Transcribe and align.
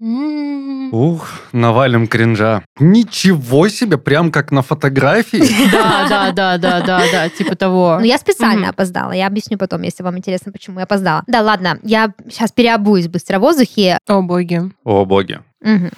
Ух, 0.00 1.28
навалим 1.52 2.06
кринжа. 2.06 2.62
Ничего 2.78 3.68
себе, 3.68 3.98
прям 3.98 4.30
как 4.30 4.52
на 4.52 4.62
фотографии. 4.62 5.38
Да, 5.72 6.06
да, 6.08 6.32
да, 6.32 6.58
да, 6.58 6.80
да, 6.80 7.02
да, 7.12 7.28
типа 7.28 7.56
того. 7.56 7.96
Ну, 7.98 8.04
я 8.04 8.18
специально 8.18 8.68
опоздала. 8.70 9.12
Я 9.12 9.26
объясню 9.26 9.58
потом, 9.58 9.82
если 9.82 10.02
вам 10.02 10.16
интересно, 10.16 10.52
почему 10.52 10.78
я 10.78 10.84
опоздала. 10.84 11.24
Да, 11.26 11.42
ладно, 11.42 11.78
я 11.82 12.12
сейчас 12.30 12.52
переобуюсь 12.52 13.08
быстро 13.08 13.38
в 13.38 13.42
воздухе. 13.42 13.98
О, 14.08 14.22
боги. 14.22 14.62
О, 14.84 15.04
боги. 15.04 15.40
Мгм. 15.60 15.90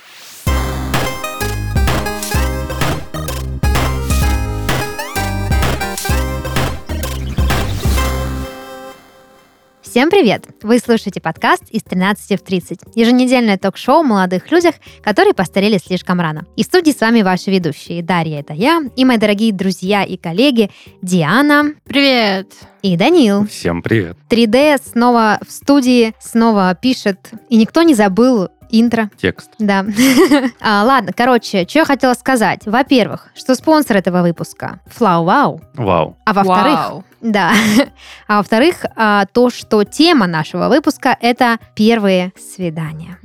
Всем 9.91 10.09
привет! 10.09 10.45
Вы 10.62 10.79
слушаете 10.79 11.20
подкаст 11.20 11.64
из 11.68 11.82
13 11.82 12.40
в 12.40 12.45
30. 12.45 12.79
Еженедельное 12.95 13.59
ток-шоу 13.59 14.02
о 14.02 14.02
молодых 14.04 14.48
людях, 14.52 14.77
которые 15.02 15.34
постарели 15.34 15.79
слишком 15.79 16.21
рано. 16.21 16.46
И 16.54 16.63
в 16.63 16.66
студии 16.66 16.93
с 16.93 17.00
вами 17.00 17.22
ваши 17.22 17.50
ведущие. 17.50 18.00
Дарья, 18.00 18.39
это 18.39 18.53
я, 18.53 18.82
и 18.94 19.04
мои 19.04 19.16
дорогие 19.16 19.53
друзья 19.53 20.04
и 20.04 20.16
коллеги 20.16 20.71
Диана 21.03 21.75
Привет. 21.82 22.53
и 22.82 22.96
Данил. 22.96 23.49
Всем 23.49 23.82
привет. 23.82 24.16
3D 24.29 24.80
снова 24.80 25.40
в 25.44 25.50
студии, 25.50 26.14
снова 26.21 26.72
пишет. 26.80 27.32
И 27.49 27.57
никто 27.57 27.82
не 27.82 27.94
забыл 27.94 28.49
интро. 28.71 29.11
Текст. 29.21 29.50
Да. 29.58 29.85
А, 30.61 30.85
ладно, 30.85 31.13
короче, 31.13 31.66
что 31.68 31.80
я 31.80 31.85
хотела 31.85 32.14
сказать. 32.14 32.61
Во-первых, 32.64 33.30
что 33.34 33.56
спонсор 33.56 33.97
этого 33.97 34.22
выпуска 34.22 34.78
Флау 34.86 35.25
Вау. 35.25 35.61
Вау. 35.75 36.16
А 36.25 36.33
во-вторых, 36.33 36.78
Вау. 36.78 37.05
Да. 37.20 37.52
А 38.27 38.38
во-вторых, 38.38 38.84
а, 38.97 39.27
то, 39.27 39.50
что 39.50 39.83
тема 39.83 40.27
нашего 40.27 40.69
выпуска 40.69 41.16
это 41.20 41.58
первые 41.74 42.33
свидания. 42.38 43.19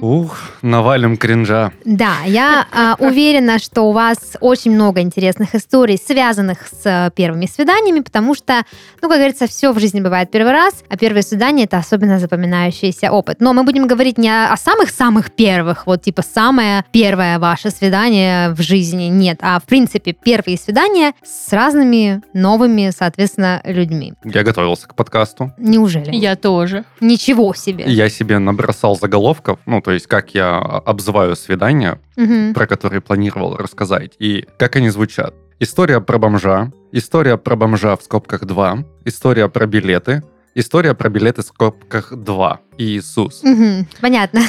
Ух, 0.00 0.38
навалим 0.62 1.16
кринжа. 1.16 1.72
Да, 1.84 2.14
я 2.24 2.66
а, 2.72 2.96
уверена, 2.98 3.58
что 3.58 3.82
у 3.82 3.92
вас 3.92 4.36
очень 4.40 4.72
много 4.72 5.00
интересных 5.00 5.54
историй, 5.54 5.98
связанных 5.98 6.66
с 6.66 6.86
э, 6.86 7.10
первыми 7.14 7.46
свиданиями, 7.46 8.00
потому 8.00 8.34
что, 8.34 8.64
ну, 9.02 9.08
как 9.08 9.18
говорится, 9.18 9.46
все 9.46 9.72
в 9.72 9.78
жизни 9.78 10.00
бывает 10.00 10.30
первый 10.30 10.52
раз, 10.52 10.82
а 10.88 10.96
первые 10.96 11.22
свидания 11.22 11.64
это 11.64 11.78
особенно 11.78 12.18
запоминающийся 12.18 13.12
опыт. 13.12 13.40
Но 13.40 13.52
мы 13.52 13.64
будем 13.64 13.86
говорить 13.86 14.18
не 14.18 14.30
о 14.30 14.56
самых-самых 14.56 15.32
первых, 15.32 15.86
вот 15.86 16.02
типа 16.02 16.22
самое 16.22 16.84
первое 16.90 17.38
ваше 17.38 17.70
свидание 17.70 18.50
в 18.50 18.62
жизни, 18.62 19.04
нет, 19.04 19.38
а 19.42 19.60
в 19.60 19.64
принципе 19.64 20.12
первые 20.12 20.56
свидания 20.56 21.12
с 21.22 21.52
разными 21.52 22.22
новыми, 22.32 22.90
соответственно, 22.96 23.60
людьми. 23.64 24.14
Я 24.24 24.42
готовился 24.42 24.88
к 24.88 24.94
подкасту. 24.94 25.52
Неужели? 25.58 26.14
Я 26.14 26.36
тоже. 26.36 26.84
Ничего 27.00 27.52
себе. 27.54 27.84
Я 27.86 28.08
себе 28.08 28.38
набросал 28.38 28.96
заголовков, 28.96 29.58
ну, 29.66 29.80
то 29.80 29.92
есть 29.92 30.06
как 30.06 30.34
я 30.34 30.58
обзываю 30.58 31.36
свидания, 31.36 32.00
Мгм. 32.16 32.54
про 32.54 32.66
которые 32.66 33.00
планировал 33.00 33.56
рассказать, 33.56 34.12
и 34.18 34.46
как 34.58 34.76
они 34.76 34.88
звучат. 34.90 35.34
История 35.58 36.00
про 36.00 36.18
бомжа, 36.18 36.70
история 36.92 37.36
про 37.38 37.56
бомжа 37.56 37.96
в 37.96 38.02
скобках 38.02 38.44
2, 38.44 38.84
история 39.04 39.48
про 39.48 39.66
билеты, 39.66 40.22
история 40.56 40.94
про 40.94 41.08
билеты 41.08 41.42
в 41.42 41.44
скобках 41.44 42.12
2 42.12 42.60
и 42.78 42.84
Иисус. 42.96 43.42
Мгм. 43.42 43.86
Понятно. 44.00 44.40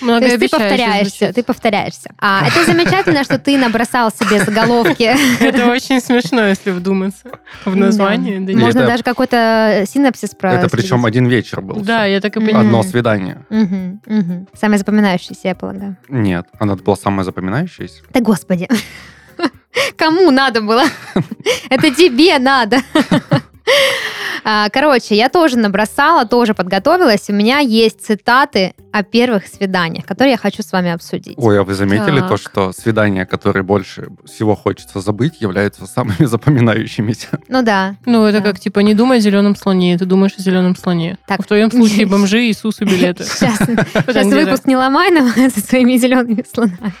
То 0.00 0.18
есть 0.18 0.38
ты 0.40 0.48
повторяешься, 0.48 1.32
ты 1.32 1.42
повторяешься. 1.42 2.10
А, 2.18 2.46
это 2.46 2.64
замечательно, 2.64 3.24
что 3.24 3.38
ты 3.38 3.56
набросал 3.56 4.10
себе 4.10 4.44
заголовки. 4.44 5.14
Это 5.42 5.66
очень 5.68 6.00
смешно, 6.00 6.46
если 6.48 6.70
вдуматься 6.70 7.30
в 7.64 7.76
название. 7.76 8.40
Да. 8.40 8.52
Можно 8.58 8.80
это- 8.80 8.88
даже 8.88 9.02
какой-то 9.02 9.84
синапсис 9.88 10.30
про. 10.30 10.54
Это 10.54 10.68
причем 10.68 11.06
один 11.06 11.26
вечер 11.26 11.60
был. 11.62 11.76
Да, 11.76 12.04
я 12.06 12.20
так 12.20 12.36
и 12.36 12.40
понимаю. 12.40 12.66
Одно 12.66 12.82
свидание. 12.82 13.46
Мгм, 13.48 14.00
мгм. 14.06 14.48
Самое 14.54 14.78
запоминающееся, 14.78 15.48
я 15.48 15.54
полагаю. 15.54 15.96
Нет, 16.08 16.46
она 16.58 16.74
была 16.76 16.96
самая 16.96 17.24
запоминающаяся. 17.24 18.02
Да 18.12 18.20
господи. 18.20 18.68
Кому 19.96 20.30
надо 20.30 20.60
было? 20.60 20.82
Это 21.70 21.90
тебе 21.94 22.38
надо. 22.38 22.78
А, 24.44 24.68
Короче, 24.70 25.14
я 25.14 25.28
тоже 25.28 25.56
набросала, 25.56 26.26
тоже 26.26 26.52
подготовилась. 26.54 27.30
У 27.30 27.32
меня 27.32 27.60
есть 27.60 28.04
цитаты 28.04 28.74
о 28.90 29.04
первых 29.04 29.46
свиданиях, 29.46 30.04
которые 30.04 30.32
я 30.32 30.36
хочу 30.36 30.62
с 30.64 30.72
вами 30.72 30.90
обсудить. 30.90 31.34
Ой, 31.36 31.60
а 31.60 31.62
вы 31.62 31.74
заметили 31.74 32.18
Так. 32.20 32.28
то, 32.28 32.36
что 32.36 32.72
свидания, 32.72 33.24
которые 33.24 33.62
больше 33.62 34.08
всего 34.26 34.56
хочется 34.56 35.00
забыть, 35.00 35.40
являются 35.40 35.86
самыми 35.86 36.24
запоминающимися? 36.26 37.38
Ну 37.48 37.62
да. 37.62 37.94
Ну, 38.04 38.24
это 38.24 38.40
Да. 38.40 38.44
как, 38.50 38.58
типа, 38.60 38.80
не 38.80 38.94
думай 38.94 39.18
о 39.18 39.20
зеленом 39.20 39.54
слоне, 39.54 39.96
ты 39.96 40.06
думаешь 40.06 40.32
о 40.36 40.42
зеленом 40.42 40.74
слоне. 40.74 41.18
Так. 41.26 41.40
В 41.42 41.46
твоем 41.46 41.70
случае 41.70 42.06
бомжи, 42.12 42.38
Иисус 42.50 42.80
и 42.80 42.84
билеты. 42.84 43.22
Сейчас, 43.24 43.60
выпуск 44.26 44.66
не 44.66 44.76
ломай 44.76 45.10
нам 45.12 45.30
со 45.50 45.60
своими 45.60 45.96
зелеными 45.96 46.44
слонами. 46.52 46.92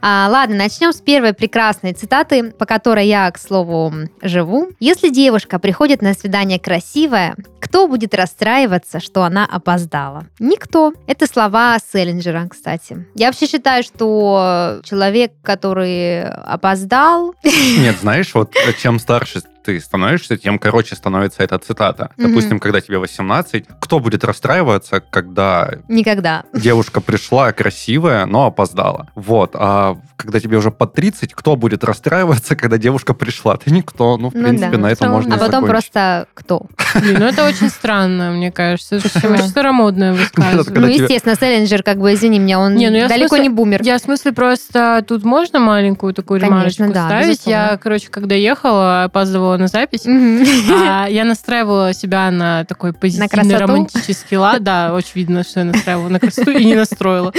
А, 0.00 0.28
ладно, 0.30 0.56
начнем 0.56 0.92
с 0.92 1.00
первой 1.00 1.32
прекрасной 1.32 1.92
цитаты, 1.92 2.50
по 2.52 2.66
которой 2.66 3.06
я, 3.06 3.30
к 3.30 3.38
слову, 3.38 3.92
живу. 4.22 4.68
Если 4.80 5.08
девушка 5.10 5.58
приходит 5.58 6.02
на 6.02 6.14
свидание 6.14 6.58
красивая, 6.58 7.36
кто 7.60 7.88
будет 7.88 8.14
расстраиваться, 8.14 9.00
что 9.00 9.24
она 9.24 9.44
опоздала? 9.44 10.26
Никто. 10.38 10.92
Это 11.06 11.26
слова 11.26 11.78
Селлинджера, 11.92 12.46
кстати. 12.50 13.06
Я 13.14 13.26
вообще 13.26 13.46
считаю, 13.46 13.82
что 13.82 14.80
человек, 14.84 15.32
который 15.42 16.22
опоздал... 16.22 17.34
Нет, 17.44 17.96
знаешь, 18.00 18.34
вот 18.34 18.54
чем 18.80 18.98
старше 18.98 19.42
ты 19.68 19.78
становишься, 19.80 20.38
тем 20.38 20.58
короче 20.58 20.96
становится 20.96 21.42
эта 21.42 21.58
цитата. 21.58 22.10
Мгм. 22.16 22.28
Допустим, 22.30 22.58
когда 22.58 22.80
тебе 22.80 22.96
18, 22.98 23.66
кто 23.80 23.98
будет 24.00 24.24
расстраиваться, 24.24 25.00
когда 25.00 25.70
Никогда. 25.88 26.44
девушка 26.54 27.02
пришла 27.02 27.52
красивая, 27.52 28.24
но 28.24 28.46
опоздала? 28.46 29.08
Вот. 29.14 29.50
А 29.52 29.98
когда 30.16 30.40
тебе 30.40 30.56
уже 30.56 30.70
под 30.70 30.94
30, 30.94 31.34
кто 31.34 31.54
будет 31.54 31.84
расстраиваться, 31.84 32.56
когда 32.56 32.78
девушка 32.78 33.12
пришла? 33.12 33.58
Ты 33.58 33.70
никто. 33.70 34.16
Ну, 34.16 34.30
в 34.30 34.34
Ну 34.34 34.42
принципе, 34.42 34.70
да. 34.72 34.78
на 34.78 34.86
этом 34.90 35.10
можно 35.12 35.34
А 35.34 35.38
потом 35.38 35.50
закончить. 35.66 35.70
просто 35.70 36.26
кто? 36.32 36.62
Блин, 36.94 37.16
ну 37.20 37.26
это 37.26 37.44
очень 37.46 37.68
странно, 37.68 38.30
мне 38.30 38.50
кажется. 38.50 38.96
Это 38.96 39.08
очень 39.28 39.48
старомодное 39.48 40.12
Ну, 40.12 40.16
высказывание. 40.16 40.94
тебе- 40.94 41.04
естественно, 41.04 41.34
Селлинджер, 41.36 41.82
как 41.82 41.98
бы, 41.98 42.14
извини 42.14 42.38
меня, 42.38 42.58
он 42.58 42.72
ну 42.74 42.80
далеко 43.08 43.36
не 43.36 43.50
бумер. 43.50 43.82
Я 43.82 43.98
в 43.98 44.00
смысле 44.00 44.32
просто 44.32 45.04
тут 45.06 45.24
можно 45.24 45.58
маленькую 45.60 46.14
такую 46.14 46.40
ремарочку 46.40 46.88
ставить? 46.88 47.42
Я, 47.46 47.76
короче, 47.76 48.08
когда 48.08 48.34
ехала, 48.34 49.04
опаздывала 49.04 49.57
на 49.58 49.66
запись, 49.68 50.04
Мгм. 50.04 50.44
а 50.72 51.06
я 51.08 51.24
настраивала 51.24 51.92
себя 51.92 52.30
на 52.30 52.64
такой 52.64 52.92
позитивный 52.92 53.28
красоту? 53.28 53.58
романтический 53.58 54.36
лад. 54.36 54.62
Да, 54.62 54.92
очень 54.94 55.12
видно, 55.14 55.42
что 55.44 55.60
я 55.60 55.66
настраивала 55.66 56.08
на 56.08 56.20
красоту 56.20 56.50
и 56.52 56.64
не 56.64 56.74
настроила. 56.74 57.32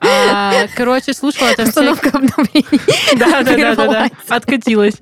А, 0.00 0.52
Короче, 0.76 1.12
слушала 1.14 1.54
там. 1.56 1.68
Установка 1.68 2.08
обновлений. 2.10 2.80
Да, 3.16 3.42
да, 3.42 3.74
да, 3.74 3.86
да. 3.86 4.08
Откатилась. 4.28 4.94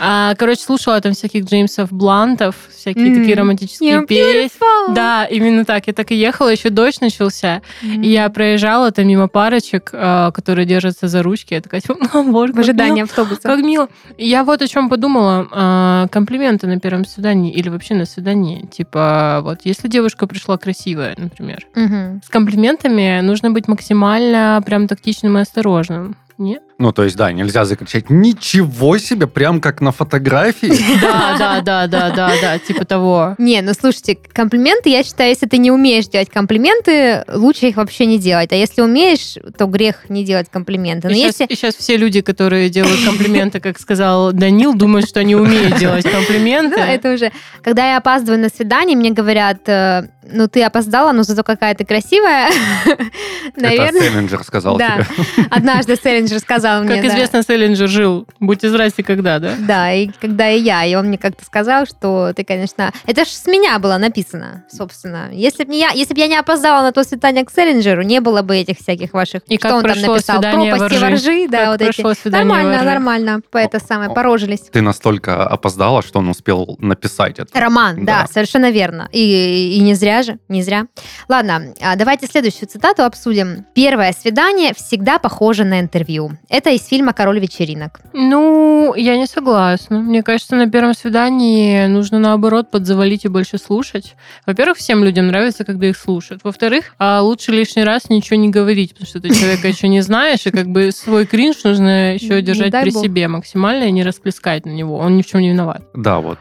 А, 0.00 0.34
Короче, 0.36 0.62
слушала 0.62 1.00
там 1.00 1.12
всяких 1.12 1.44
Джеймсов 1.44 1.92
Блантов, 1.92 2.54
всякие 2.74 3.06
Мгм. 3.10 3.14
такие 3.20 3.36
романтические 3.36 4.06
песни. 4.06 4.94
Да, 4.94 5.24
именно 5.26 5.64
так. 5.64 5.86
Я 5.86 5.92
так 5.92 6.10
и 6.10 6.14
ехала, 6.14 6.48
еще 6.48 6.70
дождь 6.70 7.00
начался. 7.00 7.62
Мгм. 7.82 8.02
И 8.02 8.08
я 8.08 8.28
проезжала 8.30 8.90
там 8.90 9.06
мимо 9.08 9.28
парочек, 9.28 9.90
э, 9.92 10.30
которые 10.34 10.66
держатся 10.66 11.08
за 11.08 11.22
ручки. 11.22 11.54
Я 11.54 11.60
такая, 11.60 11.80
типа, 11.80 11.96
«О, 12.12 12.22
боже, 12.22 12.52
в 12.52 12.58
ожидании 12.58 13.02
автобуса. 13.02 13.42
Как 13.42 13.60
мило. 13.60 13.88
Я 14.16 14.44
вот 14.44 14.62
о 14.62 14.68
чем 14.68 14.88
подумала. 14.88 15.48
Э, 15.58 16.06
Комплименты 16.10 16.66
на 16.66 16.78
первом 16.78 17.04
свидании 17.04 17.52
или 17.52 17.68
вообще 17.68 17.94
на 17.94 18.04
свидании. 18.04 18.66
Типа, 18.66 19.40
вот, 19.42 19.60
если 19.64 19.88
девушка 19.88 20.26
пришла 20.26 20.56
красивая, 20.58 21.14
например, 21.18 21.66
Мгм. 21.74 22.20
с 22.24 22.28
комплиментами 22.28 23.20
нужно 23.22 23.50
быть 23.50 23.68
максимально 23.68 24.62
прям 24.64 24.86
тактичным 24.86 25.38
и 25.38 25.40
осторожным. 25.40 26.16
Нет? 26.38 26.62
Ну, 26.80 26.92
то 26.92 27.02
есть, 27.02 27.16
да, 27.16 27.32
нельзя 27.32 27.64
закричать 27.64 28.08
«Ничего 28.08 28.98
себе!» 28.98 29.26
прям 29.26 29.60
как 29.60 29.80
на 29.80 29.90
фотографии. 29.90 30.72
Да, 31.00 31.36
да, 31.38 31.60
да, 31.60 31.86
да, 31.86 32.10
да, 32.10 32.32
да, 32.40 32.58
типа 32.58 32.84
того. 32.84 33.34
Не, 33.38 33.62
ну 33.62 33.72
слушайте, 33.74 34.16
комплименты, 34.32 34.88
я 34.90 35.02
считаю, 35.02 35.30
если 35.30 35.46
ты 35.46 35.58
не 35.58 35.70
умеешь 35.72 36.06
делать 36.06 36.30
комплименты, 36.30 37.24
лучше 37.32 37.66
их 37.66 37.76
вообще 37.76 38.06
не 38.06 38.18
делать. 38.18 38.52
А 38.52 38.56
если 38.56 38.82
умеешь, 38.82 39.34
то 39.56 39.66
грех 39.66 40.08
не 40.08 40.24
делать 40.24 40.48
комплименты. 40.50 41.08
Но 41.08 41.14
И 41.14 41.30
сейчас, 41.32 41.74
все 41.74 41.96
люди, 41.96 42.20
которые 42.20 42.68
делают 42.70 43.00
комплименты, 43.04 43.58
как 43.60 43.78
сказал 43.80 44.32
Данил, 44.32 44.74
думают, 44.74 45.08
что 45.08 45.20
они 45.20 45.34
умеют 45.34 45.76
делать 45.78 46.04
комплименты. 46.10 46.76
Ну, 46.78 46.84
это 46.84 47.12
уже... 47.14 47.32
Когда 47.62 47.90
я 47.90 47.96
опаздываю 47.98 48.40
на 48.40 48.48
свидание, 48.48 48.96
мне 48.96 49.10
говорят, 49.10 49.68
э, 49.68 50.08
ну 50.30 50.46
ты 50.48 50.62
опоздала, 50.62 51.12
но 51.12 51.22
зато 51.24 51.42
какая 51.42 51.74
ты 51.74 51.84
красивая. 51.84 52.50
Это 52.86 53.60
Наверное, 53.60 54.00
Селлинджер 54.00 54.44
сказал 54.44 54.76
Да. 54.78 54.98
тебе. 55.02 55.46
однажды 55.50 55.96
Селлинджер 55.96 56.38
сказал 56.38 56.67
сказал 56.68 56.84
мне, 56.84 56.94
Как 56.96 57.02
да. 57.02 57.08
известно, 57.08 57.42
Селлинджер 57.42 57.88
жил. 57.88 58.26
Будьте 58.40 58.68
здрасте, 58.68 59.02
когда, 59.02 59.38
да? 59.38 59.54
Да, 59.58 59.92
и 59.92 60.08
когда 60.20 60.50
и 60.50 60.60
я, 60.60 60.84
и 60.84 60.94
он 60.94 61.06
мне 61.06 61.18
как-то 61.18 61.44
сказал, 61.44 61.86
что 61.86 62.32
ты, 62.34 62.44
конечно... 62.44 62.92
Это 63.06 63.24
ж 63.24 63.28
с 63.28 63.46
меня 63.46 63.78
было 63.78 63.96
написано, 63.98 64.64
собственно. 64.70 65.30
Если 65.32 65.64
бы 65.64 65.74
я, 65.74 65.90
если 65.90 66.14
б 66.14 66.20
я 66.20 66.26
не 66.26 66.36
опоздала 66.36 66.82
на 66.82 66.92
то 66.92 67.04
свидание 67.04 67.44
к 67.44 67.50
Селлинджеру, 67.50 68.02
не 68.02 68.20
было 68.20 68.42
бы 68.42 68.56
этих 68.56 68.78
всяких 68.78 69.12
ваших... 69.12 69.42
И 69.48 69.56
что 69.56 69.68
как 69.68 69.76
он 69.76 69.82
там 69.82 70.00
написал? 70.00 70.40
Пропасти 70.40 70.94
ржи? 70.94 71.00
воржи, 71.00 71.48
да, 71.48 71.58
Как 71.58 71.68
вот 71.68 71.82
эти. 71.82 72.28
Нормально, 72.28 72.70
во 72.70 72.76
ржи? 72.76 72.84
нормально. 72.84 73.40
По 73.50 73.58
это 73.58 73.80
самое, 73.80 74.10
порожились. 74.10 74.60
Ты 74.72 74.82
настолько 74.82 75.46
опоздала, 75.46 76.02
что 76.02 76.18
он 76.18 76.28
успел 76.28 76.76
написать 76.80 77.38
это. 77.38 77.58
Роман, 77.58 78.04
да, 78.04 78.22
Да. 78.22 78.26
совершенно 78.32 78.70
верно. 78.70 79.08
И, 79.12 79.76
и 79.76 79.80
не 79.80 79.94
зря 79.94 80.22
же, 80.22 80.38
не 80.48 80.62
зря. 80.62 80.86
Ладно, 81.28 81.74
а 81.80 81.96
давайте 81.96 82.26
следующую 82.26 82.68
цитату 82.68 83.04
обсудим. 83.04 83.64
Первое 83.74 84.12
свидание 84.12 84.74
всегда 84.74 85.18
похоже 85.18 85.64
на 85.64 85.80
интервью. 85.80 86.32
Это 86.58 86.70
из 86.70 86.84
фильма 86.84 87.12
«Король 87.12 87.38
вечеринок». 87.38 88.00
Ну, 88.12 88.92
я 88.96 89.16
не 89.16 89.26
согласна. 89.26 90.00
Мне 90.00 90.24
кажется, 90.24 90.56
на 90.56 90.68
первом 90.68 90.92
свидании 90.92 91.86
нужно, 91.86 92.18
наоборот, 92.18 92.68
подзавалить 92.72 93.24
и 93.24 93.28
больше 93.28 93.58
слушать. 93.58 94.16
Во-первых, 94.44 94.76
всем 94.76 95.04
людям 95.04 95.28
нравится, 95.28 95.64
когда 95.64 95.86
их 95.86 95.96
слушают. 95.96 96.42
Во-вторых, 96.42 96.96
а 96.98 97.22
лучше 97.22 97.52
лишний 97.52 97.84
раз 97.84 98.10
ничего 98.10 98.38
не 98.38 98.48
говорить, 98.48 98.90
потому 98.90 99.06
что 99.06 99.20
ты 99.20 99.32
человека 99.32 99.68
еще 99.74 99.86
не 99.86 100.00
знаешь, 100.00 100.46
и 100.46 100.50
как 100.50 100.66
бы 100.66 100.90
свой 100.90 101.26
кринж 101.26 101.62
нужно 101.62 102.14
еще 102.14 102.34
Не 102.34 102.42
держать 102.42 102.72
при 102.72 102.90
себе 102.90 103.28
максимально 103.28 103.84
и 103.84 103.92
не 103.92 104.02
расплескать 104.02 104.66
на 104.66 104.70
него. 104.70 104.96
Он 104.96 105.16
ни 105.16 105.22
в 105.22 105.26
чем 105.28 105.42
не 105.42 105.50
виноват. 105.50 105.84
Да, 105.94 106.18
вот. 106.18 106.40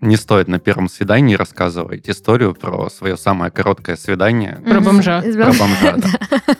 Не 0.00 0.16
стоит 0.16 0.46
на 0.46 0.60
первом 0.60 0.88
свидании 0.88 1.34
рассказывать 1.34 2.08
историю 2.08 2.54
про 2.54 2.88
свое 2.88 3.16
самое 3.16 3.50
короткое 3.50 3.96
свидание. 3.96 4.60
Про 4.64 4.80
бомжа. 4.80 5.20
Про 5.22 5.50
бом- 5.52 5.58
бомжа, 5.58 5.96
да. 5.96 6.08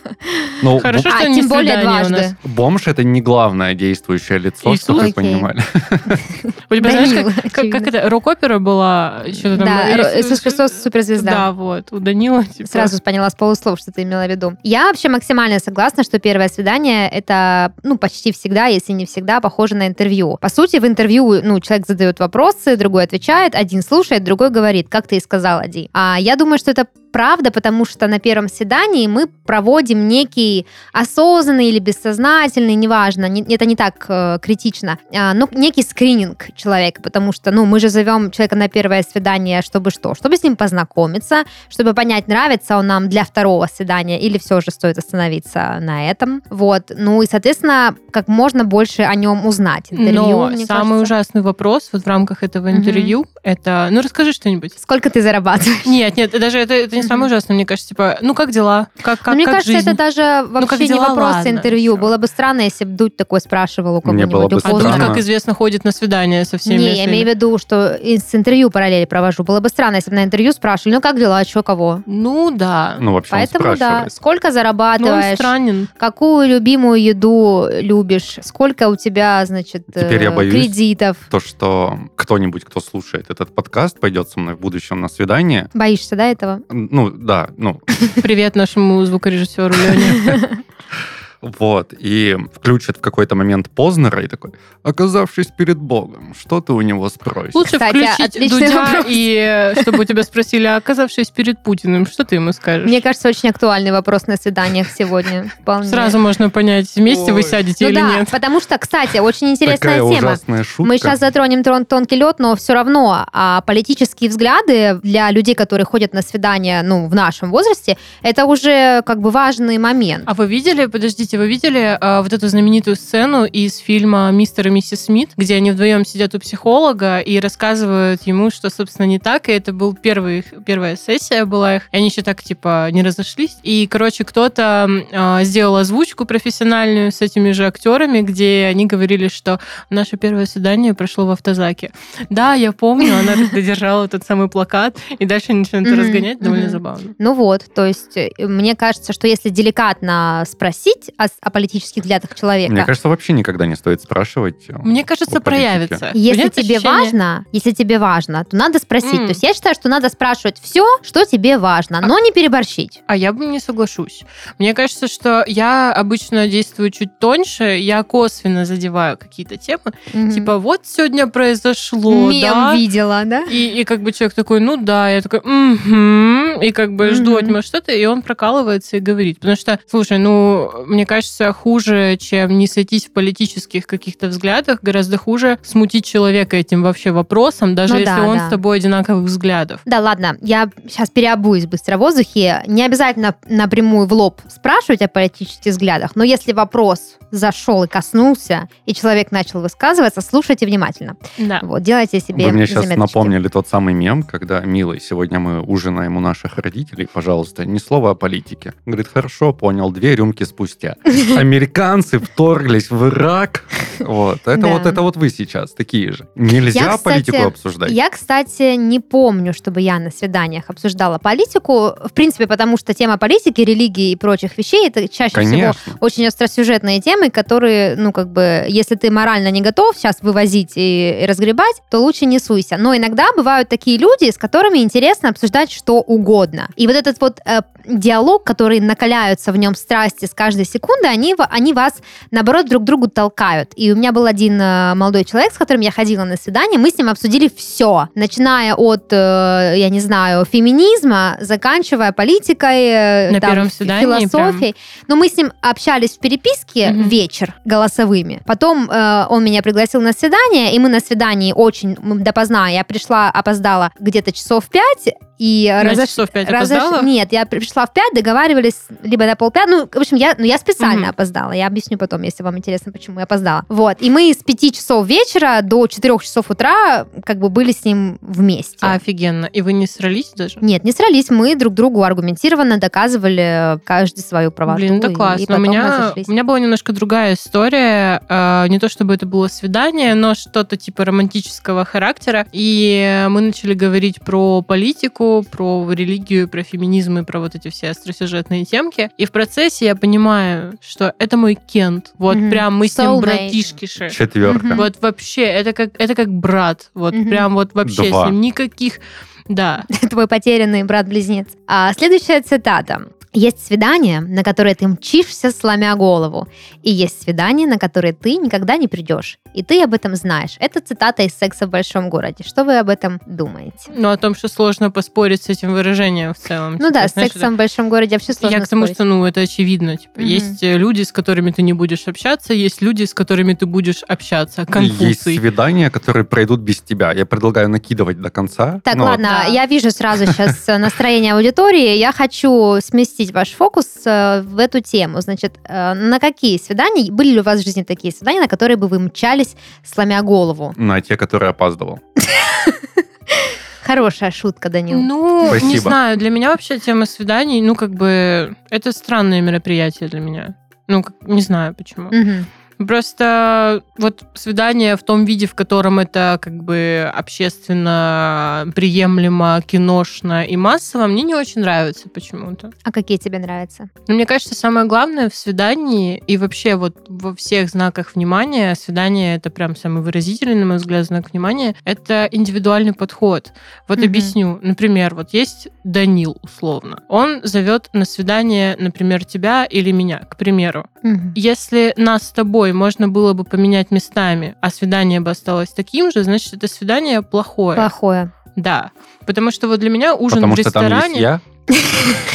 Ну, 0.61 0.77
Хорошо, 0.79 1.03
б- 1.05 1.09
что 1.09 1.19
А, 1.25 1.27
не 1.29 1.39
тем 1.39 1.47
более 1.47 1.77
дважды. 1.81 2.35
бомж 2.43 2.87
это 2.87 3.05
не 3.05 3.21
главное 3.21 3.73
действующее 3.75 4.39
лицо, 4.39 4.73
Иисус? 4.73 4.83
чтобы 4.83 4.99
вы 5.03 5.13
понимали. 5.13 5.61
У 6.69 6.75
тебя, 6.75 6.91
знаешь, 6.91 7.13
как, 7.13 7.33
как, 7.35 7.45
очевидно. 7.55 7.79
как 7.79 7.87
это, 7.87 8.09
рок-опера 8.09 8.59
была? 8.59 9.23
Да, 9.43 9.89
э, 9.89 10.19
Иисус 10.19 10.41
Христос 10.41 10.73
суперзвезда. 10.73 11.31
Да, 11.31 11.51
вот, 11.53 11.93
у 11.93 11.99
Данила. 11.99 12.43
Типа, 12.43 12.69
Сразу 12.69 13.01
поняла 13.01 13.29
с 13.29 13.35
полуслов, 13.35 13.79
что 13.79 13.93
ты 13.93 14.03
имела 14.03 14.25
в 14.25 14.29
виду. 14.29 14.57
Я 14.63 14.87
вообще 14.87 15.07
максимально 15.07 15.59
согласна, 15.59 16.03
что 16.03 16.19
первое 16.19 16.49
свидание 16.49 17.07
это, 17.09 17.71
ну, 17.83 17.97
почти 17.97 18.33
всегда, 18.33 18.65
если 18.65 18.91
не 18.91 19.05
всегда, 19.05 19.39
похоже 19.39 19.75
на 19.75 19.87
интервью. 19.87 20.37
По 20.41 20.49
сути, 20.49 20.77
в 20.77 20.85
интервью, 20.85 21.41
ну, 21.41 21.61
человек 21.61 21.87
задает 21.87 22.19
вопросы, 22.19 22.75
другой 22.75 23.05
отвечает, 23.05 23.28
один 23.55 23.81
слушает, 23.81 24.23
другой 24.23 24.49
говорит, 24.49 24.89
как 24.89 25.07
ты 25.07 25.17
и 25.17 25.21
сказала, 25.21 25.67
Ди. 25.67 25.89
А 25.93 26.17
я 26.19 26.35
думаю, 26.35 26.57
что 26.57 26.71
это 26.71 26.87
правда, 27.11 27.51
потому 27.51 27.85
что 27.85 28.07
на 28.07 28.19
первом 28.19 28.47
свидании 28.49 29.07
мы 29.07 29.27
проводим 29.27 30.07
некий 30.07 30.65
осознанный 30.93 31.69
или 31.69 31.79
бессознательный, 31.79 32.75
неважно, 32.75 33.27
не- 33.29 33.43
это 33.53 33.65
не 33.65 33.75
так 33.75 34.05
э, 34.09 34.39
критично, 34.41 34.97
а, 35.13 35.33
но 35.33 35.47
некий 35.51 35.83
скрининг 35.83 36.47
человека, 36.55 37.01
потому 37.01 37.31
что, 37.31 37.51
ну, 37.51 37.65
мы 37.65 37.79
же 37.79 37.89
зовем 37.89 38.31
человека 38.31 38.55
на 38.55 38.67
первое 38.69 39.03
свидание, 39.03 39.61
чтобы 39.61 39.91
что? 39.91 40.13
Чтобы 40.15 40.35
с 40.37 40.43
ним 40.43 40.55
познакомиться, 40.55 41.43
чтобы 41.69 41.93
понять, 41.93 42.27
нравится 42.27 42.77
он 42.77 42.87
нам 42.87 43.09
для 43.09 43.23
второго 43.23 43.67
свидания 43.73 44.19
или 44.19 44.37
все 44.37 44.61
же 44.61 44.71
стоит 44.71 44.97
остановиться 44.97 45.77
на 45.81 46.09
этом. 46.09 46.41
Вот. 46.49 46.91
Ну 46.95 47.21
и, 47.21 47.27
соответственно, 47.27 47.95
как 48.11 48.27
можно 48.27 48.63
больше 48.63 49.03
о 49.03 49.15
нем 49.15 49.45
узнать. 49.45 49.87
Интервью, 49.91 50.49
Но 50.49 50.49
самый 50.65 50.65
кажется. 50.65 50.95
ужасный 51.01 51.41
вопрос 51.41 51.89
вот 51.91 52.03
в 52.03 52.07
рамках 52.07 52.43
этого 52.43 52.71
интервью 52.71 53.25
это... 53.43 53.87
Ну, 53.91 54.01
расскажи 54.01 54.33
что-нибудь. 54.33 54.73
Сколько 54.77 55.09
ты 55.09 55.21
зарабатываешь? 55.21 55.85
Нет, 55.85 56.17
нет, 56.17 56.31
даже 56.31 56.59
это, 56.59 56.73
это 56.73 56.98
не 57.01 57.07
самое 57.07 57.27
ужасное, 57.31 57.55
мне 57.55 57.65
кажется, 57.65 57.89
типа, 57.89 58.17
ну 58.21 58.33
как 58.33 58.51
дела? 58.51 58.87
Как, 59.01 59.19
как, 59.19 59.35
мне 59.35 59.45
как 59.45 59.55
кажется, 59.55 59.73
жизнь? 59.73 59.89
это 59.89 59.97
даже 59.97 60.45
вообще 60.49 60.67
как 60.69 60.79
не 60.79 60.87
дела, 60.87 61.09
вопрос 61.09 61.33
ладно, 61.35 61.49
интервью. 61.49 61.93
всё. 61.95 62.01
Было 62.01 62.17
бы 62.17 62.27
странно, 62.27 62.61
если 62.61 62.85
бы 62.85 62.91
Дудь 62.91 63.15
такой 63.17 63.41
спрашивал 63.41 63.91
у 63.95 63.95
Мне 63.95 64.01
кого-нибудь. 64.25 64.31
было 64.31 64.47
бы 64.47 64.59
А 64.63 64.69
Дудь, 64.71 64.99
как 65.07 65.17
известно, 65.17 65.53
ходит 65.53 65.83
на 65.83 65.91
свидания 65.91 66.45
со 66.45 66.57
всеми. 66.57 66.77
Не, 66.79 66.95
я 66.97 67.05
имею 67.05 67.25
в 67.25 67.29
виду, 67.29 67.57
что 67.57 67.97
с 68.01 68.33
интервью 68.35 68.69
параллели 68.69 69.05
провожу. 69.05 69.43
Было 69.43 69.59
бы 69.59 69.69
странно, 69.69 69.95
если 69.95 70.09
бы 70.11 70.15
на 70.17 70.23
интервью 70.23 70.51
спрашивали, 70.51 70.95
ну 70.95 71.01
как 71.01 71.17
дела, 71.17 71.43
что, 71.43 71.63
кого? 71.63 72.01
Ну, 72.05 72.51
да. 72.51 72.95
Ну, 72.99 73.13
вообще, 73.13 73.33
он 73.33 73.39
Поэтому 73.39 73.75
да, 73.77 74.07
сколько 74.09 74.47
Ну, 74.47 74.49
он 74.49 74.53
зарабатываешь, 74.53 75.35
странен. 75.35 75.87
какую 75.97 76.47
любимую 76.49 77.01
еду 77.01 77.67
любишь, 77.71 78.37
сколько 78.41 78.89
у 78.89 78.95
тебя, 78.95 79.45
значит, 79.45 79.85
Теперь 79.87 80.23
я 80.23 80.29
э, 80.29 80.35
боюсь. 80.35 80.53
кредитов. 80.53 81.17
То, 81.29 81.39
что 81.39 81.97
кто-нибудь, 82.15 82.63
кто 82.65 82.79
слушает 82.79 83.25
этот 83.29 83.53
подкаст, 83.53 83.99
пойдет 83.99 84.29
со 84.29 84.39
мной 84.39 84.55
в 84.55 84.59
будущем 84.59 85.01
на 85.01 85.07
свидание. 85.09 85.69
Боишься, 85.73 86.15
да, 86.15 86.25
этого? 86.25 86.61
Ну, 86.89 87.11
да, 87.11 87.49
ну, 87.57 87.81
Привет 88.21 88.55
нашему 88.55 89.05
звукорежиссеру 89.05 89.73
Лене. 89.73 90.63
вот. 91.41 91.93
И 91.97 92.35
включит 92.53 92.97
в 92.97 93.01
какой-то 93.01 93.35
момент 93.35 93.69
Познера 93.69 94.21
и 94.23 94.27
такой, 94.27 94.51
оказавшись 94.83 95.47
перед 95.47 95.77
Богом, 95.77 96.33
что 96.39 96.59
ты 96.61 96.73
у 96.73 96.81
него 96.81 97.07
спросишь? 97.09 97.53
Лучше 97.55 97.73
Кстати, 97.73 98.29
включить 98.29 98.49
Дудя, 98.51 98.85
вопрос. 98.85 99.05
и 99.07 99.73
чтобы 99.81 99.99
у 99.99 100.03
тебя 100.03 100.23
спросили, 100.23 100.65
а 100.65 100.75
оказавшись 100.77 101.29
перед 101.29 101.63
Путиным, 101.63 102.05
что 102.05 102.23
ты 102.25 102.35
ему 102.35 102.51
скажешь? 102.53 102.87
Мне 102.87 103.01
кажется, 103.01 103.29
очень 103.29 103.49
актуальный 103.49 103.91
вопрос 103.91 104.27
на 104.27 104.35
свиданиях 104.37 104.87
сегодня. 104.91 105.49
Вполне. 105.61 105.87
Сразу 105.87 106.19
можно 106.19 106.49
понять, 106.49 106.93
вместе 106.95 107.31
вы 107.31 107.37
Ой. 107.39 107.43
сядете 107.43 107.85
Ну 107.85 107.91
или 107.91 107.95
да, 107.99 108.15
нет. 108.19 108.29
потому 108.31 108.59
что, 108.59 108.77
кстати, 108.77 109.17
очень 109.19 109.51
интересная 109.51 109.77
Такая 109.77 109.99
тема. 109.99 110.17
ужасная 110.31 110.63
шутка. 110.63 110.83
Мы 110.83 110.97
сейчас 110.97 111.19
затронем 111.19 111.61
трон- 111.61 111.85
тонкий 111.85 112.15
лед, 112.15 112.39
но 112.39 112.55
все 112.55 112.73
равно 112.73 113.25
а, 113.31 113.61
политические 113.61 114.29
взгляды 114.29 114.99
для 115.03 115.31
людей, 115.31 115.55
которые 115.55 115.85
ходят 115.85 116.13
на 116.13 116.21
свидания, 116.21 116.81
ну, 116.83 117.07
в 117.07 117.15
нашем 117.15 117.51
возрасте, 117.51 117.97
это 118.23 118.45
уже 118.45 119.01
как 119.05 119.21
бы 119.21 119.31
важный 119.31 119.77
момент. 119.77 120.23
А 120.25 120.33
вы 120.33 120.47
видели, 120.47 120.85
подождите, 120.85 121.28
вы 121.37 121.47
видели 121.47 121.97
а, 121.99 122.21
вот 122.21 122.33
эту 122.33 122.47
знаменитую 122.47 122.95
сцену 122.95 123.45
из 123.45 123.77
фильма 123.77 124.29
«Мистер 124.31 124.67
и 124.67 124.71
миссис 124.71 125.05
Смит», 125.05 125.31
где 125.37 125.55
они 125.55 125.71
вдвоем 125.71 126.05
сидят 126.05 126.35
у 126.35 126.39
психолога 126.39 127.19
и 127.19 127.39
рассказывают 127.39 128.23
ему, 128.23 128.49
что, 128.49 128.69
собственно, 128.69 129.05
не 129.05 129.19
так, 129.19 129.49
и 129.49 129.51
это 129.51 129.73
был 129.73 129.93
первый, 129.93 130.39
их- 130.39 130.53
первая 130.65 130.95
сессия 130.95 131.45
была 131.45 131.77
их, 131.77 131.83
и 131.91 131.97
они 131.97 132.07
еще 132.07 132.21
так, 132.21 132.43
типа, 132.43 132.89
не 132.91 133.03
разошлись. 133.03 133.57
И, 133.63 133.87
короче, 133.87 134.23
кто-то 134.23 134.89
а, 135.11 135.43
сделал 135.43 135.75
озвучку 135.77 136.25
профессиональную 136.25 137.11
с 137.11 137.21
этими 137.21 137.51
же 137.51 137.65
актерами, 137.67 138.21
где 138.21 138.67
они 138.69 138.85
говорили, 138.85 139.27
что 139.27 139.59
наше 139.89 140.17
первое 140.17 140.45
свидание 140.45 140.93
прошло 140.93 141.25
в 141.25 141.31
автозаке. 141.31 141.91
Да, 142.29 142.53
я 142.53 142.71
помню, 142.71 143.13
она 143.17 143.33
тогда 143.33 143.61
держала 143.61 144.07
тот 144.07 144.23
самый 144.25 144.49
плакат, 144.49 144.97
и 145.17 145.25
дальше 145.25 145.47
они 145.49 145.59
начинают 145.59 145.87
разгонять, 145.97 146.39
довольно 146.39 146.69
забавно. 146.69 147.13
Ну 147.17 147.33
вот, 147.33 147.65
то 147.73 147.85
есть 147.85 148.15
э, 148.17 148.29
мне 148.39 148.75
кажется, 148.75 149.13
что 149.13 149.27
если 149.27 149.49
деликатно 149.49 150.43
спросить 150.49 151.11
о, 151.19 151.27
о 151.41 151.49
политических 151.49 152.03
взглядах 152.03 152.33
человека, 152.33 152.71
Мне 152.71 152.85
кажется, 152.85 153.09
вообще 153.09 153.33
никогда 153.33 153.65
не 153.65 153.75
стоит 153.75 154.01
спрашивать. 154.01 154.69
э, 154.69 154.73
Мне 154.83 155.03
кажется, 155.03 155.41
проявится. 155.41 156.11
Если 156.13 156.43
Нет 156.43 156.53
тебе 156.53 156.77
ощущения? 156.77 156.79
важно, 156.99 157.45
если 157.51 157.71
тебе 157.71 157.99
важно, 157.99 158.45
то 158.45 158.55
надо 158.55 158.79
спросить. 158.79 159.13
М. 159.19 159.25
То 159.27 159.31
есть 159.31 159.43
я 159.43 159.53
считаю, 159.53 159.75
что 159.75 159.89
надо 159.89 160.09
спрашивать 160.09 160.59
все, 160.61 160.85
что 161.03 161.25
тебе 161.25 161.57
важно, 161.57 161.99
но 162.01 162.17
не 162.19 162.31
переборщить. 162.31 163.01
А 163.07 163.17
я 163.17 163.33
бы 163.33 163.45
не 163.45 163.59
соглашусь. 163.59 164.23
Мне 164.59 164.73
кажется, 164.73 165.07
что 165.09 165.43
я 165.45 165.91
обычно 165.91 166.47
действую 166.47 166.89
чуть 166.91 167.19
тоньше, 167.19 167.63
я 167.77 168.01
косвенно 168.03 168.63
задеваю 168.65 169.17
какие-то 169.17 169.57
темы. 169.57 169.91
Мгм. 170.13 170.31
Типа, 170.31 170.57
вот 170.57 170.85
сегодня 170.85 171.27
произошло, 171.27 172.29
Мем 172.31 172.41
да? 172.53 172.75
видела, 172.75 173.23
да? 173.25 173.43
И, 173.51 173.81
и 173.81 173.83
как 173.83 174.01
бы 174.01 174.13
человек 174.13 174.33
такой, 174.35 174.61
ну 174.61 174.77
да, 174.77 175.09
я 175.09 175.21
такой, 175.21 175.39
угу, 175.39 176.61
и 176.61 176.71
как 176.71 176.95
бы 176.95 177.09
жду 177.13 177.31
Мгм. 177.31 177.37
от 177.37 177.43
него 177.47 177.61
что-то, 177.61 177.91
и 177.91 178.05
он 178.05 178.21
прокалывается 178.21 178.97
и 178.97 178.99
говорит. 178.99 179.39
Потому 179.39 179.57
что, 179.57 179.79
слушай, 179.89 180.17
ну, 180.17 180.71
мне 180.85 181.05
кажется, 181.09 181.51
хуже, 181.53 182.17
чем 182.17 182.59
не 182.59 182.67
сойтись 182.67 183.07
в 183.07 183.13
политических 183.13 183.87
каких-то 183.87 184.27
взглядах, 184.27 184.77
гораздо 184.83 185.17
хуже 185.17 185.57
смутить 185.63 186.05
человека 186.05 186.55
этим 186.55 186.83
вообще 186.83 187.09
вопросом, 187.09 187.73
даже 187.73 187.95
Ну 187.95 187.99
если 188.01 188.15
да, 188.15 188.27
он 188.27 188.37
да. 188.37 188.45
с 188.45 188.49
тобой 188.51 188.77
одинаковых 188.77 189.25
взглядов. 189.25 189.81
Да, 189.85 190.01
ладно, 190.01 190.37
я 190.41 190.69
сейчас 190.87 191.09
переобуюсь 191.09 191.65
быстро 191.65 191.97
в 191.97 192.01
воздухе. 192.01 192.61
Не 192.67 192.85
обязательно 192.85 193.33
напрямую 193.47 194.05
в 194.05 194.13
лоб 194.13 194.39
спрашивать 194.47 195.01
о 195.01 195.07
политических 195.07 195.71
взглядах, 195.71 196.11
но 196.15 196.23
если 196.23 196.53
вопрос 196.53 197.17
зашел 197.31 197.83
и 197.83 197.87
коснулся, 197.87 198.69
и 198.85 198.93
человек 198.93 199.31
начал 199.31 199.61
высказываться, 199.61 200.21
слушайте 200.21 200.65
внимательно. 200.65 201.15
Да. 201.37 201.59
Вот, 201.63 201.81
делайте 201.81 202.19
себе 202.19 202.45
Вы 202.45 202.51
мне 202.51 202.65
сейчас 202.65 202.85
заметочки. 202.85 202.99
напомнили 202.99 203.47
тот 203.47 203.67
самый 203.67 203.93
мем, 203.93 204.23
когда, 204.23 204.61
милый, 204.61 204.99
сегодня 204.99 205.39
мы 205.39 205.61
ужинаем 205.61 206.17
у 206.17 206.19
наших 206.19 206.57
родителей, 206.57 207.07
пожалуйста, 207.11 207.65
ни 207.65 207.77
слова 207.77 208.11
о 208.11 208.15
политике. 208.15 208.73
Говорит, 208.85 209.07
хорошо, 209.07 209.53
понял, 209.53 209.91
две 209.91 210.15
рюмки 210.15 210.43
спустя. 210.43 210.95
Американцы 211.05 212.19
вторглись 212.19 212.89
в 212.89 213.07
Ирак. 213.07 213.63
Вот, 213.99 214.39
это 214.45 214.57
Да. 214.57 214.67
вот 214.67 214.85
это 214.85 215.01
вот 215.01 215.17
вы 215.17 215.29
сейчас 215.29 215.71
такие 215.73 216.11
же. 216.11 216.27
Нельзя 216.35 216.79
Я, 216.81 216.97
кстати, 216.97 217.03
политику 217.03 217.47
обсуждать. 217.47 217.91
Я, 217.91 218.09
кстати, 218.09 218.75
не 218.75 218.99
помню, 218.99 219.53
чтобы 219.53 219.81
я 219.81 219.99
на 219.99 220.11
свиданиях 220.11 220.69
обсуждала 220.69 221.17
политику. 221.17 221.93
В 222.03 222.11
принципе, 222.13 222.47
потому 222.47 222.77
что 222.77 222.93
тема 222.93 223.17
политики, 223.17 223.61
религии 223.61 224.11
и 224.11 224.15
прочих 224.15 224.57
вещей 224.57 224.87
это 224.87 225.07
чаще 225.07 225.35
всего 225.35 225.49
Конечно. 225.49 225.93
очень 225.99 226.27
остросюжетные 226.27 227.01
темы, 227.01 227.29
которые, 227.29 227.95
ну, 227.95 228.11
как 228.11 228.29
бы, 228.31 228.65
если 228.67 228.95
ты 228.95 229.11
морально 229.11 229.51
не 229.51 229.61
готов 229.61 229.95
сейчас 229.97 230.17
вывозить 230.21 230.73
и, 230.75 231.21
и 231.23 231.25
разгребать, 231.25 231.75
то 231.89 231.99
лучше 231.99 232.25
не 232.25 232.39
суйся. 232.39 232.77
Но 232.77 232.95
иногда 232.95 233.27
бывают 233.35 233.69
такие 233.69 233.97
люди, 233.97 234.31
с 234.31 234.37
которыми 234.37 234.79
интересно 234.79 235.29
обсуждать 235.29 235.71
что 235.71 235.99
угодно. 236.01 236.69
И 236.75 236.87
вот 236.87 236.95
этот 236.95 237.19
вот 237.21 237.39
э, 237.45 237.61
диалог, 237.85 238.43
который 238.43 238.79
накаляются 238.79 239.51
в 239.51 239.57
нем 239.57 239.75
страсти 239.75 240.25
с 240.25 240.33
каждой 240.33 240.65
секундой, 240.65 240.88
секунды, 240.89 241.07
они, 241.07 241.35
они 241.49 241.73
вас, 241.73 241.93
наоборот, 242.31 242.67
друг 242.67 242.83
другу 242.83 243.07
толкают. 243.07 243.71
И 243.75 243.91
у 243.91 243.95
меня 243.95 244.11
был 244.11 244.25
один 244.25 244.59
э, 244.59 244.93
молодой 244.95 245.23
человек, 245.23 245.53
с 245.53 245.57
которым 245.57 245.81
я 245.81 245.91
ходила 245.91 246.23
на 246.23 246.37
свидание, 246.37 246.79
мы 246.79 246.89
с 246.89 246.97
ним 246.97 247.09
обсудили 247.09 247.49
все, 247.55 248.07
начиная 248.15 248.73
от, 248.75 249.11
э, 249.11 249.73
я 249.77 249.89
не 249.89 249.99
знаю, 249.99 250.45
феминизма, 250.45 251.37
заканчивая 251.39 252.11
политикой, 252.11 252.85
э, 252.87 253.31
На 253.31 253.39
там, 253.39 253.51
первом 253.51 253.71
свидании 253.71 254.01
философией. 254.01 254.75
Но 255.07 255.15
мы 255.15 255.27
с 255.27 255.37
ним 255.37 255.51
общались 255.61 256.11
в 256.11 256.19
переписке 256.19 256.89
Мгм. 256.91 257.09
вечер 257.09 257.53
голосовыми. 257.65 258.41
Потом 258.45 258.89
э, 258.89 259.25
он 259.29 259.43
меня 259.43 259.61
пригласил 259.61 260.01
на 260.01 260.13
свидание, 260.13 260.73
и 260.73 260.79
мы 260.79 260.89
на 260.89 260.99
свидании 260.99 261.53
очень 261.53 261.95
допоздна. 262.23 262.69
Я 262.69 262.83
пришла, 262.83 263.29
опоздала 263.29 263.91
где-то 263.99 264.31
часов 264.31 264.65
пять, 264.69 265.13
и 265.37 265.69
На 265.71 265.89
разош- 265.91 266.07
часов 266.07 266.29
пять 266.31 266.49
разош- 266.49 266.77
опоздала? 266.77 267.01
Нет, 267.03 267.29
я 267.31 267.45
пришла 267.45 267.85
в 267.85 267.93
пять, 267.93 268.13
договаривались 268.13 268.75
либо 269.03 269.25
на 269.25 269.35
полпять. 269.35 269.67
Ну, 269.69 269.87
в 269.87 269.97
общем, 269.97 270.17
я, 270.17 270.35
ну, 270.37 270.43
я 270.45 270.57
специально 270.79 271.01
Мгм. 271.01 271.09
опоздала. 271.09 271.51
Я 271.51 271.67
объясню 271.67 271.97
потом, 271.97 272.21
если 272.21 272.41
вам 272.43 272.57
интересно, 272.57 272.91
почему 272.91 273.19
я 273.19 273.23
опоздала. 273.25 273.65
Вот. 273.67 273.97
И 273.99 274.09
мы 274.09 274.31
с 274.33 274.37
пяти 274.43 274.71
часов 274.71 275.05
вечера 275.05 275.59
до 275.61 275.87
четырех 275.87 276.23
часов 276.23 276.49
утра 276.49 277.05
как 277.25 277.37
бы 277.37 277.49
были 277.49 277.71
с 277.71 277.83
ним 277.83 278.17
вместе. 278.21 278.77
Офигенно. 278.79 279.45
И 279.47 279.61
вы 279.61 279.73
не 279.73 279.87
срались 279.87 280.31
даже? 280.35 280.59
Нет, 280.61 280.83
не 280.83 280.91
срались. 280.91 281.29
Мы 281.29 281.55
друг 281.55 281.73
другу 281.73 282.03
аргументированно 282.03 282.77
доказывали 282.77 283.79
каждый 283.83 284.19
свою 284.21 284.51
правоту. 284.51 284.79
Блин, 284.79 284.95
это 284.99 285.09
классно. 285.09 285.53
И, 285.53 285.55
у, 285.55 285.57
меня, 285.59 286.13
у 286.15 286.31
меня 286.31 286.43
была 286.43 286.59
немножко 286.59 286.93
другая 286.93 287.33
история. 287.33 288.21
Э, 288.29 288.65
не 288.69 288.79
то 288.79 288.87
чтобы 288.87 289.13
это 289.13 289.25
было 289.25 289.47
свидание, 289.47 290.13
но 290.13 290.33
что-то 290.33 290.77
типа 290.77 291.03
романтического 291.05 291.83
характера. 291.83 292.47
И 292.53 293.25
мы 293.29 293.41
начали 293.41 293.73
говорить 293.73 294.21
про 294.21 294.61
политику, 294.61 295.45
про 295.49 295.91
религию, 295.91 296.47
про 296.47 296.63
феминизм 296.63 297.17
и 297.19 297.23
про 297.23 297.39
вот 297.39 297.55
эти 297.55 297.69
все 297.69 297.89
остросюжетные 297.89 298.63
темки. 298.65 299.11
И 299.17 299.25
в 299.25 299.31
процессе 299.31 299.85
я 299.85 299.95
понимаю, 299.95 300.68
что 300.81 301.13
это 301.19 301.37
мой 301.37 301.55
Кент. 301.55 302.11
Вот 302.17 302.35
Мгм. 302.37 302.49
прям 302.49 302.77
мы 302.77 302.87
с 302.87 302.97
ним 302.97 303.07
Soulmate. 303.11 303.21
братишкиши. 303.21 304.09
Четверка. 304.09 304.65
Мгм. 304.65 304.77
Вот 304.77 305.01
вообще, 305.01 305.43
это 305.43 305.73
как, 305.73 305.91
это 305.99 306.15
как 306.15 306.29
брат. 306.29 306.91
Вот 306.93 307.13
Мгм. 307.13 307.29
прям 307.29 307.53
вот 307.55 307.73
вообще 307.73 308.09
Два. 308.09 308.25
с 308.27 308.29
ним 308.31 308.41
никаких... 308.41 308.99
Да. 309.47 309.83
Твой 310.09 310.27
потерянный 310.27 310.83
брат-близнец. 310.83 311.47
А, 311.67 311.91
следующая 311.93 312.41
цитата. 312.41 313.07
Есть 313.33 313.65
свидание, 313.65 314.21
на 314.21 314.43
которое 314.43 314.73
ты 314.73 314.87
мчишься, 314.87 315.51
сломя 315.51 315.95
голову. 315.95 316.47
И 316.81 316.89
есть 316.91 317.21
свидание, 317.21 317.67
на 317.67 317.77
которое 317.77 318.11
ты 318.13 318.35
никогда 318.37 318.75
не 318.77 318.87
придешь. 318.87 319.37
И 319.53 319.63
ты 319.63 319.81
об 319.83 319.93
этом 319.93 320.15
знаешь. 320.15 320.55
Это 320.59 320.79
цитата 320.81 321.23
из 321.23 321.33
«Секса 321.35 321.67
в 321.67 321.69
большом 321.69 322.09
городе». 322.09 322.43
Что 322.43 322.63
вы 322.63 322.79
об 322.79 322.89
этом 322.89 323.19
думаете? 323.27 323.91
Но 323.95 324.09
о 324.11 324.17
том, 324.17 324.33
что 324.35 324.47
сложно 324.47 324.89
поспорить 324.89 325.43
с 325.43 325.49
этим 325.49 325.73
выражением 325.73 326.33
в 326.33 326.37
целом. 326.37 326.73
Ну 326.73 326.87
Типа, 326.87 326.91
да, 326.91 327.07
с 327.07 327.13
знаешь, 327.13 327.31
«Сексом 327.33 327.53
в 327.53 327.57
большом 327.57 327.89
городе» 327.89 328.15
вообще 328.15 328.33
сложно 328.33 328.57
Я 328.57 328.63
к 328.63 328.67
тому, 328.67 328.83
спорить. 328.85 328.95
что, 328.97 329.03
ну, 329.03 329.25
это 329.25 329.41
очевидно. 329.41 329.97
Типа, 329.97 330.19
Мгм. 330.19 330.25
есть 330.27 330.63
э, 330.63 330.77
люди, 330.77 331.03
с 331.03 331.11
которыми 331.11 331.51
ты 331.51 331.61
не 331.61 331.73
будешь 331.73 332.07
общаться, 332.07 332.53
есть 332.53 332.81
люди, 332.81 333.03
с 333.03 333.13
которыми 333.13 333.53
ты 333.53 333.65
будешь 333.67 334.01
общаться. 334.07 334.61
Есть 334.61 334.71
Конфуций. 334.71 335.35
свидания, 335.37 335.89
которые 335.91 336.23
пройдут 336.25 336.61
без 336.61 336.79
тебя. 336.81 337.11
Я 337.11 337.25
предлагаю 337.27 337.69
накидывать 337.69 338.19
до 338.21 338.29
конца. 338.31 338.81
Так, 338.83 338.95
Ну, 338.95 339.03
ладно, 339.03 339.43
да. 339.45 339.51
я 339.51 339.65
вижу 339.67 339.91
сразу 339.91 340.25
сейчас 340.25 340.65
настроение 340.67 341.33
аудитории. 341.35 341.97
Я 341.97 342.11
хочу 342.11 342.77
сместить 342.81 343.18
ваш 343.27 343.51
фокус 343.51 343.85
э, 344.05 344.41
в 344.41 344.57
эту 344.57 344.79
тему. 344.81 345.21
Значит, 345.21 345.57
э, 345.63 345.93
на 345.93 346.19
какие 346.19 346.57
свидания, 346.57 347.11
были 347.11 347.29
ли 347.33 347.39
у 347.39 347.43
вас 347.43 347.59
в 347.61 347.63
жизни 347.63 347.83
такие 347.83 348.13
свидания, 348.13 348.39
на 348.39 348.47
которые 348.47 348.77
бы 348.77 348.87
вы 348.87 348.99
мчались, 348.99 349.55
сломя 349.83 350.21
голову? 350.21 350.73
На 350.77 351.01
те, 351.01 351.17
которые 351.17 351.49
опаздывал. 351.49 351.99
Хорошая 353.83 354.31
шутка, 354.31 354.69
Данил. 354.69 354.99
Ну, 355.01 355.43
не 355.53 355.59
Спасибо. 355.59 355.81
знаю, 355.81 356.17
для 356.17 356.29
меня 356.29 356.49
вообще 356.51 356.79
тема 356.79 357.05
свиданий, 357.05 357.61
ну, 357.61 357.75
как 357.75 357.93
бы, 357.95 358.55
это 358.69 358.91
странное 358.91 359.41
мероприятие 359.41 360.09
для 360.09 360.19
меня. 360.19 360.55
Ну, 360.87 361.01
как- 361.03 361.15
не 361.23 361.41
знаю 361.41 361.73
почему. 361.75 362.09
Мгм. 362.11 362.45
Просто 362.87 363.83
вот 363.97 364.23
свидание 364.35 364.95
в 364.95 365.03
том 365.03 365.25
виде, 365.25 365.45
в 365.45 365.53
котором 365.53 365.99
это 365.99 366.39
как 366.41 366.63
бы 366.63 367.11
общественно 367.13 368.71
приемлемо, 368.73 369.61
киношно 369.65 370.43
и 370.45 370.55
массово, 370.55 371.07
мне 371.07 371.23
не 371.23 371.35
очень 371.35 371.61
нравится 371.61 372.09
почему-то. 372.09 372.71
А 372.83 372.91
какие 372.91 373.17
тебе 373.17 373.39
нравятся? 373.39 373.89
Но 374.07 374.15
мне 374.15 374.25
кажется, 374.25 374.55
самое 374.55 374.87
главное 374.87 375.29
в 375.29 375.35
свидании 375.35 376.23
и 376.25 376.37
вообще 376.37 376.75
вот 376.75 377.05
во 377.09 377.35
всех 377.35 377.69
знаках 377.69 378.15
внимания, 378.15 378.75
свидание 378.75 379.35
это 379.35 379.49
прям 379.49 379.75
самый 379.75 380.01
выразительный, 380.01 380.55
на 380.55 380.65
мой 380.65 380.77
взгляд, 380.77 381.05
знак 381.05 381.31
внимания, 381.31 381.75
это 381.83 382.27
индивидуальный 382.31 382.93
подход. 382.93 383.51
Вот 383.87 383.97
Мгм. 383.97 384.07
объясню. 384.07 384.59
Например, 384.61 385.15
вот 385.15 385.33
есть 385.33 385.67
Данил, 385.83 386.37
условно. 386.41 387.03
Он 387.09 387.41
зовет 387.43 387.89
на 387.93 388.05
свидание, 388.05 388.75
например, 388.79 389.25
тебя 389.25 389.65
или 389.65 389.91
меня, 389.91 390.19
к 390.19 390.37
примеру. 390.37 390.85
Мгм. 391.03 391.33
Если 391.35 391.93
нас 391.97 392.23
с 392.23 392.31
тобой 392.31 392.68
можно 392.73 393.07
было 393.07 393.33
бы 393.33 393.43
поменять 393.43 393.91
местами, 393.91 394.55
а 394.61 394.69
свидание 394.69 395.19
бы 395.19 395.31
осталось 395.31 395.69
таким 395.69 396.11
же, 396.11 396.23
значит, 396.23 396.53
это 396.53 396.67
свидание 396.67 397.21
плохое. 397.21 397.75
Плохое. 397.75 398.31
Да. 398.55 398.91
Потому 399.25 399.51
что 399.51 399.67
вот 399.67 399.79
для 399.79 399.89
меня 399.89 400.15
ужин 400.15 400.37
Потому 400.37 400.55
в 400.55 400.59
что 400.59 400.71
там 400.71 400.83
ресторане... 400.83 401.09
есть 401.09 401.21
я. 401.21 401.41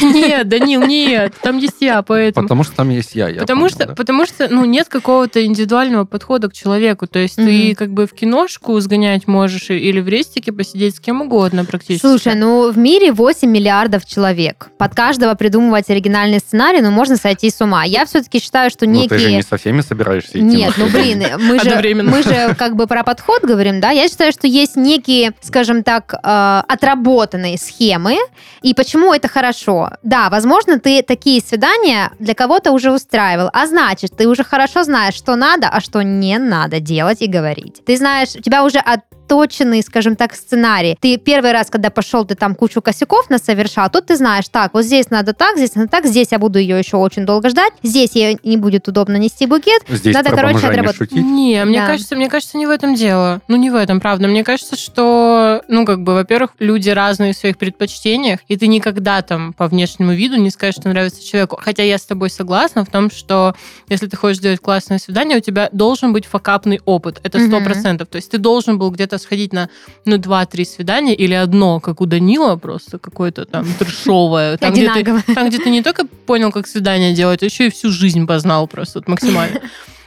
Нет, 0.01 0.47
Данил, 0.47 0.85
нет, 0.85 1.33
там 1.41 1.57
есть 1.57 1.81
я, 1.81 2.01
поэтому. 2.01 2.47
Потому 2.47 2.63
что 2.63 2.75
там 2.75 2.89
есть 2.89 3.15
я. 3.15 3.29
я 3.29 3.41
потому 3.41 3.61
понял, 3.61 3.75
что, 3.75 3.87
да. 3.87 3.95
потому 3.95 4.25
что, 4.25 4.47
ну, 4.49 4.65
нет 4.65 4.87
какого-то 4.87 5.45
индивидуального 5.45 6.05
подхода 6.05 6.49
к 6.49 6.53
человеку. 6.53 7.07
То 7.07 7.19
есть 7.19 7.35
ты 7.35 7.75
как 7.75 7.91
бы 7.91 8.07
в 8.07 8.13
киношку 8.13 8.79
сгонять 8.79 9.27
можешь 9.27 9.69
или 9.69 9.99
в 9.99 10.07
рестике 10.07 10.51
посидеть 10.51 10.95
с 10.95 10.99
кем 10.99 11.21
угодно 11.21 11.65
практически. 11.65 12.05
Слушай, 12.05 12.35
ну 12.35 12.71
в 12.71 12.77
мире 12.77 13.11
8 13.11 13.49
миллиардов 13.49 14.05
человек. 14.05 14.69
Под 14.77 14.95
каждого 14.95 15.33
придумывать 15.35 15.89
оригинальный 15.89 16.39
сценарий, 16.39 16.81
ну 16.81 16.91
можно 16.91 17.17
сойти 17.17 17.49
с 17.49 17.59
ума. 17.61 17.83
Я 17.83 18.05
все-таки 18.05 18.39
считаю, 18.39 18.69
что 18.69 18.85
Ну, 18.85 19.07
ты 19.07 19.17
же 19.17 19.25
некие... 19.25 19.37
не 19.37 19.43
со 19.43 19.57
всеми 19.57 19.81
собираешься 19.81 20.31
идти. 20.31 20.41
Нет, 20.41 20.73
ну 20.77 20.87
блин, 20.89 21.23
мы 21.39 21.59
же, 21.59 22.03
мы 22.03 22.23
же 22.23 22.55
как 22.57 22.75
бы 22.75 22.87
про 22.87 23.03
подход 23.03 23.43
говорим, 23.43 23.81
да? 23.81 23.91
Я 23.91 24.07
считаю, 24.07 24.31
что 24.31 24.47
есть 24.47 24.75
некие, 24.75 25.33
скажем 25.41 25.83
так, 25.83 26.13
э, 26.13 26.61
отработанные 26.67 27.57
схемы, 27.57 28.17
и 28.61 28.73
почему 28.73 29.13
это 29.13 29.24
хорошо. 29.27 29.89
Да, 30.03 30.29
возможно, 30.29 30.79
ты 30.79 31.01
такие 31.01 31.41
свидания 31.41 32.11
для 32.19 32.33
кого-то 32.33 32.71
уже 32.71 32.91
устраивал, 32.91 33.49
а 33.53 33.67
значит, 33.67 34.15
ты 34.17 34.27
уже 34.27 34.43
хорошо 34.43 34.83
знаешь, 34.83 35.15
что 35.15 35.35
надо, 35.35 35.67
а 35.69 35.79
что 35.81 36.01
не 36.01 36.37
надо 36.37 36.79
делать 36.79 37.21
и 37.21 37.27
говорить. 37.27 37.83
Ты 37.85 37.97
знаешь, 37.97 38.35
у 38.35 38.41
тебя 38.41 38.63
уже 38.63 38.79
отточенный, 39.25 39.81
скажем 39.81 40.15
так, 40.15 40.35
сценарий. 40.35 40.97
Ты 40.99 41.17
первый 41.17 41.51
раз, 41.51 41.69
когда 41.69 41.89
пошел, 41.89 42.25
ты 42.25 42.35
там 42.35 42.55
кучу 42.55 42.81
косяков 42.81 43.29
насовершал, 43.29 43.89
тут 43.89 44.07
ты 44.07 44.15
знаешь, 44.15 44.45
так, 44.49 44.73
вот 44.73 44.83
здесь 44.85 45.09
надо 45.09 45.33
так, 45.33 45.57
здесь 45.57 45.75
надо 45.75 45.89
так, 45.89 46.05
здесь 46.05 46.27
я 46.31 46.39
буду 46.39 46.59
ее 46.59 46.77
еще 46.77 46.97
очень 46.97 47.25
долго 47.25 47.49
ждать, 47.49 47.73
здесь 47.83 48.11
ей 48.13 48.37
не 48.43 48.57
будет 48.57 48.87
удобно 48.87 49.17
нести 49.17 49.45
букет, 49.45 49.81
Здесь 49.87 50.13
Надо, 50.13 50.29
про 50.29 50.37
короче, 50.37 50.67
отработать. 50.67 50.97
шутить. 50.97 51.23
Не, 51.23 51.63
мне 51.65 51.79
Да. 51.79 51.87
кажется, 51.87 52.15
мне 52.15 52.29
кажется, 52.29 52.57
не 52.57 52.67
в 52.67 52.69
этом 52.69 52.95
дело. 52.95 53.41
Ну, 53.47 53.55
не 53.55 53.69
в 53.69 53.75
этом, 53.75 53.99
правда. 53.99 54.27
Мне 54.27 54.43
кажется, 54.43 54.75
что, 54.75 55.61
ну, 55.67 55.85
как 55.85 56.03
бы, 56.03 56.13
во-первых, 56.13 56.51
люди 56.59 56.89
разные 56.89 57.33
в 57.33 57.37
своих 57.37 57.57
предпочтениях, 57.57 58.39
и 58.47 58.57
ты 58.57 58.67
никогда 58.67 59.21
там 59.21 59.53
по 59.53 59.67
внешнему 59.67 60.13
виду 60.13 60.35
не 60.37 60.49
скажешь, 60.49 60.75
что 60.75 60.89
нравится 60.89 61.23
человеку. 61.25 61.57
Хотя 61.59 61.83
я 61.83 61.97
с 61.97 62.05
тобой 62.05 62.29
согласна 62.29 62.83
в 62.85 62.89
том, 62.89 63.09
что 63.09 63.55
если 63.89 64.07
ты 64.07 64.17
хочешь 64.17 64.37
сделать 64.37 64.59
классное 64.59 64.97
свидание, 64.99 65.37
у 65.37 65.41
тебя 65.41 65.69
должен 65.71 66.13
быть 66.13 66.25
факапный 66.25 66.79
опыт. 66.85 67.19
Это 67.23 67.39
сто 67.39 67.61
процентов. 67.61 68.07
То 68.09 68.17
есть 68.17 68.29
ты 68.31 68.37
должен 68.37 68.77
был 68.77 68.91
где-то 68.91 69.14
сходить 69.17 69.53
на, 69.53 69.69
ну, 70.05 70.17
два-три 70.17 70.65
свидания 70.65 71.15
или 71.15 71.33
одно, 71.33 71.79
как 71.79 72.01
у 72.01 72.05
Данила, 72.05 72.55
просто 72.55 72.99
какое-то 72.99 73.45
там 73.45 73.65
трешовое. 73.79 74.57
Там, 74.57 74.73
где 74.73 74.91
ты 74.91 75.33
там, 75.33 75.49
где 75.49 75.57
ты 75.57 75.69
не 75.69 75.81
только 75.81 76.05
понял, 76.05 76.51
как 76.51 76.67
свидание 76.67 77.13
делать, 77.13 77.43
а 77.43 77.45
еще 77.45 77.67
и 77.67 77.69
всю 77.69 77.91
жизнь 77.91 78.25
познал 78.25 78.67
просто 78.67 78.99
вот 78.99 79.07
максимально. 79.07 79.61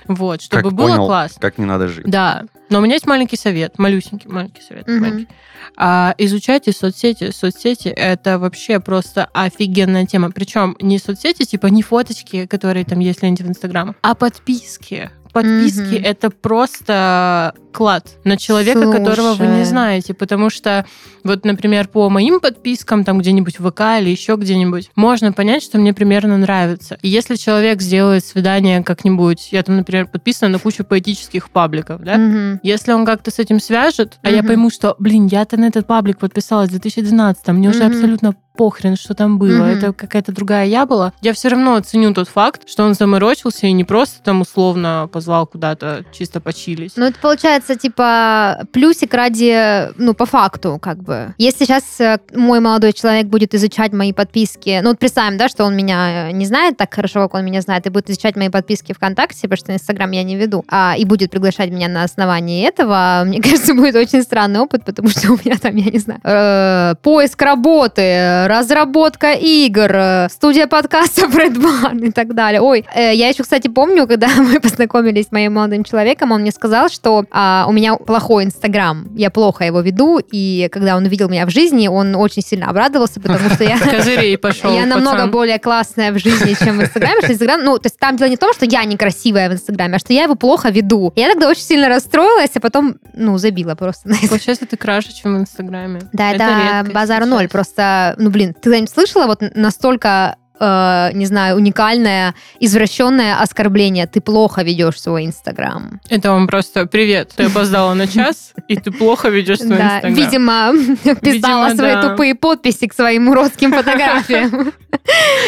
Вот, 0.09 0.41
чтобы 0.41 0.71
Как 0.71 0.73
было 0.73 0.87
понял, 0.87 1.07
классно. 1.07 1.41
Как 1.41 1.59
не 1.59 1.67
надо 1.67 1.87
жить. 1.87 2.07
Да. 2.07 2.45
Но 2.71 2.79
у 2.79 2.83
меня 2.83 2.95
есть 2.95 3.07
маленький 3.07 3.37
совет, 3.37 3.79
малюсенький 3.79 4.31
маленький 4.31 4.63
совет. 4.63 4.87
Мгм. 4.89 5.01
маленький. 5.01 5.29
А, 5.77 6.15
изучайте 6.19 6.73
соцсети. 6.73 7.31
Соцсети 7.31 7.89
это 7.89 8.39
вообще 8.39 8.81
просто 8.81 9.29
офигенная 9.33 10.07
тема. 10.07 10.31
Причем 10.31 10.77
не 10.81 10.99
соцсети, 10.99 11.45
типа 11.45 11.67
не 11.67 11.83
фоточки, 11.83 12.47
которые 12.47 12.85
там 12.85 12.99
есть 13.01 13.23
ленте 13.23 13.45
в 13.45 13.49
Инстаграм, 13.49 13.95
а 14.03 14.15
подписки. 14.15 15.11
Подписки 15.43 15.95
Мгм. 15.95 16.05
это 16.05 16.31
просто 16.31 17.55
клад 17.73 18.09
на 18.25 18.37
человека, 18.37 18.91
которого 18.91 19.35
вы 19.35 19.47
не 19.47 19.53
Слушай. 19.59 19.65
знаете. 19.67 20.15
Потому 20.15 20.51
что, 20.51 20.85
вот, 21.23 21.45
например, 21.45 21.87
по 21.87 22.11
моим 22.11 22.41
подпискам, 22.41 23.05
там 23.05 23.21
где-нибудь 23.21 23.61
в 23.61 23.71
ВК 23.71 23.81
или 24.01 24.11
еще 24.11 24.35
где-нибудь, 24.35 24.91
можно 24.97 25.33
понять, 25.33 25.63
что 25.63 25.79
мне 25.79 25.95
примерно 25.95 26.37
нравится. 26.39 26.99
И 27.03 27.09
если 27.09 27.37
человек 27.37 27.81
сделает 27.81 28.25
свидание 28.25 28.83
как-нибудь, 28.83 29.49
я 29.53 29.63
там, 29.63 29.77
например, 29.77 30.07
подписана 30.07 30.51
на 30.53 30.59
кучу 30.59 30.83
поэтических 30.83 31.51
пабликов, 31.51 32.03
да, 32.03 32.17
Мгм. 32.17 32.61
если 32.65 32.93
он 32.93 33.07
как-то 33.07 33.31
с 33.31 33.39
этим 33.39 33.61
свяжет, 33.61 34.19
а 34.23 34.31
я 34.31 34.43
пойму, 34.43 34.71
что, 34.71 34.97
блин, 34.99 35.27
я-то 35.27 35.57
на 35.57 35.67
этот 35.67 35.87
паблик 35.87 36.19
подписалась 36.19 36.71
в 36.71 36.73
2012, 36.73 37.53
мне 37.53 37.69
уже 37.69 37.85
Мгм. 37.85 37.93
абсолютно 37.93 38.35
похрен, 38.57 38.97
что 38.97 39.15
там 39.15 39.39
было, 39.39 39.53
Мгм. 39.67 39.71
это 39.71 39.93
какая-то 39.93 40.33
другая 40.33 40.67
я 40.67 40.85
была, 40.85 41.13
я 41.21 41.33
все 41.33 41.49
равно 41.49 41.77
оценю 41.77 42.13
тот 42.13 42.29
факт, 42.29 42.69
что 42.69 42.83
он 42.83 42.95
заморочился 42.95 43.69
и 43.69 43.73
не 43.73 43.85
просто 43.85 44.21
там 44.25 44.41
условно 44.41 45.09
позвал 45.29 45.47
куда-то 45.47 46.05
чисто 46.11 46.41
почилить. 46.41 46.95
Ну, 46.97 47.05
это 47.05 47.19
получается, 47.21 47.77
типа, 47.77 48.67
плюсик 48.73 49.13
ради, 49.13 49.93
ну, 49.99 50.15
по 50.15 50.25
факту, 50.25 50.79
как 50.81 51.03
бы. 51.03 51.35
Если 51.37 51.67
сейчас 51.67 52.01
э, 52.01 52.19
мой 52.35 52.61
молодой 52.61 52.95
человек 52.95 53.27
будет 53.27 53.55
изучать 53.55 53.93
мои 53.93 54.15
подписки, 54.15 54.81
ну, 54.83 54.89
вот 54.89 54.99
представим, 54.99 55.37
да, 55.37 55.49
что 55.51 55.65
он 55.65 55.77
меня 55.77 56.33
не 56.33 56.47
знает 56.47 56.79
так 56.79 56.95
хорошо, 56.95 57.21
как 57.21 57.35
он 57.35 57.45
меня 57.45 57.61
знает, 57.61 57.87
и 57.87 57.91
будет 57.91 58.09
изучать 58.09 58.37
мои 58.37 58.49
подписки 58.49 58.95
ВКонтакте, 58.95 59.43
потому 59.43 59.59
что 59.59 59.75
Инстаграм 59.75 60.11
я 60.13 60.23
не 60.23 60.37
веду, 60.37 60.65
а, 60.67 60.95
и 60.97 61.05
будет 61.05 61.31
приглашать 61.31 61.71
меня 61.71 61.89
на 61.89 62.05
основании 62.05 62.67
этого, 62.67 63.23
мне 63.27 63.43
кажется, 63.43 63.75
будет 63.75 63.97
очень 63.97 64.23
странный 64.23 64.61
опыт, 64.61 64.87
потому 64.87 65.11
что 65.11 65.33
у 65.33 65.37
меня 65.45 65.59
там, 65.59 65.77
я 65.77 65.91
не 65.91 65.99
знаю, 65.99 66.21
э, 66.25 66.95
поиск 67.03 67.43
работы, 67.43 68.47
разработка 68.47 69.33
игр, 69.33 69.91
э, 69.93 70.29
студия 70.31 70.67
подкаста 70.67 71.29
Брэд 71.35 71.59
Барн 71.59 71.99
и 71.99 72.13
так 72.13 72.35
далее. 72.35 72.63
Ой, 72.63 72.87
э, 72.95 73.15
я 73.15 73.29
еще, 73.29 73.43
кстати, 73.43 73.69
помню, 73.69 74.07
когда 74.07 74.29
мы 74.39 74.59
познакомились 74.59 75.08
с 75.17 75.33
моим 75.33 75.55
молодым 75.55 75.85
человеком, 75.85 76.33
он 76.33 76.43
мне 76.43 76.51
сказал, 76.51 76.89
что 76.89 77.25
а, 77.31 77.67
у 77.69 77.73
меня 77.73 77.97
плохой 77.97 78.45
Инстаграм, 78.45 79.09
я 79.15 79.31
плохо 79.31 79.65
его 79.65 79.81
веду, 79.81 80.19
и 80.19 80.69
когда 80.73 80.97
он 80.97 81.05
увидел 81.05 81.29
меня 81.29 81.47
в 81.47 81.51
жизни, 81.51 81.89
он 81.89 82.15
очень 82.15 82.43
сильно 82.43 82.69
обрадовался, 82.69 83.21
потому 83.21 83.51
что 83.51 83.65
я... 83.65 83.79
Пошел. 84.39 84.73
Я 84.73 84.87
намного 84.87 85.27
более 85.27 85.59
классная 85.59 86.13
в 86.13 86.19
жизни, 86.19 86.55
чем 86.59 86.79
в 86.79 86.83
Инстаграме, 86.83 87.23
что 87.23 87.33
Инстаграм, 87.33 87.63
ну, 87.63 87.79
то 87.79 87.87
есть 87.87 87.99
там 87.99 88.17
дело 88.17 88.29
не 88.29 88.37
в 88.37 88.39
том, 88.39 88.53
что 88.53 88.65
я 88.65 88.85
некрасивая 88.85 89.49
в 89.49 89.53
Инстаграме, 89.53 89.97
а 89.97 89.99
что 89.99 90.13
я 90.13 90.25
его 90.25 90.35
плохо 90.35 90.71
веду. 90.71 91.13
Я 91.17 91.31
тогда 91.31 91.49
очень 91.49 91.63
сильно 91.63 91.89
расстроилась, 91.89 92.51
а 92.55 92.61
потом, 92.61 92.97
ну, 93.15 93.37
забила 93.39 93.75
просто. 93.75 94.11
Получается, 94.29 94.67
ты 94.67 94.77
краше, 94.77 95.13
чем 95.13 95.37
в 95.37 95.41
Инстаграме. 95.41 96.03
Да, 96.13 96.33
это, 96.33 96.91
базар 96.93 97.27
ноль. 97.27 97.49
Просто, 97.49 98.15
ну, 98.19 98.31
блин, 98.31 98.55
ты 98.55 98.71
когда-нибудь 98.79 98.91
слышала 98.91 99.27
вот 99.27 99.43
настолько 99.55 100.37
э, 100.59 101.11
не 101.13 101.27
знаю, 101.27 101.57
уникальное, 101.57 102.35
извращенное 102.61 103.41
оскорбление. 103.41 104.07
Ты 104.07 104.21
плохо 104.21 104.63
ведешь 104.63 105.01
свой 105.01 105.27
Инстаграм. 105.27 106.01
Это 106.09 106.33
он 106.33 106.47
просто 106.47 106.87
привет. 106.87 107.33
Ты 107.37 107.45
опоздала 107.45 107.95
на 107.95 108.07
час, 108.07 108.53
и 108.69 108.77
ты 108.77 108.91
плохо 108.91 109.29
ведешь 109.29 109.59
свой 109.59 109.77
Да, 109.77 109.97
Инстаграм. 109.97 110.15
видимо, 110.15 110.73
писала 111.21 111.75
свои 111.75 111.95
да. 111.95 112.09
тупые 112.11 112.35
подписи 112.35 112.87
к 112.87 112.95
своим 112.95 113.29
уродским 113.29 113.73
фотографиям 113.73 114.73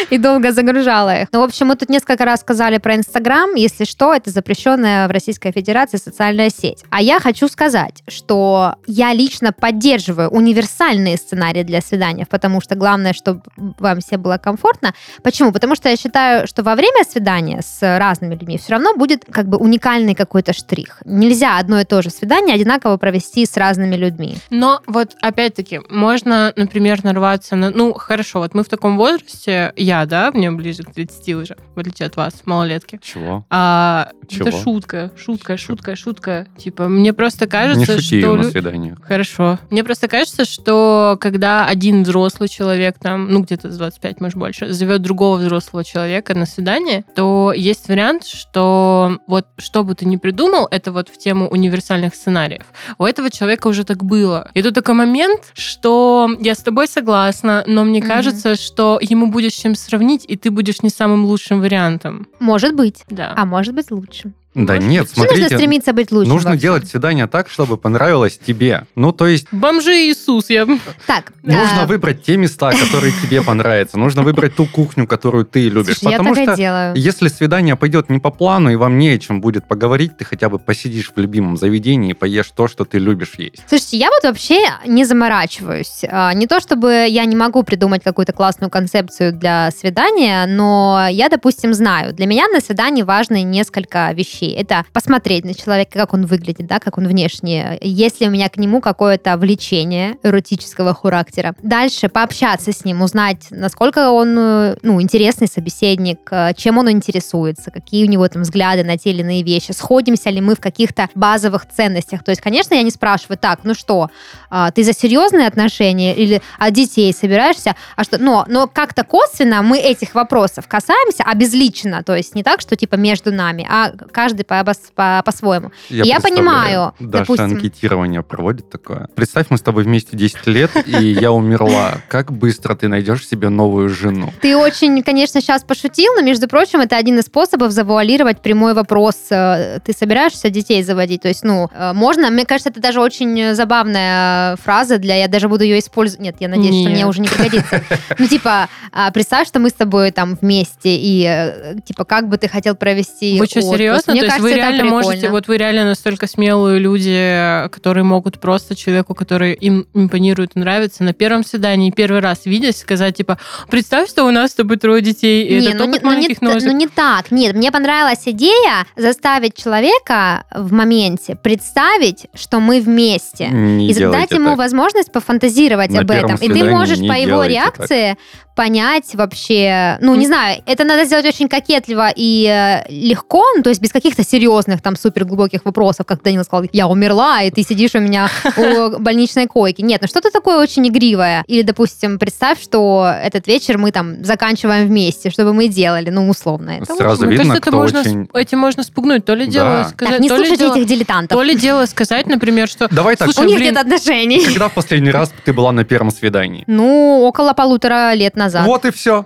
и 0.09 0.17
долго 0.17 0.51
загружала 0.51 1.21
их. 1.21 1.27
Ну, 1.31 1.41
в 1.41 1.43
общем, 1.43 1.67
мы 1.67 1.75
тут 1.75 1.89
несколько 1.89 2.25
раз 2.25 2.41
сказали 2.41 2.77
про 2.77 2.95
Инстаграм. 2.95 3.53
Если 3.55 3.85
что, 3.85 4.13
это 4.13 4.29
запрещенная 4.29 5.07
в 5.07 5.11
Российской 5.11 5.51
Федерации 5.51 5.97
социальная 5.97 6.49
сеть. 6.49 6.83
А 6.89 7.01
я 7.01 7.19
хочу 7.19 7.47
сказать, 7.47 8.03
что 8.07 8.75
я 8.87 9.13
лично 9.13 9.51
поддерживаю 9.51 10.29
универсальные 10.29 11.17
сценарии 11.17 11.63
для 11.63 11.81
свиданий, 11.81 12.25
потому 12.25 12.61
что 12.61 12.75
главное, 12.75 13.13
чтобы 13.13 13.41
вам 13.79 13.99
все 13.99 14.17
было 14.17 14.37
комфортно. 14.37 14.93
Почему? 15.23 15.51
Потому 15.51 15.75
что 15.75 15.89
я 15.89 15.97
считаю, 15.97 16.47
что 16.47 16.63
во 16.63 16.75
время 16.75 17.03
свидания 17.03 17.61
с 17.61 17.81
разными 17.97 18.35
людьми 18.35 18.57
все 18.57 18.73
равно 18.73 18.95
будет 18.95 19.25
как 19.29 19.47
бы 19.47 19.57
уникальный 19.57 20.15
какой-то 20.15 20.53
штрих. 20.53 21.01
Нельзя 21.05 21.57
одно 21.57 21.79
и 21.79 21.85
то 21.85 22.01
же 22.01 22.09
свидание 22.09 22.55
одинаково 22.55 22.97
провести 22.97 23.45
с 23.45 23.57
разными 23.57 23.95
людьми. 23.95 24.37
Но 24.49 24.81
вот 24.87 25.15
опять-таки, 25.21 25.81
можно, 25.89 26.53
например, 26.55 27.03
нарваться 27.03 27.55
на... 27.55 27.71
Ну, 27.71 27.93
хорошо, 27.93 28.39
вот 28.39 28.53
мы 28.53 28.63
в 28.63 28.69
таком 28.69 28.97
возрасте, 28.97 29.73
я, 29.75 30.05
да, 30.05 30.31
мне 30.31 30.51
ближе 30.51 30.83
к 30.83 30.93
30 30.93 31.29
уже, 31.35 31.57
в 31.75 31.79
отличие 31.79 32.07
от 32.07 32.15
вас, 32.15 32.33
малолетки. 32.45 32.99
Чего? 33.01 33.45
А, 33.49 34.09
Чего? 34.27 34.49
это 34.49 34.57
шутка, 34.57 35.11
шутка, 35.15 35.57
шутка, 35.57 35.95
шутка. 35.95 36.47
Типа, 36.57 36.87
мне 36.87 37.13
просто 37.13 37.47
кажется, 37.47 37.93
Не 37.95 38.01
шути 38.01 38.21
что... 38.21 38.35
на 38.35 38.43
свиданиях. 38.43 38.97
Хорошо. 39.03 39.59
Мне 39.69 39.83
просто 39.83 40.07
кажется, 40.07 40.45
что 40.45 41.17
когда 41.19 41.65
один 41.65 42.03
взрослый 42.03 42.49
человек, 42.49 42.97
там, 42.99 43.31
ну, 43.31 43.41
где-то 43.41 43.71
с 43.71 43.77
25, 43.77 44.21
может, 44.21 44.37
больше, 44.37 44.71
зовет 44.91 45.01
другого 45.01 45.37
взрослого 45.37 45.83
человека 45.83 46.33
на 46.35 46.45
свидание, 46.45 47.05
то 47.15 47.53
есть 47.55 47.87
вариант, 47.87 48.25
что 48.25 49.17
вот 49.27 49.45
что 49.57 49.83
бы 49.83 49.95
ты 49.95 50.05
ни 50.05 50.17
придумал, 50.17 50.67
это 50.69 50.91
вот 50.91 51.07
в 51.09 51.17
тему 51.17 51.47
универсальных 51.47 52.13
сценариев. 52.15 52.65
У 52.97 53.05
этого 53.05 53.29
человека 53.29 53.67
уже 53.67 53.83
так 53.85 54.03
было. 54.03 54.49
И 54.53 54.61
тут 54.61 54.75
такой 54.75 54.95
момент, 54.95 55.51
что 55.53 56.29
я 56.41 56.55
с 56.55 56.59
тобой 56.59 56.87
согласна, 56.87 57.63
но 57.67 57.83
мне 57.85 57.99
Мгм. 57.99 58.07
кажется, 58.09 58.55
что 58.55 58.99
ему 59.01 59.27
будет 59.27 59.53
с 59.53 59.61
чем 59.61 59.75
сравнить, 59.75 60.25
и 60.27 60.35
ты 60.35 60.51
будешь 60.51 60.81
не 60.83 60.89
самым 60.89 61.25
лучшим 61.25 61.61
вариантом. 61.61 62.27
Может 62.39 62.75
быть. 62.75 63.03
Да. 63.09 63.33
А 63.37 63.45
может 63.45 63.73
быть 63.73 63.91
лучше. 63.91 64.33
Да 64.53 64.73
Может 64.73 64.89
нет. 64.89 65.07
Почему 65.09 65.23
нужно 65.23 65.35
смотрите, 65.37 65.55
стремиться 65.55 65.93
быть 65.93 66.11
лучше? 66.11 66.29
нужно 66.29 66.57
делать 66.57 66.87
свидание 66.87 67.27
так, 67.27 67.49
чтобы 67.49 67.77
понравилось 67.77 68.37
тебе. 68.37 68.85
Ну, 68.95 69.13
то 69.13 69.27
есть 69.27 69.47
Бомжи 69.51 69.93
Иисус, 70.09 70.49
я... 70.49 70.67
Так, 71.07 71.31
нужно 71.43 71.83
а, 71.83 71.85
выбрать 71.87 72.23
те 72.23 72.35
места, 72.35 72.71
которые 72.71 73.13
тебе 73.21 73.41
понравятся. 73.41 73.97
Нужно 73.97 74.23
выбрать 74.23 74.55
ту 74.55 74.65
кухню, 74.65 75.07
которую 75.07 75.45
ты 75.45 75.69
любишь. 75.69 75.99
слушай, 75.99 76.11
я 76.11 76.17
Потому 76.17 76.35
так 76.35 76.43
и 76.43 76.47
что 76.47 76.55
делаю. 76.57 76.93
если 76.97 77.27
свидание 77.29 77.77
пойдет 77.77 78.09
не 78.09 78.19
по 78.19 78.29
плану, 78.29 78.69
и 78.71 78.75
вам 78.75 78.97
не 78.97 79.09
о 79.09 79.17
чем 79.19 79.39
будет 79.39 79.67
поговорить, 79.69 80.17
ты 80.17 80.25
хотя 80.25 80.49
бы 80.49 80.59
посидишь 80.59 81.11
в 81.15 81.17
любимом 81.19 81.55
заведении 81.55 82.11
и 82.11 82.13
поешь 82.13 82.51
то, 82.53 82.67
что 82.67 82.83
ты 82.83 82.99
любишь 82.99 83.33
есть. 83.37 83.63
Слушайте, 83.69 83.97
я 83.97 84.09
вот 84.09 84.23
вообще 84.23 84.59
не 84.85 85.05
заморачиваюсь. 85.05 86.01
А, 86.09 86.33
Не 86.33 86.47
то 86.47 86.59
чтобы 86.59 87.05
я 87.07 87.23
не 87.23 87.35
могу 87.37 87.63
придумать 87.63 88.03
какую-то 88.03 88.33
классную 88.33 88.69
концепцию 88.69 89.31
для 89.31 89.71
свидания, 89.71 90.45
но 90.45 91.07
я, 91.09 91.29
допустим, 91.29 91.73
знаю, 91.73 92.13
для 92.13 92.25
меня 92.25 92.47
на 92.49 92.59
свидании 92.59 93.03
важны 93.03 93.43
несколько 93.43 94.11
вещей. 94.11 94.40
Это 94.45 94.85
посмотреть 94.93 95.45
на 95.45 95.53
человека, 95.53 95.99
как 95.99 96.13
он 96.13 96.25
выглядит, 96.25 96.67
да, 96.67 96.79
как 96.79 96.97
он 96.97 97.07
внешне, 97.07 97.77
есть 97.81 98.21
ли 98.21 98.27
у 98.27 98.31
меня 98.31 98.49
к 98.49 98.57
нему 98.57 98.81
какое-то 98.81 99.37
влечение 99.37 100.17
эротического 100.23 100.93
характера. 100.93 101.55
Дальше 101.61 102.09
пообщаться 102.09 102.71
с 102.71 102.85
ним, 102.85 103.01
узнать, 103.01 103.47
насколько 103.49 104.11
он, 104.11 104.33
ну, 104.33 105.01
интересный 105.01 105.47
собеседник, 105.47 106.31
чем 106.57 106.77
он 106.77 106.89
интересуется, 106.91 107.71
какие 107.71 108.05
у 108.05 108.09
него 108.09 108.27
там 108.27 108.43
взгляды 108.43 108.83
на 108.83 108.97
те 108.97 109.11
или 109.11 109.21
иные 109.21 109.43
вещи, 109.43 109.71
сходимся 109.71 110.29
ли 110.29 110.41
мы 110.41 110.55
в 110.55 110.59
каких-то 110.59 111.09
базовых 111.15 111.67
ценностях. 111.67 112.23
То 112.23 112.31
есть, 112.31 112.41
конечно, 112.41 112.73
я 112.73 112.83
не 112.83 112.91
спрашиваю, 112.91 113.37
так, 113.37 113.59
ну 113.63 113.73
что, 113.73 114.09
а, 114.49 114.71
ты 114.71 114.83
за 114.83 114.93
серьезные 114.93 115.47
отношения 115.47 116.15
или 116.15 116.41
от 116.57 116.73
детей 116.73 117.13
собираешься? 117.13 117.75
А 117.95 118.03
что, 118.03 118.17
но, 118.17 118.45
но 118.47 118.67
как-то 118.67 119.03
косвенно 119.03 119.61
мы 119.61 119.79
этих 119.79 120.15
вопросов 120.15 120.67
касаемся, 120.67 121.23
а 121.25 121.35
безлично, 121.35 122.03
то 122.03 122.15
есть 122.15 122.35
не 122.35 122.43
так, 122.43 122.61
что 122.61 122.75
типа 122.75 122.95
между 122.95 123.31
нами, 123.31 123.67
а 123.69 123.91
каждый 124.11 124.30
по- 124.37 124.63
по- 124.95 125.21
по-своему. 125.25 125.71
Я 125.89 126.03
представляю, 126.19 126.21
понимаю, 126.21 126.93
Даша 126.99 127.23
допустим- 127.23 127.45
анкетирование 127.45 128.23
проводит 128.23 128.69
такое. 128.69 129.07
Представь, 129.15 129.47
мы 129.49 129.57
с 129.57 129.61
тобой 129.61 129.83
вместе 129.83 130.17
10 130.17 130.47
лет, 130.47 130.71
и 130.85 131.11
я 131.11 131.31
умерла. 131.31 131.93
Как 132.07 132.31
быстро 132.31 132.75
ты 132.75 132.87
найдешь 132.87 133.27
себе 133.27 133.49
новую 133.49 133.89
жену? 133.89 134.33
Ты 134.41 134.55
очень, 134.57 135.01
конечно, 135.03 135.41
сейчас 135.41 135.63
пошутил, 135.63 136.13
но, 136.15 136.21
между 136.21 136.47
прочим, 136.47 136.79
это 136.79 136.97
один 136.97 137.19
из 137.19 137.25
способов 137.25 137.71
завуалировать 137.71 138.41
прямой 138.41 138.73
вопрос. 138.73 139.15
э, 139.29 139.79
Ты 139.83 139.93
собираешься 139.93 140.49
детей 140.49 140.83
заводить? 140.83 141.21
То 141.21 141.27
есть, 141.27 141.43
ну, 141.43 141.69
э, 141.73 141.93
можно, 141.93 142.29
мне 142.29 142.45
кажется, 142.45 142.69
это 142.69 142.79
даже 142.81 143.01
очень 143.01 143.53
забавная 143.55 144.55
фраза 144.57 144.97
для... 144.97 145.15
Я 145.15 145.27
даже 145.27 145.47
буду 145.49 145.63
ее 145.63 145.79
использовать. 145.79 146.21
Нет, 146.21 146.35
я 146.39 146.47
надеюсь, 146.47 146.81
что 146.81 146.89
мне 146.89 147.05
уже 147.05 147.21
не 147.21 147.27
пригодится. 147.27 147.81
Ну, 148.17 148.27
типа, 148.27 148.67
а, 148.91 149.11
представь, 149.11 149.47
что 149.47 149.59
мы 149.59 149.69
с 149.69 149.73
тобой 149.73 150.11
там 150.11 150.37
вместе, 150.41 150.95
и, 150.95 151.25
э, 151.27 151.75
типа, 151.85 152.05
как 152.05 152.27
бы 152.29 152.37
ты 152.37 152.47
хотел 152.47 152.75
провести 152.75 153.37
Вы 153.39 153.45
что, 153.45 153.61
серьезно? 153.61 154.13
Мне 154.21 154.29
То 154.29 154.35
есть 154.35 154.37
кажется, 154.37 154.41
вы 154.43 154.49
это 154.51 154.57
реально 154.57 154.83
можете, 154.85 155.29
вот 155.29 155.47
вы 155.47 155.57
реально 155.57 155.85
настолько 155.85 156.27
смелые 156.27 156.79
люди, 156.79 157.69
которые 157.69 158.03
могут 158.03 158.39
просто 158.39 158.75
человеку, 158.75 159.15
который 159.15 159.53
им 159.53 159.87
импонирует 159.93 160.51
и 160.55 160.59
нравится, 160.59 161.03
на 161.03 161.13
первом 161.13 161.43
свидании, 161.43 161.91
первый 161.91 162.21
раз 162.21 162.45
видясь, 162.45 162.79
сказать, 162.79 163.17
типа, 163.17 163.37
представь, 163.69 164.09
что 164.09 164.25
у 164.25 164.31
нас 164.31 164.51
с 164.51 164.55
тобой 164.55 164.77
трое 164.77 165.01
детей, 165.01 165.45
и 165.45 165.59
Не, 165.59 165.67
это 165.69 165.85
ну, 165.85 165.91
не, 165.91 165.99
ну, 166.01 166.13
не, 166.13 166.65
ну 166.65 166.71
не 166.71 166.87
так. 166.87 167.31
Нет, 167.31 167.55
мне 167.55 167.71
понравилась 167.71 168.21
идея 168.25 168.85
заставить 168.95 169.55
человека 169.55 170.45
в 170.53 170.71
моменте 170.71 171.35
представить, 171.35 172.27
что 172.33 172.59
мы 172.59 172.81
вместе. 172.81 173.47
Не 173.47 173.89
и 173.89 173.93
дать 173.93 173.97
делайте 173.97 174.35
ему 174.35 174.49
так. 174.49 174.57
возможность 174.57 175.11
пофантазировать 175.11 175.91
На 175.91 176.01
об 176.01 176.11
этом. 176.11 176.35
И 176.35 176.47
ты 176.47 176.63
можешь 176.63 176.99
по 176.99 177.13
его 177.13 177.43
реакции 177.43 178.17
понять 178.55 179.13
вообще, 179.13 179.97
ну, 180.01 180.15
не 180.15 180.27
знаю, 180.27 180.61
это 180.65 180.83
надо 180.83 181.05
сделать 181.05 181.25
очень 181.25 181.47
кокетливо 181.47 182.09
и 182.15 182.45
э, 182.47 182.83
легко, 182.91 183.43
ну, 183.55 183.63
то 183.63 183.69
есть 183.69 183.81
без 183.81 183.91
каких-то 183.91 184.23
серьезных 184.23 184.81
там 184.81 184.95
супер 184.95 185.25
глубоких 185.25 185.65
вопросов, 185.65 186.05
как 186.05 186.21
Данил 186.21 186.43
сказал, 186.43 186.65
я 186.73 186.87
умерла, 186.87 187.41
и 187.43 187.51
ты 187.51 187.63
сидишь 187.63 187.95
у 187.95 187.99
меня 187.99 188.29
у 188.57 188.99
больничной 188.99 189.47
койки. 189.47 189.81
Нет, 189.81 190.01
ну 190.01 190.07
что-то 190.07 190.31
такое 190.31 190.59
очень 190.59 190.87
игривое. 190.87 191.43
Или, 191.47 191.61
допустим, 191.61 192.19
представь, 192.19 192.61
что 192.61 193.11
этот 193.23 193.47
вечер 193.47 193.77
мы 193.77 193.91
там 193.91 194.23
заканчиваем 194.23 194.87
вместе, 194.87 195.29
что 195.29 195.43
бы 195.45 195.53
мы 195.53 195.67
делали, 195.67 196.09
ну, 196.09 196.29
условно. 196.29 196.71
Это 196.81 196.93
Сразу 196.95 197.25
Мне 197.25 197.37
видно, 197.37 197.53
кажется, 197.53 197.57
это 197.61 197.69
кто 197.69 197.77
можно, 197.77 197.99
очень... 198.01 198.29
этим 198.33 198.59
можно 198.59 198.83
спугнуть. 198.83 199.25
То 199.25 199.33
ли 199.35 199.45
Да. 199.45 199.51
дело 199.51 199.83
Так, 199.83 199.89
сказать, 199.89 200.19
не 200.19 200.29
то, 200.29 200.35
ли 200.35 200.39
слушайте 200.45 200.63
дело, 200.65 200.75
этих 200.75 200.85
дилетантов. 200.87 201.37
то 201.37 201.43
ли 201.43 201.55
дело 201.55 201.85
сказать, 201.85 202.27
например, 202.27 202.67
что 202.67 202.87
Давай 202.91 203.15
так, 203.15 203.29
У 203.29 203.31
Слушай, 203.31 203.47
них 203.47 203.57
блин, 203.57 203.73
нет 203.73 203.77
отношений. 203.85 204.43
когда 204.45 204.67
в 204.69 204.73
последний 204.73 205.11
раз 205.11 205.31
ты 205.45 205.53
была 205.53 205.71
на 205.71 205.83
первом 205.83 206.11
свидании? 206.11 206.63
Ну, 206.67 207.21
около 207.21 207.53
полутора 207.53 208.13
лет 208.13 208.35
назад. 208.43 208.65
Вот 208.67 208.85
и 208.85 208.91
все. 208.91 209.25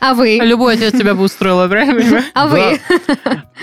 А 0.00 0.14
вы? 0.14 0.38
любой 0.42 0.74
отец 0.74 0.92
тебя 0.92 1.14
бы 1.14 1.22
устроил, 1.24 1.68
правильно? 1.68 2.22
А 2.34 2.46
вы? 2.46 2.80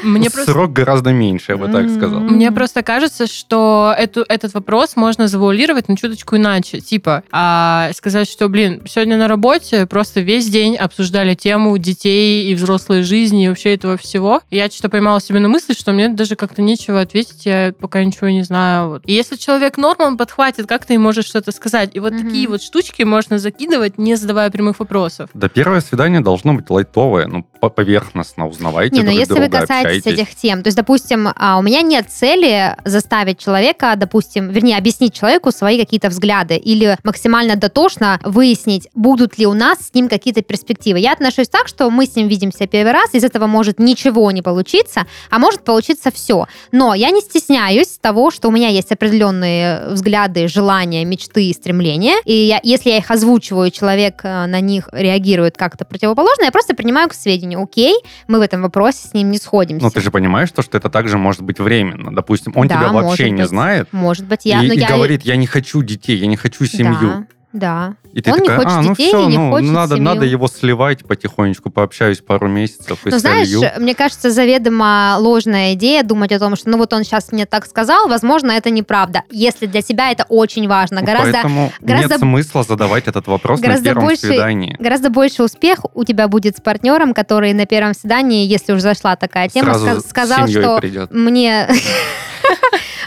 Мне 0.04 0.30
просто... 0.30 0.52
Срок 0.52 0.72
гораздо 0.74 1.12
меньше, 1.12 1.54
я 1.54 1.58
бы 1.58 1.68
так 1.68 1.90
сказал. 1.90 2.20
Мне 2.20 2.52
просто 2.52 2.84
кажется, 2.84 3.28
что 3.28 3.94
эту, 3.98 4.24
этот 4.28 4.54
вопрос 4.54 4.96
можно 4.96 5.28
завуалировать 5.28 5.90
на 5.90 5.98
чуточку 5.98 6.36
иначе. 6.38 6.80
Типа, 6.80 7.24
а, 7.32 7.90
сказать, 7.96 8.30
что, 8.30 8.48
блин, 8.50 8.84
сегодня 8.88 9.18
на 9.18 9.28
работе 9.28 9.86
просто 9.88 10.22
весь 10.22 10.48
день 10.48 10.76
обсуждали 10.76 11.34
тему 11.34 11.78
детей 11.78 12.52
и 12.52 12.56
взрослой 12.56 13.04
жизни 13.04 13.46
и 13.46 13.50
вообще 13.50 13.74
этого 13.74 13.98
всего. 13.98 14.42
Я 14.52 14.70
что-то 14.70 14.90
поймала 14.90 15.20
себе 15.20 15.40
на 15.40 15.50
мысли, 15.50 15.74
что 15.74 15.92
мне 15.94 16.10
даже 16.10 16.36
как-то 16.36 16.62
нечего 16.62 17.02
ответить, 17.02 17.46
я 17.46 17.74
пока 17.80 18.04
ничего 18.04 18.30
не 18.30 18.44
знаю. 18.44 18.90
Вот. 18.90 19.04
И 19.06 19.14
если 19.14 19.36
человек 19.36 19.78
норм, 19.78 20.02
он 20.02 20.18
подхватит, 20.18 20.68
как 20.68 20.86
ты 20.86 21.00
можешь 21.00 21.26
что-то 21.26 21.52
сказать. 21.52 21.92
И 21.94 22.00
вот 22.00 22.14
Мгм. 22.14 22.24
такие 22.26 22.48
вот 22.48 22.62
штучки 22.62 23.04
можно 23.04 23.40
закидывать, 23.40 23.98
не 23.98 24.16
задавая 24.16 24.50
прямых 24.52 24.80
вопросов. 24.80 25.30
Да 25.34 25.50
первое 25.50 25.82
свидание 25.82 26.22
должно 26.28 26.54
быть 26.54 26.70
лайтовое, 26.70 27.26
ну, 27.26 27.46
поверхностно 27.60 28.48
узнавайте 28.48 28.96
Не, 28.96 29.02
но 29.04 29.08
друг 29.12 29.20
если 29.20 29.34
вы 29.34 29.40
друга, 29.48 29.62
касаетесь 29.62 29.98
общайтесь. 30.00 30.22
этих 30.22 30.36
тем, 30.36 30.64
то 30.64 30.68
есть, 30.68 30.78
допустим, 30.78 31.30
а, 31.36 31.58
у 31.58 31.62
меня 31.62 31.82
нет 31.82 32.10
цели 32.10 32.76
заставить 32.86 33.40
человека, 33.40 33.94
допустим, 33.98 34.50
вернее, 34.50 34.78
объяснить 34.78 35.14
человеку 35.14 35.52
свои 35.52 35.80
какие-то 35.80 36.10
взгляды 36.10 36.56
или 36.58 36.98
максимально 37.04 37.56
дотошно 37.56 38.20
выяснить, 38.24 38.88
будут 38.94 39.38
ли 39.38 39.46
у 39.46 39.54
нас 39.54 39.80
с 39.88 39.94
ним 39.94 40.10
какие-то 40.10 40.42
перспективы. 40.42 41.00
Я 41.00 41.14
отношусь 41.14 41.50
так, 41.50 41.68
что 41.68 41.90
мы 41.90 42.06
с 42.06 42.16
ним 42.16 42.28
видимся 42.28 42.68
первый 42.68 42.92
раз, 42.94 43.14
из 43.14 43.24
этого 43.24 43.48
может 43.48 43.80
ничего 43.80 44.30
не 44.32 44.42
получиться, 44.42 45.06
а 45.30 45.40
может 45.40 45.64
получиться 45.64 46.12
все. 46.12 46.46
Но 46.72 46.94
я 46.94 47.12
не 47.12 47.22
стесняюсь 47.22 47.98
того, 48.00 48.32
что 48.32 48.50
у 48.50 48.52
меня 48.52 48.70
есть 48.70 48.92
определенные 48.92 49.88
взгляды, 49.90 50.48
желания, 50.48 51.04
мечты 51.06 51.46
и 51.46 51.54
стремления, 51.54 52.16
и 52.26 52.34
я- 52.34 52.60
если 52.64 52.90
я 52.90 52.98
их 52.98 53.10
озвучиваю, 53.12 53.72
человек 53.72 54.22
э, 54.24 54.46
на 54.46 54.60
них 54.62 54.90
реагирует 54.92 55.58
как-то 55.58 55.86
противоположно, 55.86 56.44
я 56.44 56.52
просто 56.52 56.74
принимаю 56.76 57.10
к 57.10 57.14
сведению, 57.14 57.47
окей, 57.56 57.96
мы 58.28 58.40
в 58.40 58.42
этом 58.42 58.62
вопросе 58.62 59.08
с 59.08 59.14
ним 59.14 59.32
не 59.32 59.38
сходимся. 59.38 59.86
Ну, 59.86 59.92
ты 59.92 60.02
же 60.02 60.12
понимаешь, 60.12 60.52
то, 60.52 60.62
что 60.62 60.78
это 60.78 60.90
также 60.90 61.18
может 61.18 61.42
быть 61.42 61.60
временно. 61.60 62.14
Допустим, 62.14 62.54
он 62.56 62.68
Да, 62.68 62.76
тебя 62.78 62.92
вообще 62.92 63.30
не 63.30 63.42
быть. 63.42 63.50
знает 63.50 63.88
Может 63.92 64.26
быть, 64.26 64.46
я... 64.46 64.62
и, 64.64 64.68
и 64.68 64.80
я... 64.80 64.88
говорит, 64.88 65.24
я 65.24 65.36
не 65.36 65.48
хочу 65.48 65.82
детей, 65.82 66.18
я 66.18 66.28
не 66.28 66.38
хочу 66.38 66.66
семью. 66.66 67.00
Да, 67.02 67.28
да. 67.54 67.96
И 68.14 68.22
ты 68.22 68.32
Он 68.32 68.40
не 68.40 68.48
такая, 68.48 68.58
хочет 68.66 68.72
а, 68.78 68.82
ну 68.82 68.90
детей 68.92 69.08
все, 69.10 69.28
не 69.30 69.38
ну, 69.38 69.52
хочет 69.52 69.70
надо, 69.72 69.96
семью». 69.96 70.04
надо 70.14 70.26
его 70.26 70.48
сливать 70.48 71.06
потихонечку, 71.06 71.70
пообщаюсь 71.70 72.20
пару 72.20 72.48
месяцев 72.48 73.00
и 73.06 73.10
Но 73.10 73.20
знаешь, 73.20 73.48
солью. 73.50 73.72
мне 73.80 73.94
кажется, 73.96 74.32
заведомо 74.32 75.16
ложная 75.20 75.74
идея 75.74 76.04
думать 76.04 76.32
о 76.32 76.40
том, 76.40 76.56
что 76.56 76.70
ну 76.70 76.78
вот 76.78 76.94
он 76.94 77.04
сейчас 77.04 77.32
мне 77.32 77.46
так 77.46 77.66
сказал, 77.68 78.08
возможно, 78.08 78.52
это 78.52 78.70
неправда. 78.70 79.22
Если 79.30 79.66
для 79.68 79.82
тебя 79.82 80.12
это 80.12 80.26
очень 80.30 80.68
важно, 80.68 81.02
Ну, 81.02 81.06
гораздо, 81.06 81.32
Поэтому 81.34 81.72
гораздо- 81.80 82.10
нет 82.10 82.20
смысла 82.20 82.64
задавать 82.64 83.08
этот 83.08 83.28
вопрос 83.28 83.62
на 83.62 83.82
первом 83.82 84.06
больше- 84.06 84.28
свидании. 84.28 84.76
гораздо 84.80 85.10
больше 85.10 85.44
успех 85.44 85.80
у 85.94 86.04
тебя 86.04 86.28
будет 86.28 86.58
с 86.58 86.62
партнером, 86.62 87.14
который 87.14 87.54
на 87.54 87.66
первом 87.66 87.94
свидании, 87.94 88.46
если 88.48 88.74
уже 88.74 88.82
зашла 88.82 89.16
такая 89.16 89.48
тема, 89.50 89.74
Сразу 89.76 90.00
ска- 90.00 90.10
сказал, 90.10 90.48
что 90.48 90.80
придет. 90.80 91.12
мне 91.12 91.68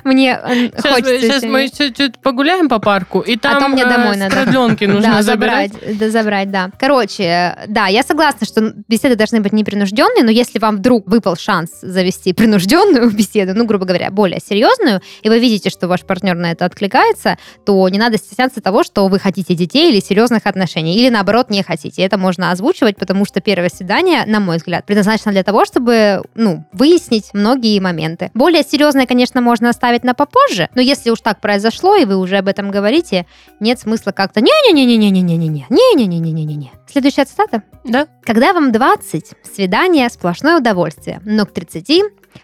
мне 0.05 0.39
э, 0.43 0.71
Сейчас, 0.77 0.83
хочется 0.83 1.13
мы, 1.13 1.21
сейчас 1.21 1.43
мы 1.43 1.69
чуть-чуть 1.69 2.19
погуляем 2.19 2.69
по 2.69 2.79
парку, 2.79 3.21
и 3.21 3.37
там 3.37 3.57
А 3.57 3.61
то 3.61 3.69
мне 3.69 3.83
э, 3.83 3.89
домой 3.89 4.17
надо. 4.17 4.35
продленки 4.35 4.85
нужно 4.87 5.23
забрать. 5.23 5.73
Да, 5.99 6.11
забрать, 6.11 6.51
да. 6.51 6.71
Короче, 6.79 7.57
да, 7.69 7.87
я 7.87 8.03
согласна, 8.03 8.47
что 8.47 8.75
беседы 8.89 9.17
должны 9.17 9.41
быть 9.41 9.53
непринужденные, 9.53 10.25
но 10.25 10.31
если 10.31 10.59
вам 10.59 10.77
вдруг 10.79 11.09
выпал 11.09 11.37
шанс 11.37 11.71
завести 11.83 12.33
принужденную 12.33 13.11
беседу, 13.17 13.53
ну, 13.55 13.65
грубо 13.65 13.85
говоря, 13.85 14.11
более 14.11 14.41
серьезную, 14.41 15.01
и 15.23 15.29
вы 15.29 15.39
видите, 15.39 15.71
что 15.71 15.89
ваш 15.89 16.03
партнер 16.03 16.35
на 16.35 16.53
это 16.53 16.65
откликается, 16.65 17.37
то 17.67 17.89
не 17.89 17.99
надо 17.99 18.17
стесняться 18.19 18.61
того, 18.61 18.85
что 18.85 19.09
вы 19.09 19.19
хотите 19.19 19.55
детей 19.55 19.91
или 19.93 20.01
серьезных 20.01 20.47
отношений, 20.47 20.97
или 20.97 21.09
наоборот 21.09 21.51
не 21.51 21.63
хотите. 21.63 22.03
Это 22.03 22.19
можно 22.19 22.51
озвучивать, 22.51 22.97
потому 22.97 23.25
что 23.25 23.41
первое 23.41 23.69
свидание, 23.69 24.25
на 24.27 24.41
мой 24.41 24.57
взгляд, 24.59 24.87
предназначено 24.87 25.33
для 25.33 25.43
того, 25.43 25.65
чтобы, 25.65 26.23
ну, 26.35 26.65
выяснить 26.73 27.31
многие 27.33 27.79
моменты. 27.81 28.31
Более 28.35 28.63
серьезное, 28.63 29.07
конечно, 29.07 29.41
можно 29.41 29.69
оставить 29.69 29.90
на 30.05 30.15
попозже, 30.15 30.69
но 30.75 30.81
если 30.81 31.11
уж 31.11 31.21
так 31.21 31.41
произошло, 31.41 31.97
и 31.97 32.05
вы 32.05 32.17
уже 32.17 32.39
об 32.39 32.49
этом 32.49 32.71
говорите, 32.71 33.27
нет 33.61 33.79
смысла 33.79 34.13
как-то 34.13 34.41
не-не-не-не-не-не-не-не, 34.41 35.67
не-не-не-не-не-не. 35.69 36.73
Следующая 36.89 37.25
цитата. 37.25 37.63
Да? 37.85 38.07
Когда 38.23 38.53
вам 38.53 38.73
20, 38.73 39.33
свидание– 39.55 40.09
сплошное 40.11 40.59
удовольствие, 40.59 41.21
но 41.25 41.47
к 41.47 41.53
30 41.53 42.03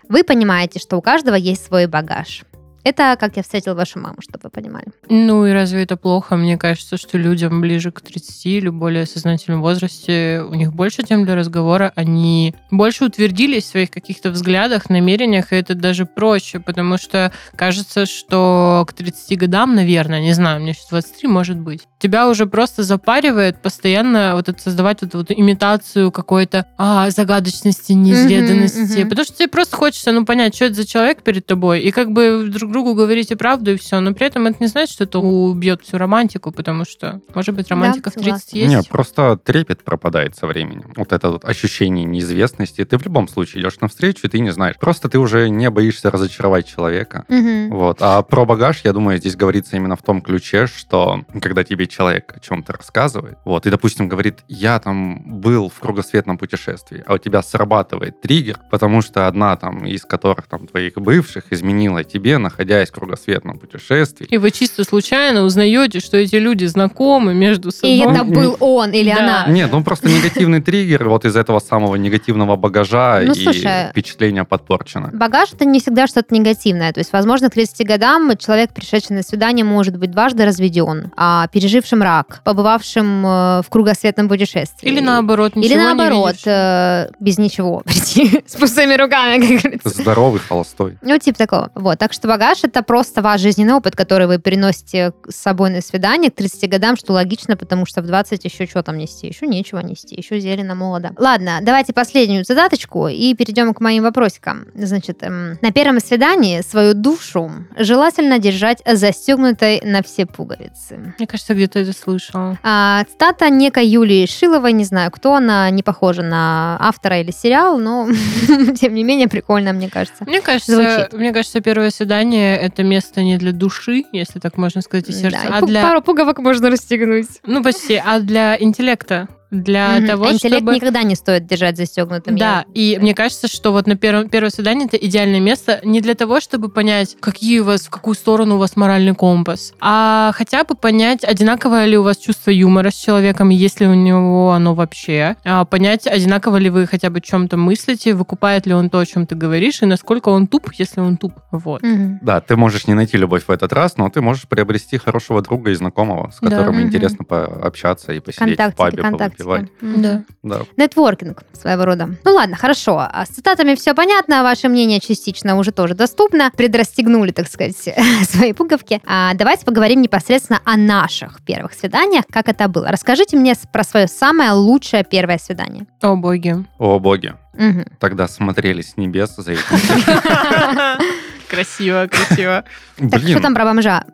вы 0.09 0.25
понимаете, 0.25 0.79
что 0.79 0.97
у 0.97 1.03
каждого 1.03 1.35
есть 1.35 1.65
свой 1.65 1.87
багаж. 1.87 2.45
Это 2.87 3.17
как 3.19 3.37
я 3.37 3.43
встретила 3.43 3.75
вашу 3.75 3.99
маму, 3.99 4.19
чтобы 4.21 4.43
вы 4.45 4.51
понимали. 4.51 4.87
Ну 5.09 5.45
и 5.45 5.51
разве 5.51 5.83
это 5.83 5.97
плохо? 5.97 6.37
Мне 6.37 6.57
кажется, 6.57 6.97
что 6.97 7.19
людям 7.19 7.61
ближе 7.61 7.91
к 7.91 8.01
30 8.01 8.47
или 8.47 8.69
более 8.69 9.07
сознательном 9.07 9.61
возрасте 9.61 10.45
у 10.49 10.55
них 10.55 10.73
больше 10.73 11.03
тем 11.03 11.25
для 11.25 11.35
разговора, 11.35 11.93
они 11.97 12.55
больше 12.71 13.07
утвердились 13.07 13.65
в 13.65 13.71
своих 13.71 13.91
каких-то 13.91 14.31
взглядах, 14.31 14.89
намерениях, 14.89 15.53
и 15.53 15.57
это 15.57 15.75
даже 15.75 16.07
проще, 16.07 16.61
потому 16.61 16.97
что 16.97 17.33
кажется, 17.57 18.07
что 18.07 18.87
к 18.87 18.93
30 18.93 19.37
годам, 19.37 19.75
наверное, 19.75 20.21
не 20.21 20.33
знаю, 20.33 20.61
мне 20.61 20.73
сейчас 20.73 20.91
23, 20.91 21.29
может 21.29 21.59
быть, 21.59 21.89
тебя 21.99 22.29
уже 22.29 22.47
просто 22.47 22.85
запаривает 22.85 23.61
постоянно 23.63 24.37
вот 24.37 24.49
это 24.49 24.63
создавать 24.63 25.03
вот 25.03 25.15
вот 25.15 25.33
имитацию 25.33 26.13
какой-то 26.13 26.67
а, 26.79 27.11
загадочности, 27.11 27.95
неизведанности, 27.95 29.01
мгм. 29.01 29.09
потому 29.09 29.25
что 29.25 29.35
тебе 29.35 29.49
просто 29.49 29.77
хочется, 29.77 30.13
ну, 30.13 30.25
понять, 30.25 30.55
что 30.55 30.67
это 30.67 30.77
за 30.77 30.87
человек 30.87 31.25
перед 31.25 31.47
тобой, 31.47 31.81
и 31.81 31.91
как 31.91 32.13
бы 32.13 32.49
друг 32.49 32.76
другу 32.77 32.95
говорите 32.95 33.37
правду, 33.37 33.73
и 33.73 33.77
все. 33.77 34.01
Но 34.01 34.13
при 34.13 34.27
этом 34.27 34.47
это 34.47 34.59
не 34.61 34.67
значит, 34.67 34.93
что 34.93 35.05
это 35.05 35.19
убьет 35.19 35.83
всю 35.83 35.97
романтику, 35.97 36.53
потому 36.53 36.85
что, 36.85 37.21
может 37.35 37.55
быть, 37.55 37.69
романтика 37.71 38.11
в 38.11 38.15
30 38.15 38.25
согласна. 38.25 38.59
есть. 38.59 38.71
Не, 38.71 38.83
просто 38.83 39.39
трепет 39.43 39.83
пропадает 39.83 40.37
со 40.37 40.47
временем. 40.47 40.93
Вот 40.97 41.13
это 41.13 41.31
вот 41.31 41.45
ощущение 41.45 42.05
неизвестности. 42.05 42.85
Ты 42.85 42.99
в 42.99 43.05
любом 43.05 43.29
случае 43.29 43.63
идешь 43.63 43.81
навстречу, 43.81 44.27
и 44.27 44.29
ты 44.29 44.41
не 44.41 44.51
знаешь. 44.51 44.77
Просто 44.79 45.09
ты 45.09 45.19
уже 45.19 45.49
не 45.49 45.71
боишься 45.71 46.11
разочаровать 46.11 46.67
человека. 46.67 47.25
Мгм. 47.29 47.71
Вот. 47.71 47.99
А 48.01 48.23
про 48.23 48.45
багаж, 48.45 48.83
я 48.85 48.93
думаю, 48.93 49.19
здесь 49.19 49.37
говорится 49.37 49.77
именно 49.77 49.97
в 49.97 50.03
том 50.03 50.21
ключе, 50.21 50.67
что 50.67 51.25
когда 51.41 51.65
тебе 51.65 51.87
человек 51.87 52.35
о 52.37 52.41
чем-то 52.41 52.75
рассказывает, 52.75 53.39
вот, 53.45 53.67
и, 53.67 53.71
допустим, 53.71 54.09
говорит, 54.09 54.41
я 54.49 54.79
там 54.81 55.41
был 55.41 55.71
в 55.71 55.81
кругосветном 55.81 56.37
путешествии, 56.37 57.03
а 57.07 57.15
у 57.15 57.19
тебя 57.19 57.43
срабатывает 57.43 58.21
триггер, 58.21 58.59
потому 58.71 59.01
что 59.01 59.27
одна 59.27 59.57
там 59.57 59.87
из 59.87 60.05
которых 60.05 60.47
там 60.47 60.67
твоих 60.67 60.95
бывших 60.97 61.45
изменила 61.51 62.05
тебе, 62.05 62.37
находясь 62.57 62.89
в 62.89 62.93
кругосветном 62.93 63.59
путешествии. 63.59 64.27
И 64.31 64.39
вы 64.39 64.51
чисто 64.51 64.85
случайно 64.85 65.43
узнаете, 65.43 66.01
что 66.01 66.17
эти 66.17 66.37
люди 66.37 66.65
знакомы 66.65 67.35
между 67.35 67.71
собой. 67.71 67.97
И 67.97 67.99
это 68.01 68.25
был 68.25 68.57
он 68.61 68.93
или 68.93 69.11
да. 69.11 69.45
она. 69.45 69.47
Нет, 69.49 69.71
ну 69.71 69.85
просто 69.85 70.09
негативный 70.09 70.63
триггер 70.63 71.09
вот 71.09 71.25
из 71.27 71.37
этого 71.37 71.59
самого 71.59 71.97
негативного 71.97 72.57
багажа 72.57 73.21
Ну, 73.25 73.33
и 73.33 73.43
слушай, 73.45 73.89
впечатление 73.91 74.45
подпорчено. 74.45 75.11
Багаж 75.13 75.53
это 75.53 75.65
не 75.67 75.81
всегда 75.81 76.07
что-то 76.07 76.35
негативное. 76.35 76.93
То 76.93 77.01
есть, 77.01 77.13
возможно, 77.13 77.51
к 77.51 77.53
30 77.53 77.87
годам 77.87 78.37
человек, 78.39 78.73
пришедший 78.73 79.17
на 79.17 79.23
свидание, 79.23 79.65
может 79.65 79.99
быть 79.99 80.11
дважды 80.11 80.45
разведен, 80.45 81.13
а 81.17 81.49
пережившим 81.49 82.03
рак, 82.03 82.41
побывавшим 82.45 83.27
э, 83.27 83.63
в 83.63 83.67
кругосветном 83.69 84.29
путешествии. 84.29 84.89
Или 84.89 85.01
наоборот, 85.01 85.57
ничего 85.57 85.75
Или 85.75 85.79
не 85.79 85.85
наоборот, 85.85 86.33
видишь. 86.33 86.43
э, 86.47 87.09
без 87.21 87.39
ничего 87.39 87.81
прийти 87.85 88.43
с 88.47 88.57
пустыми 88.57 88.95
руками, 88.95 89.41
как 89.41 89.63
говорится. 89.63 89.89
Здоровый 90.03 90.41
холостой. 90.41 90.97
Ну, 91.03 91.19
типа 91.19 91.39
такого. 91.39 91.71
Вот. 91.75 91.99
Так 91.99 92.13
что 92.13 92.29
багаж 92.29 92.46
это 92.65 92.83
просто 92.83 93.23
ваш 93.23 93.41
жизненный 93.41 93.75
опыт, 93.75 93.97
который 93.97 94.27
вы 94.27 94.39
переносите 94.39 95.13
с 95.29 95.37
собой 95.37 95.71
на 95.71 95.81
свидание 95.81 96.31
к 96.31 96.35
30 96.35 96.71
годам, 96.71 96.97
что 96.97 97.13
логично, 97.13 97.57
потому 97.57 97.87
что 97.87 98.03
в 98.03 98.07
20 98.07 98.45
еще 98.45 98.67
что 98.67 98.83
там 98.83 98.99
нести? 98.99 99.27
Еще 99.27 99.47
нечего 99.47 99.81
нести, 99.81 100.15
еще 100.15 100.39
зелено 100.41 100.75
молодо. 100.75 101.13
Ладно, 101.19 101.59
давайте 101.63 101.93
последнюю 101.93 102.45
цитаточку 102.45 103.09
и 103.09 103.35
перейдем 103.35 103.75
к 103.75 103.81
моим 103.81 104.03
вопросикам. 104.03 104.67
Значит, 104.75 105.23
эм, 105.23 105.59
на 105.61 105.73
первом 105.73 106.01
свидании 106.01 106.61
свою 106.61 106.95
душу 106.95 107.51
желательно 107.77 108.39
держать 108.39 108.83
застегнутой 108.87 109.81
на 109.83 110.03
все 110.03 110.27
пуговицы. 110.27 111.15
Мне 111.19 111.27
кажется, 111.27 111.55
где-то 111.55 111.79
это 111.81 111.93
слышала. 111.93 112.59
А, 112.63 113.05
цитата 113.05 113.51
некой 113.51 113.87
Юлии 113.87 114.27
Шиловой, 114.27 114.73
не 114.73 114.85
знаю, 114.85 115.11
кто 115.11 115.35
она, 115.35 115.69
не 115.71 115.83
похожа 115.83 116.23
на 116.23 116.77
автора 116.81 117.21
или 117.21 117.31
сериал, 117.31 117.79
но 117.79 118.09
тем 118.81 118.95
не 118.95 119.05
менее 119.05 119.29
прикольно, 119.29 119.73
мне 119.73 119.89
кажется. 119.89 120.25
Мне 120.27 120.41
кажется, 120.41 121.09
мне 121.13 121.33
кажется, 121.33 121.61
первое 121.61 121.91
свидание 121.91 122.36
это 122.37 122.83
место 122.83 123.23
не 123.23 123.37
для 123.39 123.53
души, 123.53 124.05
если 124.13 124.39
так 124.39 124.57
можно 124.57 124.81
сказать, 124.81 125.09
и 125.09 125.13
сердца, 125.13 125.41
Да, 125.49 125.59
а 125.59 125.63
для 125.67 125.83
Пару 125.83 126.03
пуговок 126.03 126.39
можно 126.39 126.71
расстегнуть. 126.71 127.29
ну 127.45 127.63
почти, 127.63 128.01
а 128.05 128.21
для 128.21 128.57
интеллекта, 128.61 129.29
для 129.51 129.97
Мгм. 129.99 130.07
того, 130.07 130.25
а 130.27 130.33
интеллект 130.33 130.63
чтобы 130.63 130.75
никогда 130.75 131.03
не 131.03 131.15
стоит 131.15 131.47
держать 131.47 131.77
застегнутым. 131.77 132.37
Да, 132.37 132.65
и 132.75 132.99
мне 133.01 133.15
кажется, 133.15 133.49
что 133.49 133.73
вот 133.73 133.87
на 133.87 133.97
первом, 133.97 134.29
первое 134.29 134.51
свидание 134.51 134.87
это 134.87 134.97
идеальное 134.97 135.41
место 135.41 135.81
не 135.85 136.01
для 136.01 136.15
того, 136.15 136.41
чтобы 136.41 136.69
понять, 136.69 137.17
какие 137.21 137.61
у 137.61 137.65
вас, 137.65 137.83
в 137.83 137.91
какую 137.91 138.15
сторону 138.15 138.57
у 138.57 138.59
вас 138.59 138.77
моральный 138.77 139.15
компас, 139.15 139.73
а 139.81 140.33
хотя 140.35 140.65
бы 140.65 140.75
понять, 140.75 141.25
одинаковое 141.25 141.87
ли 141.87 141.97
у 141.97 142.03
вас 142.03 142.17
чувство 142.17 142.51
юмора 142.51 142.91
с 142.91 142.95
человеком, 142.95 143.51
есть 143.51 143.81
ли 143.81 143.87
у 143.87 143.95
него 143.95 144.53
оно 144.53 144.75
вообще, 144.75 145.37
а 145.45 145.65
понять, 145.65 146.07
одинаково 146.07 146.57
ли 146.57 146.71
вы 146.71 146.87
хотя 146.87 147.11
бы 147.11 147.19
о 147.19 147.21
чем-то 147.21 147.57
мыслите, 147.57 148.15
выкупает 148.15 148.67
ли 148.67 148.75
он 148.75 148.91
то, 148.91 148.99
о 148.99 149.07
чем 149.07 149.27
ты 149.27 149.35
говоришь, 149.35 149.83
и 149.83 149.87
насколько 149.87 150.29
он 150.31 150.47
туп, 150.49 150.71
если 150.77 151.01
он 151.01 151.17
туп. 151.17 151.33
Вот. 151.53 151.83
Мгм. 151.83 152.19
Да, 152.23 152.41
ты 152.41 152.57
можешь 152.57 152.87
не 152.87 152.95
найти 152.95 153.17
любовь 153.17 153.45
в 153.47 153.51
этот 153.51 153.73
раз, 153.73 153.97
но 153.97 154.09
ты 154.11 154.21
можешь 154.21 154.49
приобрести 154.49 154.99
хорошего 154.99 155.41
друга 155.43 155.71
и 155.71 155.75
знакомого, 155.75 156.31
с 156.31 156.41
Да. 156.41 156.51
которым 156.51 156.75
Мгм. 156.77 156.85
интересно 156.87 157.25
пообщаться 157.25 158.13
и 158.13 158.21
посидеть 158.21 158.55
в 158.55 158.57
Контактики, 158.57 158.79
пабе, 158.79 159.03
контактики 159.03 159.36
выпивать. 159.37 159.69
Мгм. 159.81 160.03
Да. 160.03 160.23
Да. 160.43 160.61
Нетворкинг 160.77 161.43
своего 161.53 161.85
рода. 161.85 162.11
Ну 162.25 162.35
ладно, 162.35 162.57
хорошо. 162.57 162.99
А 162.99 163.25
с 163.25 163.29
цитатами 163.29 163.75
все 163.75 163.95
понятно, 163.95 164.43
ваше 164.43 164.69
мнение 164.69 165.01
частично 165.01 165.57
уже 165.59 165.73
тоже 165.73 165.95
доступно. 165.95 166.51
Предрастегнули, 166.57 167.31
так 167.33 167.49
сказать, 167.49 167.77
свои 168.29 168.53
пуговки. 168.53 169.01
А 169.07 169.35
давайте 169.35 169.65
поговорим 169.65 170.03
непосредственно 170.03 170.61
о 170.65 170.77
наших 170.77 171.43
первых 171.45 171.75
свиданиях. 171.75 172.25
Как 172.31 172.49
это 172.49 172.69
было? 172.69 172.89
Расскажите 172.91 173.37
мне 173.37 173.55
про 173.73 173.85
свое 173.85 174.09
самое 174.09 174.53
лучшее 174.53 175.05
первое 175.05 175.39
свидание. 175.39 175.87
О, 176.03 176.17
боги. 176.17 176.65
О, 176.79 176.99
боги. 176.99 177.35
Мгм. 177.55 177.87
Тогда 177.99 178.29
смотрели 178.29 178.83
с 178.83 178.97
небес 178.97 179.35
за 179.37 179.53
этим. 179.53 179.63
Красиво, 181.49 182.09
красиво. 182.09 182.65
Так, 183.11 183.21
что 183.23 183.41
там 183.41 183.55
про 183.55 183.65
бомжа? 183.65 184.05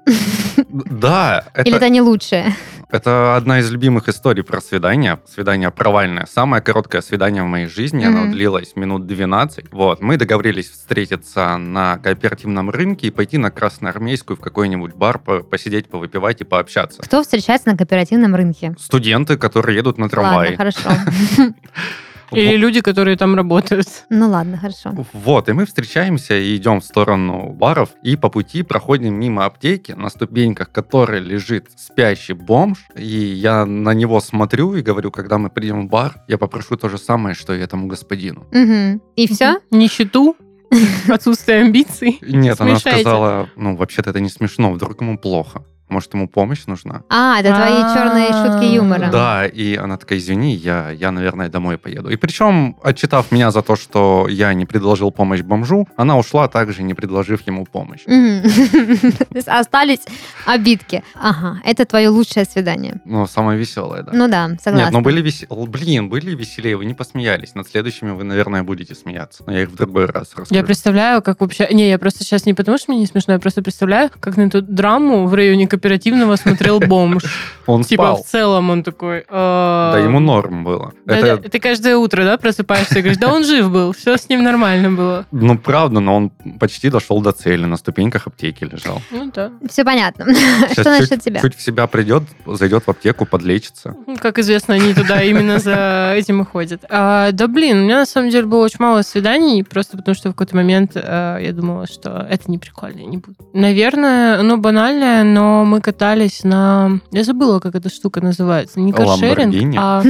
да, 0.69 1.45
Или 1.57 1.69
это, 1.69 1.77
это 1.77 1.89
не 1.89 2.03
лучшее? 2.03 2.55
Это 2.93 3.37
одна 3.37 3.59
из 3.61 3.71
любимых 3.71 4.09
историй 4.09 4.45
про 4.45 4.61
свидание. 4.61 5.19
Свидание 5.27 5.71
провальное. 5.71 6.27
Самое 6.27 6.63
короткое 6.63 7.01
свидание 7.03 7.43
в 7.43 7.47
моей 7.47 7.67
жизни. 7.67 8.05
Оно 8.05 8.21
Мгм. 8.23 8.33
длилось 8.33 8.77
минут 8.77 9.07
12. 9.07 9.73
Вот. 9.73 10.01
Мы 10.01 10.17
договорились 10.17 10.71
встретиться 10.71 11.57
на 11.57 11.99
кооперативном 11.99 12.71
рынке 12.71 13.09
и 13.09 13.11
пойти 13.11 13.39
на 13.39 13.51
Красноармейскую 13.51 14.37
в 14.37 14.41
какой-нибудь 14.41 14.95
бар, 14.95 15.19
по- 15.19 15.41
посидеть, 15.43 15.89
повыпивать 15.89 16.41
и 16.43 16.45
пообщаться. 16.45 17.03
Кто 17.03 17.23
встречается 17.23 17.69
на 17.71 17.77
кооперативном 17.77 18.35
рынке? 18.35 18.77
Студенты, 18.79 19.37
которые 19.37 19.77
едут 19.77 19.99
на 19.99 20.09
трамвае. 20.09 20.57
Ладно, 20.57 20.57
хорошо. 20.73 20.91
Или 22.37 22.57
люди, 22.57 22.81
которые 22.81 23.17
там 23.17 23.35
работают. 23.35 23.87
Ну 24.09 24.29
ладно, 24.29 24.57
хорошо. 24.57 24.93
Вот, 25.13 25.49
и 25.49 25.53
мы 25.53 25.67
встречаемся 25.67 26.39
и 26.39 26.57
идем 26.57 26.81
в 26.81 26.85
сторону 26.85 27.51
баров, 27.51 27.91
и 28.03 28.17
по 28.17 28.29
пути 28.29 28.63
проходим 28.63 29.15
мимо 29.15 29.45
аптеки, 29.45 29.93
на 29.93 30.09
ступеньках 30.11 30.71
которой 30.71 31.21
лежит 31.21 31.69
спящий 31.77 32.35
бомж, 32.35 32.79
и 32.97 33.05
я 33.07 33.67
на 33.67 33.95
него 33.95 34.21
смотрю 34.21 34.75
и 34.75 34.83
говорю, 34.83 35.11
когда 35.11 35.39
мы 35.39 35.51
придем 35.51 35.87
в 35.87 35.91
бар, 35.91 36.23
я 36.29 36.39
попрошу 36.39 36.77
то 36.77 36.89
же 36.89 36.99
самое, 36.99 37.35
что 37.35 37.55
и 37.55 37.61
этому 37.61 37.87
господину. 37.87 38.47
Мгм. 38.53 39.01
И 39.17 39.27
все? 39.29 39.59
Нищету, 39.71 40.37
отсутствие 41.09 41.61
амбиций. 41.61 42.19
Нет, 42.23 42.61
она 42.61 42.77
Смешайте. 42.77 43.03
сказала, 43.03 43.49
ну, 43.57 43.77
вообще-то 43.77 44.11
это 44.11 44.21
не 44.21 44.29
смешно, 44.29 44.73
вдруг 44.73 45.01
ему 45.01 45.19
плохо. 45.19 45.65
Может, 45.93 46.15
ему 46.15 46.27
помощь 46.27 46.65
нужна? 46.67 47.03
А, 47.11 47.39
это 47.39 47.51
твои 47.51 47.83
черные 47.95 48.29
шутки 48.29 48.75
юмора. 48.75 49.11
Да, 49.13 49.47
и 49.47 49.77
она 49.77 49.99
такая, 49.99 50.19
извини, 50.19 50.55
я, 50.55 50.91
я, 50.91 51.13
наверное, 51.13 51.51
домой 51.51 51.77
поеду. 51.77 52.09
И 52.09 52.17
причем, 52.17 52.77
отчитав 52.83 53.31
меня 53.31 53.51
за 53.51 53.61
то, 53.61 53.77
что 53.77 54.27
я 54.27 54.55
не 54.55 54.65
предложил 54.65 55.11
помощь 55.11 55.43
бомжу, 55.43 55.87
она 55.97 56.17
ушла 56.17 56.49
также, 56.49 56.83
не 56.83 56.95
предложив 56.95 57.47
ему 57.47 57.67
помощь. 57.67 58.05
Остались 59.47 60.01
обидки. 60.47 61.05
Ага, 61.15 61.61
это 61.63 61.85
твое 61.85 62.09
лучшее 62.09 62.47
свидание. 62.47 63.03
Ну, 63.05 63.27
самое 63.27 63.59
веселое, 63.59 64.03
да. 64.03 64.13
Ну 64.15 64.29
да, 64.29 64.49
согласна. 64.63 64.85
Нет, 64.85 64.93
ну 64.93 65.03
были 65.03 65.21
веселее. 65.21 65.67
Блин, 65.67 66.09
были 66.09 66.35
веселее, 66.35 66.79
вы 66.79 66.87
не 66.87 66.95
посмеялись. 66.95 67.55
Над 67.55 67.69
следующими 67.69 68.13
вы, 68.13 68.25
наверное, 68.25 68.63
будете 68.63 68.95
смеяться. 68.95 69.43
Но 69.47 69.53
я 69.53 69.63
их 69.65 69.69
в 69.69 69.77
другой 69.77 70.07
раз 70.07 70.31
расскажу. 70.35 70.55
Я 70.55 70.65
представляю, 70.65 71.21
как 71.21 71.43
вообще... 71.43 71.69
Не, 71.71 71.91
я 71.91 71.99
просто 71.99 72.25
сейчас 72.25 72.47
не 72.47 72.55
потому, 72.55 72.79
что 72.79 72.93
мне 72.93 73.01
не 73.01 73.07
смешно, 73.07 73.35
я 73.35 73.39
просто 73.39 73.63
представляю, 73.63 74.11
как 74.19 74.39
на 74.39 74.43
эту 74.43 74.63
драму 74.63 75.27
в 75.27 75.35
районе 75.35 75.69
кооперативного 75.83 76.37
смотрел 76.37 76.79
бомж. 76.81 77.25
Он 77.67 77.85
Типа 77.85 78.03
спал. 78.03 78.23
в 78.23 78.27
целом 78.27 78.71
он 78.71 78.83
такой... 78.83 79.25
Да, 79.31 79.91
Да 79.93 79.99
ему 80.01 80.19
норм 80.19 80.65
было. 80.65 80.93
Да, 81.07 81.17
Это, 81.17 81.37
да, 81.43 81.49
ты 81.49 81.61
каждое 81.61 81.97
утро, 81.97 82.25
да, 82.25 82.37
просыпаешься 82.37 82.99
и 82.99 83.03
говоришь, 83.03 83.19
да 83.19 83.33
он 83.33 83.45
жив 83.45 83.71
был, 83.71 83.93
все 83.93 84.17
с 84.17 84.29
ним 84.29 84.43
нормально 84.43 84.91
было. 84.91 85.27
ну, 85.31 85.57
правда, 85.57 86.01
но 86.01 86.17
он 86.17 86.31
почти 86.59 86.91
дошел 86.91 87.21
до 87.21 87.31
цели, 87.31 87.65
на 87.65 87.77
ступеньках 87.77 88.27
аптеки 88.27 88.65
лежал. 88.65 89.01
Ну 89.13 89.31
да. 89.33 89.53
Все 89.71 89.85
понятно. 89.85 90.25
Сейчас 90.35 90.73
Что 90.73 90.83
чуть, 90.83 91.01
насчет 91.01 91.23
тебя? 91.23 91.41
чуть 91.41 91.55
в 91.57 91.63
себя 91.63 91.87
придет, 91.87 92.25
зайдет 92.47 92.83
в 92.85 92.89
аптеку, 92.91 93.27
подлечится. 93.27 93.95
Ну, 94.09 94.17
Как 94.17 94.41
известно, 94.41 94.75
они 94.75 94.93
туда 94.93 95.23
именно 95.23 95.61
за 95.61 96.15
этим 96.17 96.43
и 96.43 96.45
ходят. 96.45 96.85
А, 96.91 97.31
да 97.31 97.47
блин, 97.47 97.79
у 97.79 97.83
меня 97.85 97.99
на 98.01 98.07
самом 98.07 98.31
деле 98.31 98.47
было 98.47 98.65
очень 98.65 98.81
мало 98.81 99.03
свиданий, 99.03 99.63
просто 99.63 99.97
потому 99.97 100.17
что 100.17 100.31
в 100.31 100.33
какой-то 100.33 100.57
момент 100.57 100.93
а, 100.97 101.39
я 101.39 101.53
думала, 101.53 101.87
что 101.87 102.27
это 102.29 102.51
не 102.51 102.59
прикольно, 102.59 102.99
я 102.99 103.07
не 103.07 103.19
буду. 103.19 103.37
Наверное, 103.53 104.43
ну 104.43 104.57
банальное, 104.57 105.23
но 105.23 105.62
мы 105.65 105.81
катались 105.81 106.45
на... 106.45 107.01
Я 107.11 107.25
забыла, 107.25 107.61
как 107.61 107.75
эта 107.75 107.89
штука 107.89 108.21
называется. 108.21 108.81
Не 108.81 108.93
каршеринг, 108.93 109.75
а... 109.79 110.03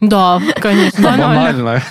Да, 0.00 0.40
конечно, 0.60 1.02
банально. 1.02 1.62
Банально. 1.64 1.82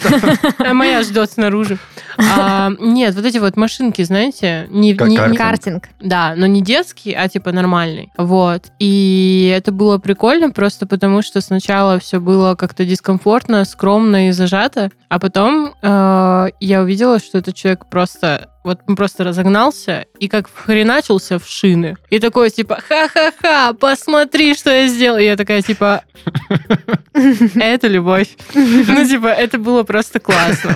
А 0.60 0.74
Моя 0.74 1.04
ждет 1.04 1.30
снаружи. 1.30 1.78
А, 2.18 2.72
нет, 2.80 3.14
вот 3.16 3.26
эти 3.26 3.38
вот 3.38 3.58
машинки, 3.58 4.02
знаете, 4.02 4.68
не. 4.70 4.94
Картинг. 4.94 5.90
да, 6.00 6.34
но 6.36 6.46
не 6.46 6.62
детский, 6.62 7.14
а 7.14 7.28
типа 7.28 7.52
нормальный. 7.52 8.12
Вот. 8.18 8.72
И 8.80 9.54
это 9.56 9.72
было 9.72 9.98
прикольно 9.98 10.52
просто 10.52 10.88
потому, 10.88 11.22
что 11.22 11.42
сначала 11.42 12.00
все 12.00 12.20
было 12.20 12.56
как-то 12.56 12.86
дискомфортно, 12.86 13.66
скромно 13.66 14.30
и 14.30 14.32
зажато, 14.32 14.90
а 15.10 15.20
потом 15.20 15.74
э, 15.82 16.48
я 16.60 16.82
увидела, 16.82 17.20
что 17.20 17.38
этот 17.38 17.56
человек 17.56 17.86
просто 17.88 18.50
вот 18.68 18.80
просто 18.96 19.24
разогнался 19.24 20.06
и 20.20 20.28
как 20.28 20.50
вхреначился 20.50 21.40
в 21.40 21.48
шины. 21.48 21.96
И 22.10 22.20
такой, 22.20 22.50
типа, 22.50 22.80
ха-ха-ха, 22.88 23.74
посмотри, 23.74 24.56
что 24.56 24.70
я 24.70 24.88
сделал. 24.88 25.18
И 25.18 25.24
я 25.24 25.38
такая, 25.38 25.62
типа, 25.62 26.04
это 27.56 27.88
любовь. 27.88 28.36
Ну, 28.88 29.08
типа, 29.08 29.28
это 29.28 29.58
было 29.58 29.84
просто 29.84 30.20
классно. 30.20 30.76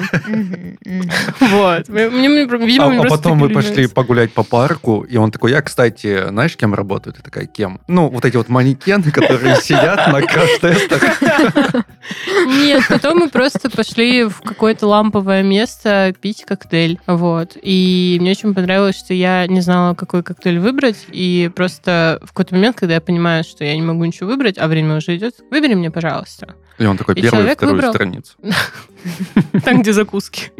Вот. 1.39 1.89
А, 1.89 3.01
а 3.01 3.03
потом 3.09 3.37
мы 3.37 3.49
пошли 3.49 3.87
погулять 3.87 4.33
по 4.33 4.43
парку, 4.43 5.01
и 5.01 5.17
он 5.17 5.31
такой, 5.31 5.51
я, 5.51 5.61
кстати, 5.61 6.29
знаешь, 6.29 6.55
кем 6.55 6.73
работаю? 6.73 7.13
Ты 7.13 7.21
такая, 7.21 7.45
кем? 7.45 7.79
Ну, 7.87 8.09
вот 8.09 8.25
эти 8.25 8.37
вот 8.37 8.49
манекены, 8.49 9.11
которые 9.11 9.55
сидят 9.57 10.07
на 10.07 10.21
краш-тестах. 10.21 11.01
Нет, 12.45 12.83
потом 12.89 13.19
мы 13.19 13.29
просто 13.29 13.69
пошли 13.69 14.23
в 14.23 14.41
какое-то 14.41 14.87
ламповое 14.87 15.43
место 15.43 16.13
пить 16.21 16.43
коктейль. 16.45 16.99
Вот. 17.07 17.57
И 17.61 17.71
мне 18.19 18.31
очень 18.31 18.53
понравилось, 18.53 18.97
что 18.97 19.13
я 19.13 19.47
не 19.47 19.61
знала, 19.61 19.93
какой 19.95 20.23
коктейль 20.23 20.59
выбрать. 20.59 21.05
И 21.11 21.49
просто 21.55 22.19
в 22.23 22.27
какой-то 22.29 22.55
момент, 22.55 22.77
когда 22.77 22.95
я 22.95 23.01
понимаю, 23.01 23.43
что 23.43 23.63
я 23.63 23.75
не 23.75 23.81
могу 23.81 24.03
ничего 24.05 24.29
выбрать, 24.29 24.57
а 24.57 24.67
время 24.67 24.97
уже 24.97 25.15
идет, 25.15 25.35
выбери 25.51 25.73
мне, 25.75 25.91
пожалуйста. 25.91 26.55
И 26.77 26.85
он 26.85 26.97
такой, 26.97 27.13
И 27.15 27.21
первую, 27.21 27.41
человек 27.41 27.57
вторую 27.57 27.75
выбрал. 27.75 27.93
страницу. 27.93 28.33
Там, 29.65 29.81
где 29.81 29.93
закуски. 29.93 30.51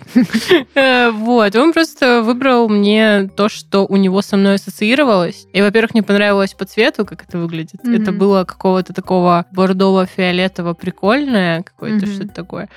Э, 0.75 1.09
Вот. 1.11 1.55
Он 1.55 1.73
просто 1.73 2.21
выбрал 2.21 2.69
мне 2.69 3.29
то, 3.35 3.49
что 3.49 3.85
у 3.87 3.97
него 3.97 4.21
со 4.21 4.37
мной 4.37 4.55
ассоциировалось. 4.55 5.47
И, 5.53 5.61
во-первых, 5.61 5.93
мне 5.93 6.03
понравилось 6.03 6.53
по 6.53 6.65
цвету, 6.65 7.05
как 7.05 7.23
это 7.27 7.39
выглядит. 7.39 7.83
Это 7.83 8.11
было 8.11 8.43
какого-то 8.43 8.93
такого 8.93 9.45
бордово-фиолетово 9.51 10.73
прикольное, 10.73 11.63
какое-то 11.63 12.05
что-то 12.05 12.33
такое. 12.33 12.69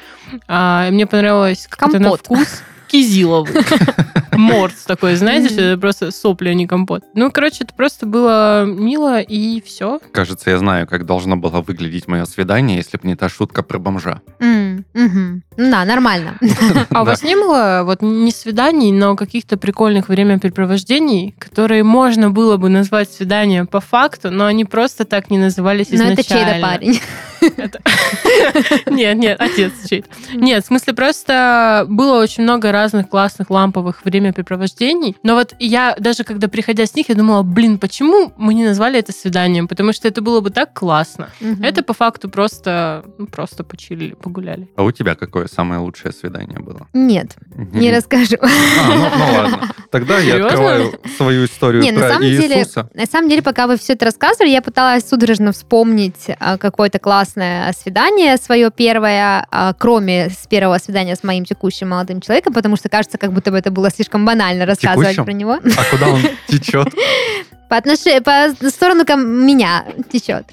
А, 0.48 0.86
и 0.88 0.92
мне 0.92 1.06
понравилось 1.06 1.66
как 1.68 1.88
это 1.90 1.98
на 1.98 2.04
Компот. 2.10 2.20
вкус 2.26 2.62
кизиловый. 2.94 3.52
Морс 4.32 4.84
такой, 4.86 5.16
знаете, 5.16 5.48
что 5.48 5.62
это 5.62 5.80
просто 5.80 6.10
сопли, 6.12 6.48
а 6.48 6.54
не 6.54 6.66
компот. 6.66 7.02
Ну, 7.14 7.30
короче, 7.30 7.64
это 7.64 7.74
просто 7.74 8.06
было 8.06 8.64
мило, 8.64 9.20
и 9.20 9.60
все. 9.60 10.00
Кажется, 10.12 10.50
я 10.50 10.58
знаю, 10.58 10.86
как 10.86 11.06
должно 11.06 11.36
было 11.36 11.60
выглядеть 11.60 12.06
мое 12.06 12.24
свидание, 12.24 12.76
если 12.76 12.96
бы 12.96 13.06
не 13.08 13.16
та 13.16 13.28
шутка 13.28 13.62
про 13.62 13.78
бомжа. 13.78 14.20
Ну 14.40 15.40
Да, 15.56 15.84
нормально. 15.84 16.38
А 16.90 17.02
у 17.02 17.04
вас 17.04 17.22
не 17.22 17.34
было 17.34 17.82
вот 17.84 18.02
не 18.02 18.30
свиданий, 18.30 18.92
но 18.92 19.16
каких-то 19.16 19.56
прикольных 19.56 20.08
времяпрепровождений, 20.08 21.34
которые 21.38 21.82
можно 21.82 22.30
было 22.30 22.56
бы 22.56 22.68
назвать 22.68 23.12
свиданием 23.12 23.66
по 23.66 23.80
факту, 23.80 24.30
но 24.30 24.46
они 24.46 24.64
просто 24.64 25.04
так 25.04 25.30
не 25.30 25.38
назывались 25.38 25.90
Но 25.90 25.96
изначально? 25.96 26.20
это 26.20 26.28
чей-то 26.28 26.60
парень. 26.60 27.00
Нет, 28.86 29.16
нет, 29.16 29.40
отец 29.40 29.72
чей-то. 29.88 30.08
Нет, 30.34 30.64
в 30.64 30.66
смысле, 30.66 30.94
просто 30.94 31.86
было 31.88 32.20
очень 32.20 32.42
много 32.42 32.72
разных 32.72 33.08
классных 33.08 33.50
ламповых 33.50 34.04
времяпрепровождений, 34.04 35.16
но 35.22 35.34
вот 35.34 35.54
я 35.58 35.96
даже 35.98 36.24
когда 36.24 36.48
приходя 36.48 36.86
с 36.86 36.94
них, 36.94 37.08
я 37.08 37.14
думала, 37.14 37.42
блин, 37.42 37.78
почему 37.78 38.32
мы 38.36 38.54
не 38.54 38.64
назвали 38.64 38.98
это 38.98 39.12
свиданием? 39.12 39.68
Потому 39.68 39.92
что 39.92 40.08
это 40.08 40.20
было 40.20 40.40
бы 40.40 40.50
так 40.50 40.72
классно. 40.72 41.30
Это 41.62 41.82
по 41.82 41.92
факту 41.92 42.28
просто, 42.28 43.04
ну, 43.18 43.26
просто 43.26 43.64
почилили, 43.64 44.14
погуляли. 44.14 44.68
А 44.76 44.82
у 44.82 44.92
тебя 44.92 45.14
какое 45.14 45.46
самое 45.46 45.80
лучшее 45.80 46.12
свидание 46.12 46.58
было? 46.58 46.88
Нет, 46.92 47.36
не 47.72 47.92
расскажу. 47.92 48.36
А, 48.40 48.48
ну, 48.88 49.08
ну 49.16 49.32
ладно. 49.34 49.74
Тогда 49.90 50.18
я 50.18 50.44
открываю 50.44 50.98
свою 51.16 51.44
историю 51.44 51.82
Не, 51.82 51.92
на 51.92 52.16
про 52.16 52.24
Иисуса. 52.24 52.88
На 52.94 53.06
самом 53.06 53.28
деле, 53.28 53.42
пока 53.42 53.66
вы 53.66 53.76
все 53.76 53.94
это 53.94 54.06
рассказывали, 54.06 54.50
я 54.50 54.62
пыталась 54.62 55.08
судорожно 55.08 55.52
вспомнить 55.52 56.26
а, 56.40 56.58
какое-то 56.58 56.98
классное 57.24 57.72
свидание 57.72 58.36
свое 58.36 58.70
первое, 58.70 59.46
а, 59.50 59.72
кроме 59.72 60.28
с 60.28 60.46
первого 60.46 60.78
свидания 60.78 61.16
с 61.16 61.22
моим 61.22 61.44
текущим 61.44 61.88
молодым 61.88 62.20
человеком, 62.20 62.52
потому 62.52 62.76
что 62.76 62.88
кажется, 62.88 63.16
как 63.16 63.32
будто 63.32 63.50
бы 63.50 63.56
это 63.56 63.70
было 63.70 63.90
слишком 63.90 64.26
банально 64.26 64.66
рассказывать 64.66 65.16
Текущим? 65.16 65.24
про 65.24 65.32
него. 65.32 65.52
А 65.54 65.90
куда 65.90 66.08
он 66.08 66.20
течет? 66.48 66.88
По, 67.68 67.78
отнош... 67.78 68.00
по 68.22 68.68
сторону 68.68 69.06
ко 69.06 69.16
меня 69.16 69.86
течет. 70.12 70.44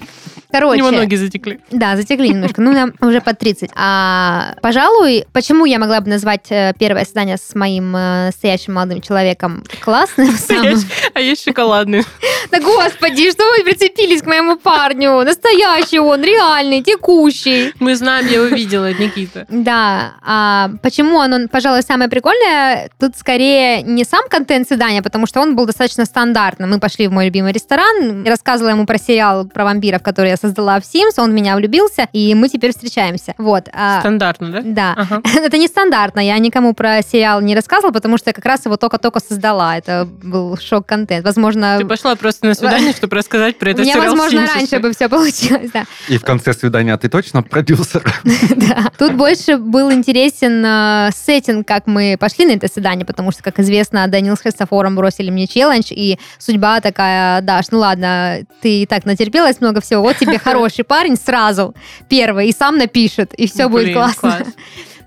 Короче, 0.52 0.82
У 0.82 0.86
него 0.86 0.90
ноги 0.90 1.16
затекли. 1.16 1.60
Да, 1.70 1.96
затекли 1.96 2.28
немножко. 2.28 2.60
Ну, 2.60 2.72
нам 2.72 2.92
уже 3.00 3.20
под 3.20 3.38
30. 3.38 3.70
А, 3.74 4.54
пожалуй, 4.60 5.24
почему 5.32 5.64
я 5.64 5.78
могла 5.78 6.00
бы 6.00 6.10
назвать 6.10 6.46
э, 6.50 6.74
первое 6.78 7.04
свидание 7.04 7.38
с 7.38 7.54
моим 7.54 7.96
э, 7.96 8.26
настоящим 8.26 8.74
молодым 8.74 9.00
человеком 9.00 9.64
классным? 9.80 10.30
самым? 10.36 10.78
А 11.14 11.20
есть 11.20 11.44
шоколадный. 11.44 12.04
Да 12.50 12.60
господи, 12.60 13.30
что 13.30 13.44
вы 13.44 13.64
прицепились 13.64 14.20
к 14.20 14.26
моему 14.26 14.56
парню? 14.56 15.22
Настоящий 15.24 15.98
он, 15.98 16.22
реальный, 16.22 16.82
текущий. 16.82 17.72
Мы 17.80 17.96
знаем, 17.96 18.26
я 18.26 18.42
увидела, 18.42 18.92
Никита. 18.92 19.46
Да, 19.48 20.14
а 20.22 20.70
почему 20.82 21.16
он, 21.16 21.32
он, 21.32 21.48
пожалуй, 21.48 21.82
самое 21.82 22.10
прикольное, 22.10 22.90
тут 23.00 23.16
скорее 23.16 23.82
не 23.82 24.04
сам 24.04 24.28
контент 24.28 24.68
свидания, 24.68 25.02
потому 25.02 25.26
что 25.26 25.40
он 25.40 25.56
был 25.56 25.66
достаточно 25.66 26.04
стандартным. 26.04 26.70
Мы 26.70 26.78
пошли 26.78 27.06
в 27.06 27.12
мой 27.12 27.26
любимый 27.26 27.52
ресторан, 27.52 28.24
рассказывала 28.26 28.70
ему 28.70 28.84
про 28.84 28.98
сериал 28.98 29.46
про 29.46 29.64
вампиров, 29.64 30.02
который 30.02 30.30
я 30.30 30.36
создала 30.42 30.80
в 30.80 30.84
Sims, 30.84 31.14
он 31.18 31.30
в 31.30 31.34
меня 31.34 31.56
влюбился, 31.56 32.08
и 32.12 32.34
мы 32.34 32.48
теперь 32.48 32.72
встречаемся. 32.72 33.34
Вот. 33.38 33.68
а- 33.72 34.00
Стандартно, 34.00 34.50
да? 34.50 34.60
да. 34.64 34.94
Ага. 34.96 35.22
Это 35.40 35.56
не 35.56 35.68
стандартно. 35.68 36.20
Я 36.20 36.38
никому 36.38 36.74
про 36.74 37.02
сериал 37.02 37.40
не 37.40 37.54
рассказывала, 37.54 37.92
потому 37.92 38.18
что 38.18 38.30
я 38.30 38.34
как 38.34 38.44
раз 38.44 38.64
его 38.64 38.76
только-только 38.76 39.20
создала. 39.20 39.76
Это 39.76 40.06
был 40.22 40.56
шок-контент. 40.58 41.24
Возможно, 41.24 41.78
Ты 41.78 41.86
пошла 41.86 42.16
просто 42.16 42.46
на 42.46 42.54
свидание, 42.54 42.92
чтобы 42.96 43.16
рассказать 43.16 43.58
про 43.58 43.70
этот 43.70 43.86
сериал 43.86 44.02
возможно, 44.02 44.46
раньше 44.46 44.78
бы 44.78 44.92
все 44.92 45.08
получилось. 45.08 45.70
Да. 45.72 45.84
И 46.08 46.18
в 46.18 46.24
конце 46.24 46.52
свидания 46.52 46.96
ты 46.96 47.08
точно 47.08 47.42
продюсер? 47.42 48.02
Да. 48.56 48.90
Тут 48.98 49.14
больше 49.14 49.56
был 49.56 49.90
интересен 49.90 50.64
э, 50.64 51.10
сеттинг, 51.14 51.66
как 51.66 51.86
мы 51.86 52.16
пошли 52.18 52.44
на 52.44 52.52
это 52.52 52.68
свидание, 52.68 53.04
потому 53.04 53.32
что, 53.32 53.42
как 53.42 53.58
известно, 53.60 54.06
Данил 54.08 54.36
с 54.36 54.40
Христофором 54.40 54.94
бросили 54.96 55.30
мне 55.30 55.46
челлендж, 55.46 55.86
и 55.90 56.18
судьба 56.38 56.80
такая, 56.80 57.40
Даш, 57.40 57.66
ну 57.70 57.78
ладно, 57.78 58.40
ты 58.60 58.82
и 58.82 58.86
так 58.86 59.04
натерпелась 59.04 59.60
много 59.60 59.80
всего, 59.80 60.02
вот 60.02 60.16
тебе 60.16 60.31
хороший 60.42 60.84
парень 60.84 61.16
сразу, 61.16 61.74
первый, 62.08 62.48
и 62.48 62.52
сам 62.52 62.76
напишет, 62.76 63.34
и 63.34 63.46
все 63.46 63.68
будет 63.68 63.94
классно. 63.94 64.36
класс. 64.38 64.48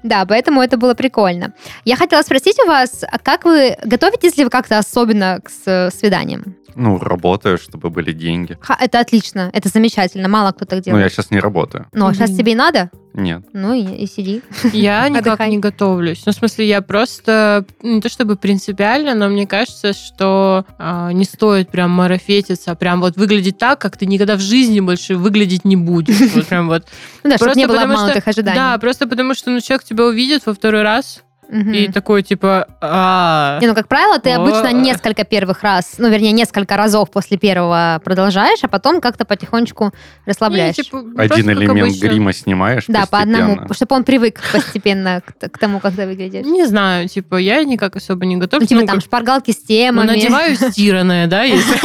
Да, 0.03 0.23
поэтому 0.27 0.61
это 0.61 0.77
было 0.77 0.93
прикольно. 0.93 1.53
Я 1.83 1.95
хотела 1.95 2.21
спросить 2.21 2.59
у 2.59 2.67
вас, 2.67 3.03
а 3.11 3.17
как 3.17 3.43
вы 3.43 3.75
готовитесь 3.83 4.37
ли 4.37 4.43
вы 4.43 4.51
как-то 4.51 4.77
особенно 4.77 5.39
к 5.43 5.49
свиданиям? 5.49 6.55
Ну, 6.75 6.99
работаю, 6.99 7.57
чтобы 7.57 7.89
были 7.89 8.11
деньги. 8.11 8.57
Ха, 8.61 8.77
это 8.79 8.99
отлично, 8.99 9.49
это 9.53 9.69
замечательно, 9.69 10.27
мало 10.27 10.51
кто 10.51 10.65
так 10.65 10.79
Ну, 10.79 10.83
делает. 10.83 11.03
я 11.03 11.09
сейчас 11.09 11.31
не 11.31 11.39
работаю. 11.39 11.87
Но 11.93 12.11
сейчас 12.13 12.31
тебе 12.35 12.51
и 12.51 12.55
надо, 12.55 12.89
Нет. 13.13 13.43
ну 13.53 13.73
и, 13.73 13.81
и 14.03 14.07
сиди. 14.07 14.41
Я 14.73 15.07
никак 15.09 15.39
не 15.47 15.57
готовлюсь. 15.59 16.23
Ну, 16.25 16.31
в 16.31 16.35
смысле, 16.35 16.67
я 16.67 16.81
просто 16.81 17.65
не 17.81 18.01
то 18.01 18.09
чтобы 18.09 18.35
принципиально, 18.35 19.13
но 19.15 19.29
мне 19.29 19.47
кажется, 19.47 19.93
что 19.93 20.65
а, 20.77 21.11
не 21.11 21.23
стоит 21.23 21.69
прям 21.69 21.91
марафетиться, 21.91 22.71
а 22.71 22.75
прям 22.75 22.99
вот 23.01 23.15
выглядеть 23.15 23.57
так, 23.57 23.79
как 23.79 23.97
ты 23.97 24.05
никогда 24.05 24.35
в 24.35 24.41
жизни 24.41 24.79
больше 24.81 25.15
выглядеть 25.15 25.65
не 25.65 25.75
будешь. 25.77 26.19
Вот 26.35 26.47
прям 26.47 26.67
вот. 26.67 26.85
Ну 27.23 27.29
да, 27.31 27.37
чтобы 27.37 27.45
Просто 27.53 27.59
не 27.59 27.65
было 27.67 27.75
потому 27.77 27.93
что- 27.93 28.01
обманутых 28.03 28.27
ожиданий. 28.27 28.55
Да, 28.57 28.77
просто 28.77 29.07
потому 29.07 29.33
что 29.33 29.49
ну, 29.49 29.59
человек 29.61 29.83
тебя 29.83 30.05
увидит 30.05 30.45
во 30.45 30.53
второй 30.53 30.83
раз 30.83 31.23
Мгм. 31.49 31.71
и 31.73 31.87
такой 31.91 32.23
типа, 32.23 32.67
а, 32.81 33.59
Не, 33.61 33.67
ну, 33.67 33.75
как 33.75 33.87
правило, 33.87 34.19
ты 34.19 34.31
обычно 34.31 34.71
несколько 34.73 35.23
первых 35.23 35.63
раз, 35.63 35.95
ну, 35.97 36.09
вернее, 36.09 36.31
несколько 36.31 36.75
разов 36.77 37.11
после 37.11 37.37
первого 37.37 38.01
продолжаешь, 38.03 38.59
а 38.63 38.67
потом 38.67 39.01
как-то 39.01 39.25
потихонечку 39.25 39.91
расслабляешь. 40.25 40.77
не, 40.77 40.83
типа, 40.83 41.01
просто 41.03 41.21
Один 41.35 41.49
элемент 41.51 41.81
обычно. 41.89 42.07
грима 42.07 42.33
снимаешь 42.33 42.85
да, 42.87 43.05
по 43.09 43.19
одному, 43.19 43.61
чтобы 43.73 43.95
он 43.95 44.03
привык 44.03 44.41
постепенно 44.51 45.21
к, 45.39 45.57
тому, 45.57 45.79
как 45.79 45.95
ты 45.95 46.05
выглядишь. 46.07 46.45
Не 46.45 46.65
знаю, 46.65 47.07
типа, 47.07 47.35
я 47.35 47.63
никак 47.63 47.95
особо 47.95 48.25
не 48.25 48.35
Ну, 48.35 48.41
готовлюсь. 48.41 48.67
типа 48.69 48.81
Ну, 48.81 48.87
там 48.87 48.95
как- 48.97 49.05
шпаргалки 49.05 49.51
с 49.51 49.59
ну, 49.61 49.65
темами. 49.67 50.07
надеваю 50.07 50.55
стиранное, 50.55 51.27
да, 51.27 51.43
если 51.43 51.75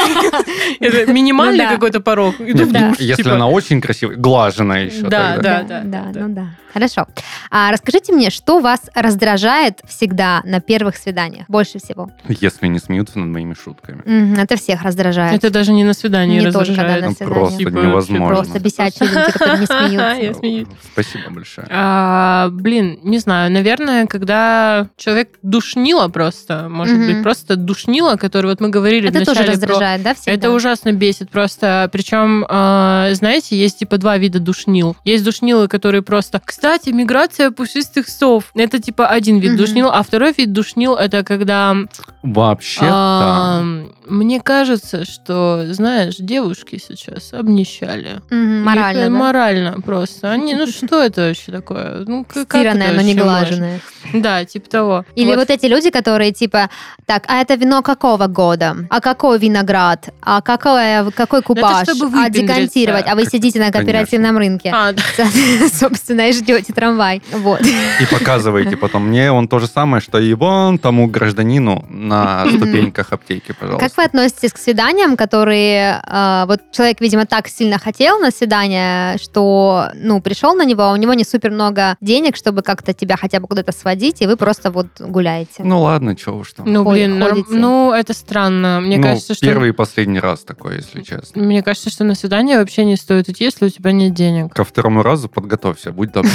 это 0.81 1.13
минимальный 1.13 1.65
Ну 1.67 1.73
какой-то 1.73 2.01
порог. 2.01 2.35
Если 2.41 3.15
типа, 3.23 3.35
она 3.35 3.49
очень 3.49 3.81
красивая, 3.81 4.17
глаженная 4.17 4.87
еще. 4.87 5.03
Да, 5.03 5.37
да. 5.39 5.63
да, 5.63 5.83
да. 5.85 6.05
ну 6.15 6.29
да. 6.35 6.47
Хорошо. 6.73 7.07
А 7.51 7.71
расскажите 7.73 8.13
мне, 8.13 8.31
что 8.31 8.61
вас 8.61 8.81
раздражает 8.95 9.81
всегда 9.89 10.41
на 10.45 10.61
первых 10.61 10.97
свиданиях 10.97 11.47
больше 11.49 11.79
всего? 11.79 12.11
Если 12.29 12.67
не 12.69 12.79
смеются 12.79 13.19
над 13.19 13.29
моими 13.29 13.55
шутками. 13.55 14.03
Мгм, 14.05 14.35
это 14.41 14.57
всех 14.57 14.83
раздражает. 14.83 15.35
Это 15.35 15.51
даже 15.51 15.73
не 15.73 15.85
на 15.85 15.95
свидании 15.95 16.41
Не 16.41 16.51
только 16.53 16.61
раздражает. 16.61 16.89
когда 16.89 17.01
на 17.01 17.09
Ну, 17.09 17.15
свидание. 17.17 17.35
просто 17.41 17.59
Типа, 17.59 17.69
невозможно. 17.71 18.27
Просто 18.29 18.61
бесячие 18.61 19.09
люди, 19.09 19.33
которые 19.33 19.59
не 19.59 19.67
смеются. 19.67 20.17
Я 20.21 20.35
смеюсь. 20.35 20.69
Спасибо 20.93 21.31
большое. 21.31 21.67
А, 21.71 22.49
блин, 22.51 22.99
не 23.03 23.19
знаю, 23.19 23.51
наверное, 23.51 24.07
когда 24.07 24.89
человек 24.97 25.31
душнило 25.43 26.09
просто, 26.09 26.69
может 26.69 26.97
быть, 26.99 27.23
просто 27.23 27.57
душнило, 27.57 28.17
который 28.17 28.47
вот 28.47 28.61
мы 28.61 28.69
говорили 28.69 29.09
Это 29.09 29.25
тоже 29.25 29.43
раздражает, 29.45 30.03
да, 30.03 30.15
всегда? 30.15 30.33
Это 30.33 30.51
ужасно 30.51 30.93
бесит 30.93 31.31
просто. 31.31 31.89
Причем, 31.93 32.45
э, 32.49 33.11
знаете, 33.15 33.57
есть 33.59 33.79
типа 33.79 33.99
два 33.99 34.17
вида 34.19 34.39
душнил. 34.41 34.97
Есть 35.05 35.25
душнилы, 35.25 35.69
которые 35.69 36.03
просто... 36.03 36.41
Кстати, 36.61 36.91
миграция 36.91 37.51
пушистых 37.53 38.07
сов. 38.07 38.51
Это 38.55 38.79
типа 38.83 39.07
один 39.07 39.39
вид 39.39 39.57
душнил. 39.57 39.89
А 39.89 40.03
второй 40.03 40.35
вид 40.37 40.53
душнил 40.53 40.95
это 40.95 41.25
когда... 41.25 41.75
Вообще-то... 42.23 42.87
а, 42.87 43.63
мне 44.07 44.43
кажется, 44.43 45.07
что, 45.07 45.65
знаешь, 45.71 46.17
девушки 46.19 46.79
сейчас 46.87 47.33
обнищали. 47.33 48.21
Мгм, 48.29 48.65
Морально, 48.65 48.99
Их, 48.99 49.05
да? 49.05 49.11
Морально 49.11 49.81
просто. 49.81 50.31
Они, 50.31 50.55
ну 50.55 50.67
что 50.67 51.03
это 51.03 51.29
вообще 51.29 51.51
такое? 51.51 52.05
Ну, 52.07 52.27
Стиранное, 52.31 52.89
это 52.89 52.97
но 52.97 53.01
не 53.01 53.15
вообще 53.15 53.25
глаженное. 53.25 53.81
Да, 54.13 54.45
типа 54.45 54.69
того. 54.69 55.05
Или 55.15 55.35
вот. 55.35 55.49
эти 55.49 55.65
люди, 55.65 55.89
которые 55.89 56.33
типа, 56.33 56.69
так, 57.07 57.25
а 57.27 57.41
это 57.41 57.55
вино 57.55 57.81
какого 57.81 58.27
года? 58.27 58.77
А 58.91 59.01
какой 59.01 59.39
виноград? 59.39 60.11
А 60.21 60.43
какой, 60.43 61.11
какой 61.13 61.41
купаж? 61.41 61.89
чтобы 61.89 62.11
а 62.19 62.29
декантировать? 62.29 63.07
А 63.07 63.15
вы 63.15 63.25
сидите 63.25 63.59
на 63.61 63.73
кооперативном 63.73 64.37
рынке. 64.37 64.71
А, 64.75 64.93
да. 64.93 65.03
Собственно, 65.73 66.29
и 66.29 66.33
ждете 66.35 66.50
трамвай. 66.75 67.23
Вот. 67.33 67.61
И 67.63 68.07
показываете 68.11 68.77
потом 68.77 69.09
мне 69.09 69.31
он 69.33 69.49
то 69.49 69.59
же 69.59 69.67
самое, 69.67 70.01
что 70.01 70.19
и 70.19 70.35
вон 70.35 70.79
тому 70.79 71.07
гражданину 71.07 71.85
на 71.89 72.47
ступеньках 72.49 73.13
аптеки, 73.13 73.53
пожалуйста. 73.59 73.89
Как 73.89 73.97
вы 73.97 74.05
относитесь 74.05 74.53
к 74.53 74.59
свиданиям, 74.59 75.17
которые 75.17 76.01
э, 76.07 76.45
вот 76.47 76.61
человек, 76.73 77.01
видимо, 77.01 77.27
так 77.27 77.49
сильно 77.49 77.79
хотел 77.79 78.19
на 78.19 78.31
свидание, 78.31 79.19
что, 79.19 79.91
ну, 79.95 80.21
пришел 80.21 80.55
на 80.55 80.65
него, 80.65 80.83
а 80.83 80.93
у 80.93 80.97
него 80.97 81.15
не 81.15 81.25
супер 81.25 81.51
много 81.51 81.97
денег, 82.01 82.37
чтобы 82.37 82.63
как-то 82.63 82.93
тебя 82.93 83.17
хотя 83.17 83.41
бы 83.41 83.47
куда-то 83.47 83.73
сводить, 83.73 84.21
и 84.23 84.27
вы 84.27 84.37
просто 84.37 84.71
вот 84.71 84.87
гуляете. 85.01 85.63
Ну 85.63 85.83
ладно, 85.83 86.17
чего 86.17 86.39
уж 86.39 86.53
там. 86.53 86.71
Ну, 86.71 86.85
блин, 86.85 87.19
норм- 87.19 87.45
ну, 87.49 87.93
это 87.93 88.13
странно. 88.15 88.81
Мне 88.81 88.97
Ну, 88.97 89.03
кажется, 89.03 89.35
что... 89.35 89.47
Первый 89.47 89.71
и 89.71 89.73
последний 89.73 90.21
раз 90.21 90.41
такое, 90.41 90.77
если 90.77 91.03
честно. 91.03 91.43
Мне 91.43 91.63
кажется, 91.63 91.91
что 91.91 92.05
на 92.05 92.15
свидание 92.15 92.59
вообще 92.59 92.85
не 92.85 92.97
стоит 92.97 93.29
идти, 93.29 93.45
если 93.45 93.67
у 93.67 93.69
тебя 93.69 93.93
нет 93.93 94.15
денег. 94.15 94.53
Ко 94.55 94.65
второму 94.65 95.03
разу 95.03 95.29
подготовься, 95.29 95.93
будь 95.93 96.13
добра. 96.13 96.31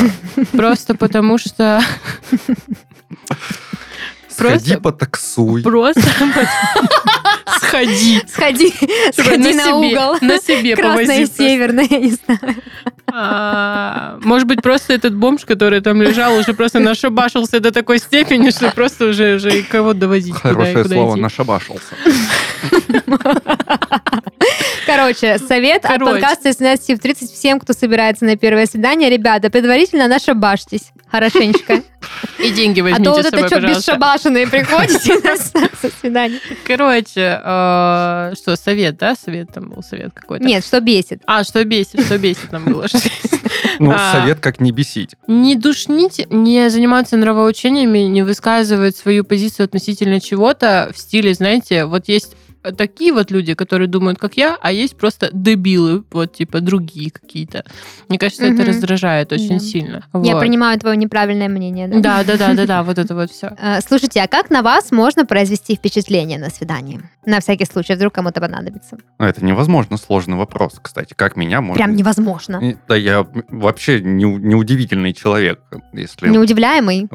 Просто 0.52 0.96
потому 0.96 1.38
что... 1.38 1.82
Сходи 4.30 4.76
потаксуй. 4.76 5.64
Просто 5.64 6.02
сходи. 7.62 8.22
Сходи, 8.28 8.74
сходи 9.14 9.54
на, 9.54 9.76
угол. 9.76 10.18
На 10.22 10.40
себе 10.40 10.76
Красное 10.76 11.26
северное, 11.26 11.88
я 11.90 12.00
не 12.00 12.12
знаю. 12.12 12.56
А, 13.08 14.20
Может 14.24 14.48
быть, 14.48 14.62
просто 14.62 14.94
этот 14.94 15.16
бомж, 15.16 15.46
который 15.46 15.80
там 15.80 16.02
лежал, 16.02 16.38
уже 16.38 16.54
просто 16.54 16.80
нашабашился 16.80 17.62
до 17.62 17.72
такой 17.72 18.00
степени, 18.00 18.50
что 18.50 18.72
просто 18.72 19.06
уже, 19.06 19.36
уже 19.36 19.60
и 19.60 19.64
кого 19.64 19.92
и 19.92 20.32
Хорошее 20.32 20.86
слово, 20.86 21.16
нашабашился. 21.16 21.96
Короче, 24.96 25.38
совет 25.40 25.86
от 25.86 25.92
Короче. 25.92 26.12
подкаста 26.14 26.50
из 26.50 26.58
17 26.58 26.98
в 26.98 27.02
30 27.02 27.32
всем, 27.32 27.60
кто 27.60 27.74
собирается 27.74 28.26
на 28.26 28.38
первое 28.38 28.66
свидание. 28.66 29.10
Ребята, 29.10 29.50
предварительно 29.50 30.08
нашабашьтесь 30.08 30.92
хорошенечко. 31.12 31.82
И 32.40 32.52
деньги 32.52 32.82
А 32.82 32.84
возьмите 32.84 33.04
то 33.04 33.12
вот 33.16 33.26
это 33.26 33.48
что, 33.48 33.60
бесшабашенные 33.62 34.48
приходите 34.48 35.16
на 35.20 35.90
свидание. 35.90 36.40
Короче, 36.66 37.42
э, 37.44 38.34
что, 38.36 38.56
совет, 38.56 38.98
да? 38.98 39.16
Совет 39.16 39.52
там 39.54 39.70
был, 39.70 39.84
совет 39.84 40.14
какой-то. 40.14 40.46
Нет, 40.46 40.64
что 40.64 40.80
бесит. 40.80 41.22
А, 41.26 41.44
что 41.44 41.64
бесит, 41.66 42.06
что 42.06 42.18
бесит 42.18 42.50
там 42.50 42.66
было. 42.66 42.86
Ну, 43.80 43.92
А. 43.94 44.14
совет 44.14 44.40
как 44.40 44.62
не 44.62 44.72
бесить. 44.72 45.16
Не 45.28 45.56
душнить, 45.56 46.26
не 46.30 46.70
заниматься 46.70 47.18
нравоучениями, 47.18 48.00
не 48.00 48.24
высказывать 48.24 48.96
свою 48.96 49.26
позицию 49.26 49.66
относительно 49.66 50.22
чего-то 50.22 50.92
в 50.94 50.98
стиле, 50.98 51.34
знаете, 51.34 51.86
вот 51.86 52.08
есть 52.08 52.36
такие 52.72 53.14
вот 53.14 53.32
люди, 53.32 53.54
которые 53.54 53.88
думают, 53.88 54.20
как 54.20 54.38
я, 54.38 54.58
а 54.62 54.72
есть 54.72 54.98
просто 54.98 55.30
дебилы, 55.34 56.04
вот 56.12 56.34
типа 56.34 56.62
другие 56.62 57.12
какие-то. 57.12 57.64
Мне 58.10 58.18
кажется, 58.20 58.46
Мгм. 58.46 58.56
это 58.56 58.66
раздражает 58.70 59.32
очень 59.32 59.58
Да. 59.58 59.60
сильно. 59.60 60.06
Я 60.14 60.34
Вот. 60.36 60.42
принимаю 60.42 60.80
твое 60.80 60.98
неправильное 60.98 61.50
мнение. 61.50 61.88
Да? 61.88 62.00
Да, 62.00 62.24
да, 62.24 62.38
да, 62.38 62.54
да, 62.54 62.66
да, 62.66 62.84
вот 62.84 62.98
это 62.98 63.16
вот 63.16 63.32
все. 63.32 63.48
Э, 63.60 63.80
Слушайте, 63.88 64.22
а 64.22 64.28
как 64.28 64.50
на 64.50 64.62
вас 64.62 64.92
можно 64.92 65.26
произвести 65.26 65.76
впечатление 65.76 66.38
на 66.40 66.50
свидании? 66.50 67.02
На 67.26 67.40
всякий 67.40 67.66
случай, 67.66 67.96
вдруг 67.96 68.14
кому-то 68.14 68.40
понадобится. 68.42 68.98
Ну, 69.20 69.26
Это 69.26 69.44
невозможно 69.44 69.98
сложный 69.98 70.38
вопрос, 70.38 70.80
кстати. 70.82 71.14
Как 71.16 71.36
меня 71.36 71.62
можно... 71.62 71.76
Прям 71.84 71.96
невозможно. 71.96 72.62
Да, 72.88 72.96
я 72.96 73.26
вообще 73.50 74.00
не, 74.02 74.24
неудивительный 74.26 75.14
человек, 75.14 75.60
если... 75.94 76.30
Неудивляемый, 76.30 77.08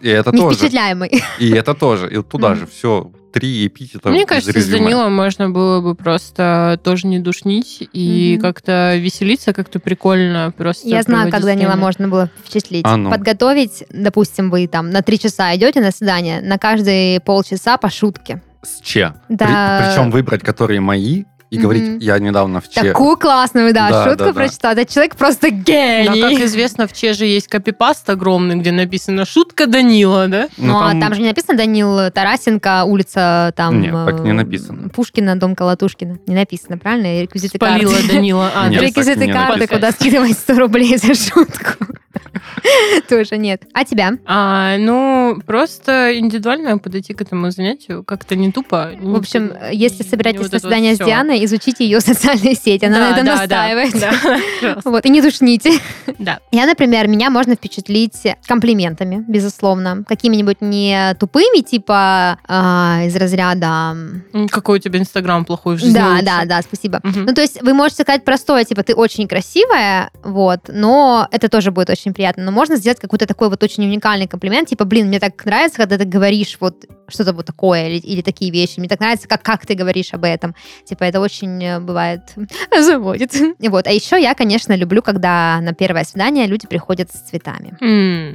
И 0.00 0.08
это 0.08 0.30
не 0.32 0.38
тоже. 0.38 0.56
впечатляемый. 0.56 1.22
И 1.38 1.50
это 1.50 1.74
тоже. 1.74 2.08
И 2.12 2.22
туда 2.22 2.54
же 2.54 2.66
все 2.66 3.10
три 3.36 3.66
эпитета 3.66 4.08
Мне 4.08 4.24
кажется, 4.24 4.50
с 4.50 4.54
резюме. 4.54 4.84
Данилом 4.84 5.14
можно 5.14 5.50
было 5.50 5.82
бы 5.82 5.94
просто 5.94 6.80
тоже 6.82 7.06
не 7.06 7.18
душнить 7.18 7.86
и 7.92 8.32
Мгм. 8.34 8.42
как-то 8.42 8.96
веселиться, 8.96 9.52
как-то 9.52 9.78
прикольно 9.78 10.54
просто 10.56 10.88
Я 10.88 11.02
знаю, 11.02 11.30
как 11.30 11.42
Данила 11.42 11.68
время. 11.72 11.76
можно 11.76 12.08
было 12.08 12.30
впечатлить. 12.42 12.82
А 12.86 12.96
ну. 12.96 13.10
Подготовить, 13.10 13.84
допустим, 13.90 14.48
вы 14.50 14.66
там 14.68 14.88
на 14.88 15.02
три 15.02 15.18
часа 15.18 15.54
идете 15.54 15.82
на 15.82 15.90
свидание, 15.90 16.40
на 16.40 16.56
каждые 16.56 17.20
полчаса 17.20 17.76
по 17.76 17.90
шутке. 17.90 18.40
С 18.62 18.80
Че. 18.80 19.12
Да. 19.28 19.92
причем 19.92 20.10
выбрать, 20.10 20.42
которые 20.42 20.80
мои, 20.80 21.24
и 21.50 21.58
говорить, 21.58 22.02
я 22.02 22.18
недавно 22.18 22.60
в 22.60 22.68
Че. 22.68 22.82
Такую 22.82 23.16
классную, 23.16 23.72
да, 23.72 23.90
Да, 23.90 24.04
шутку 24.04 24.18
да, 24.18 24.24
да. 24.26 24.32
прочитал. 24.32 24.72
Этот 24.72 24.88
человек 24.88 25.16
просто 25.16 25.50
Да, 25.50 25.56
гений. 25.56 26.20
как 26.20 26.32
известно, 26.44 26.86
в 26.86 26.92
Че 26.92 27.12
же 27.12 27.24
есть 27.26 27.48
копипаст 27.48 28.08
огромный, 28.10 28.56
где 28.56 28.72
написано 28.72 29.24
«Шутка 29.24 29.66
Данила», 29.66 30.26
да? 30.28 30.48
Ну, 30.56 30.76
а 30.76 30.90
там 30.98 31.14
же 31.14 31.20
не 31.20 31.28
написано 31.28 31.56
Данил 31.56 32.10
Тарасенко, 32.10 32.84
улица 32.84 33.52
там... 33.56 33.80
Нет, 33.80 33.92
так 33.92 34.20
не 34.20 34.30
э, 34.30 34.34
написано. 34.34 34.88
Пушкина, 34.88 35.36
дом 35.38 35.54
Колотушкина. 35.54 36.18
Не 36.26 36.34
написано, 36.34 36.78
правильно? 36.78 37.18
И 37.18 37.22
Реквизиты 37.22 37.56
Спалила 37.58 37.92
карты. 37.92 38.08
Данила. 38.08 38.50
А, 38.54 38.68
Нет, 38.68 38.82
Реквизиты 38.82 39.26
карты, 39.32 39.58
написано. 39.60 39.66
куда 39.68 39.92
скидывать 39.92 40.32
100 40.32 40.54
рублей 40.58 40.96
за 40.96 41.14
шутку. 41.14 41.86
Тоже 43.08 43.36
нет. 43.38 43.62
А 43.72 43.84
тебя? 43.84 44.12
А, 44.26 44.76
ну, 44.78 45.40
просто 45.46 46.18
индивидуально 46.18 46.78
подойти 46.78 47.14
к 47.14 47.20
этому 47.20 47.50
занятию 47.50 48.04
как-то 48.04 48.36
не 48.36 48.52
тупо. 48.52 48.90
В 49.00 49.16
общем, 49.16 49.52
если 49.72 50.02
собираетесь 50.02 50.40
на 50.40 50.46
это 50.46 50.56
вот 50.56 50.62
свидание 50.62 50.94
с. 50.94 50.98
Дианой, 50.98 51.44
изучите 51.44 51.84
ее 51.84 52.00
социальные 52.06 52.54
сети. 52.54 52.84
Она 52.84 52.98
на 52.98 53.10
Да, 53.10 53.12
этом 53.12 53.26
да, 53.26 53.36
настаивает. 53.36 54.00
Да. 54.00 54.80
Вот, 54.84 55.04
и 55.04 55.08
не 55.10 55.20
душните. 55.20 55.72
Да. 56.18 56.40
Я, 56.50 56.66
например, 56.66 57.08
меня 57.08 57.30
можно 57.30 57.54
впечатлить 57.54 58.26
комплиментами, 58.46 59.24
безусловно. 59.28 60.04
Какими-нибудь 60.08 60.60
не 60.60 61.14
тупыми, 61.18 61.62
типа 61.62 62.38
а, 62.48 63.02
из 63.04 63.14
разряда... 63.16 63.96
Какой 64.50 64.78
у 64.78 64.80
тебя 64.80 64.98
Инстаграм 64.98 65.44
плохой 65.44 65.76
в 65.76 65.80
жизни 65.80 65.94
Да, 65.94 66.18
да, 66.22 66.44
да, 66.44 66.62
спасибо. 66.62 67.00
Мгм. 67.02 67.26
Ну, 67.26 67.34
то 67.34 67.40
есть 67.40 67.62
вы 67.62 67.74
можете 67.74 68.02
сказать 68.02 68.24
простое, 68.24 68.64
типа, 68.64 68.82
ты 68.82 68.94
очень 68.94 69.28
красивая, 69.28 70.10
вот, 70.22 70.60
но 70.68 71.28
это 71.30 71.48
тоже 71.48 71.70
будет 71.70 71.90
очень 71.90 72.05
приятно. 72.12 72.44
Но 72.44 72.52
можно 72.52 72.76
сделать 72.76 73.00
какой-то 73.00 73.26
такой 73.26 73.48
вот 73.48 73.62
очень 73.62 73.84
уникальный 73.84 74.26
комплимент, 74.26 74.68
типа, 74.68 74.84
блин, 74.84 75.08
мне 75.08 75.20
так 75.20 75.44
нравится, 75.44 75.78
когда 75.78 75.98
ты 75.98 76.04
говоришь 76.04 76.56
вот 76.60 76.84
что-то 77.08 77.32
вот 77.32 77.46
такое 77.46 77.88
или, 77.88 77.98
или 77.98 78.22
такие 78.22 78.50
вещи. 78.50 78.78
Мне 78.78 78.88
так 78.88 79.00
нравится, 79.00 79.28
как, 79.28 79.42
как 79.42 79.64
ты 79.66 79.74
говоришь 79.74 80.12
об 80.12 80.24
этом. 80.24 80.54
Типа, 80.84 81.04
это 81.04 81.20
очень 81.20 81.62
э, 81.62 81.78
бывает 81.80 82.22
заводит. 82.80 83.34
И 83.60 83.68
Вот. 83.68 83.86
А 83.86 83.90
еще 83.92 84.20
я, 84.20 84.34
конечно, 84.34 84.74
люблю, 84.76 85.02
когда 85.02 85.60
на 85.60 85.72
первое 85.72 86.04
свидание 86.04 86.46
люди 86.46 86.66
приходят 86.66 87.10
с 87.12 87.28
цветами. 87.30 87.76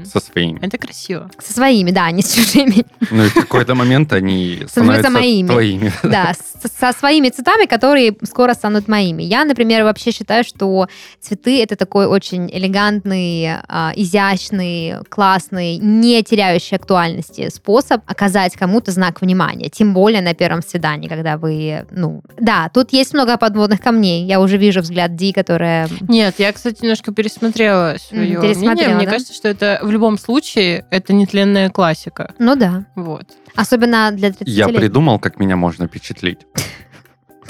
Со 0.05 0.19
своими. 0.19 0.59
Это 0.65 0.77
красиво. 0.77 1.29
Со 1.39 1.53
своими, 1.53 1.91
да, 1.91 2.09
не 2.11 2.21
с 2.21 2.33
чужими. 2.33 2.85
Ну 3.11 3.25
и 3.25 3.27
в 3.27 3.33
какой-то 3.33 3.75
момент 3.75 4.13
они 4.13 4.63
Становятся 4.67 5.09
моими. 5.09 5.47
твоими. 5.47 5.91
Да, 6.03 6.33
со 6.79 6.93
своими 6.93 7.29
цветами, 7.29 7.65
которые 7.65 8.15
скоро 8.23 8.53
станут 8.53 8.87
моими. 8.87 9.23
Я, 9.23 9.45
например, 9.45 9.83
вообще 9.83 10.11
считаю, 10.11 10.43
что 10.43 10.87
цветы 11.19 11.61
это 11.61 11.75
такой 11.75 12.05
очень 12.05 12.49
элегантный, 12.51 13.60
а, 13.67 13.91
изящный, 13.95 14.95
классный, 15.09 15.77
не 15.77 16.21
теряющий 16.23 16.77
актуальности 16.77 17.49
способ 17.49 18.01
оказать 18.05 18.55
кому-то 18.55 18.91
знак 18.91 19.21
внимания. 19.21 19.69
Тем 19.69 19.93
более 19.93 20.21
на 20.21 20.33
первом 20.33 20.61
свидании, 20.61 21.07
когда 21.07 21.37
вы, 21.37 21.85
ну, 21.91 22.21
да, 22.39 22.69
тут 22.73 22.93
есть 22.93 23.13
много 23.13 23.37
подводных 23.37 23.81
камней. 23.81 24.25
Я 24.25 24.39
уже 24.39 24.57
вижу 24.57 24.81
взгляд 24.81 25.15
Ди, 25.15 25.33
которая 25.33 25.87
Нет, 26.07 26.35
я, 26.37 26.51
кстати, 26.53 26.81
немножко 26.81 27.13
пересмотрела 27.13 27.97
свое 27.99 28.39
пересмотрела, 28.41 28.71
мнение. 28.73 28.95
Мне 28.95 29.05
да? 29.05 29.11
кажется, 29.11 29.33
что 29.33 29.47
это 29.47 29.79
в 29.81 29.91
любом 29.91 30.17
случае 30.17 30.85
это 30.91 31.13
нетленная 31.13 31.69
классика. 31.69 32.33
ну 32.39 32.55
да, 32.55 32.85
Вот. 32.95 33.25
особенно 33.55 34.11
для 34.11 34.31
30 34.31 34.47
Я 34.47 34.67
придумал, 34.67 35.19
как 35.19 35.39
меня 35.39 35.55
можно 35.55 35.87
впечатлить. 35.87 36.39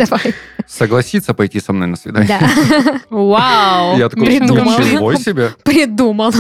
Давай. 0.09 0.33
Согласиться 0.67 1.33
пойти 1.33 1.59
со 1.59 1.73
мной 1.73 1.87
на 1.87 1.95
свидание. 1.95 2.39
Да. 2.39 2.99
Вау! 3.09 3.97
Я 3.97 4.09
такой, 4.09 4.25
Придумал. 4.25 4.79
ничего 4.79 5.15
себе. 5.15 5.49
придумал. 5.63 6.31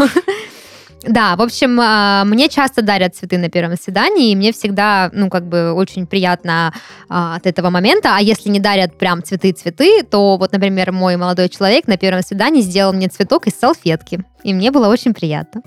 Да, 1.03 1.35
в 1.35 1.41
общем, 1.41 1.79
а, 1.81 2.23
мне 2.25 2.47
часто 2.47 2.83
дарят 2.83 3.15
цветы 3.15 3.39
на 3.39 3.49
первом 3.49 3.75
свидании, 3.75 4.31
и 4.31 4.35
мне 4.35 4.53
всегда, 4.53 5.09
ну, 5.13 5.29
как 5.29 5.47
бы 5.47 5.73
очень 5.73 6.05
приятно 6.05 6.73
а, 7.09 7.37
от 7.37 7.47
этого 7.47 7.71
момента. 7.71 8.15
А 8.15 8.21
если 8.21 8.49
не 8.49 8.59
дарят 8.59 8.97
прям 8.97 9.23
цветы-цветы, 9.23 10.03
то 10.03 10.37
вот, 10.37 10.51
например, 10.51 10.91
мой 10.91 11.17
молодой 11.17 11.49
человек 11.49 11.87
на 11.87 11.97
первом 11.97 12.21
свидании 12.21 12.61
сделал 12.61 12.93
мне 12.93 13.07
цветок 13.07 13.47
из 13.47 13.53
салфетки. 13.59 14.23
И 14.43 14.53
мне 14.53 14.71
было 14.71 14.87
очень 14.87 15.13
приятно. 15.13 15.61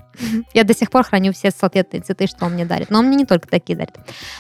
Я 0.52 0.64
до 0.64 0.74
сих 0.74 0.90
пор 0.90 1.04
храню 1.04 1.32
все 1.32 1.50
салфетные 1.50 2.00
цветы, 2.00 2.26
что 2.26 2.44
он 2.46 2.52
мне 2.52 2.64
дарит. 2.64 2.90
Но 2.90 3.00
он 3.00 3.06
мне 3.06 3.16
не 3.16 3.24
только 3.24 3.48
такие 3.48 3.76
дарит. 3.76 3.94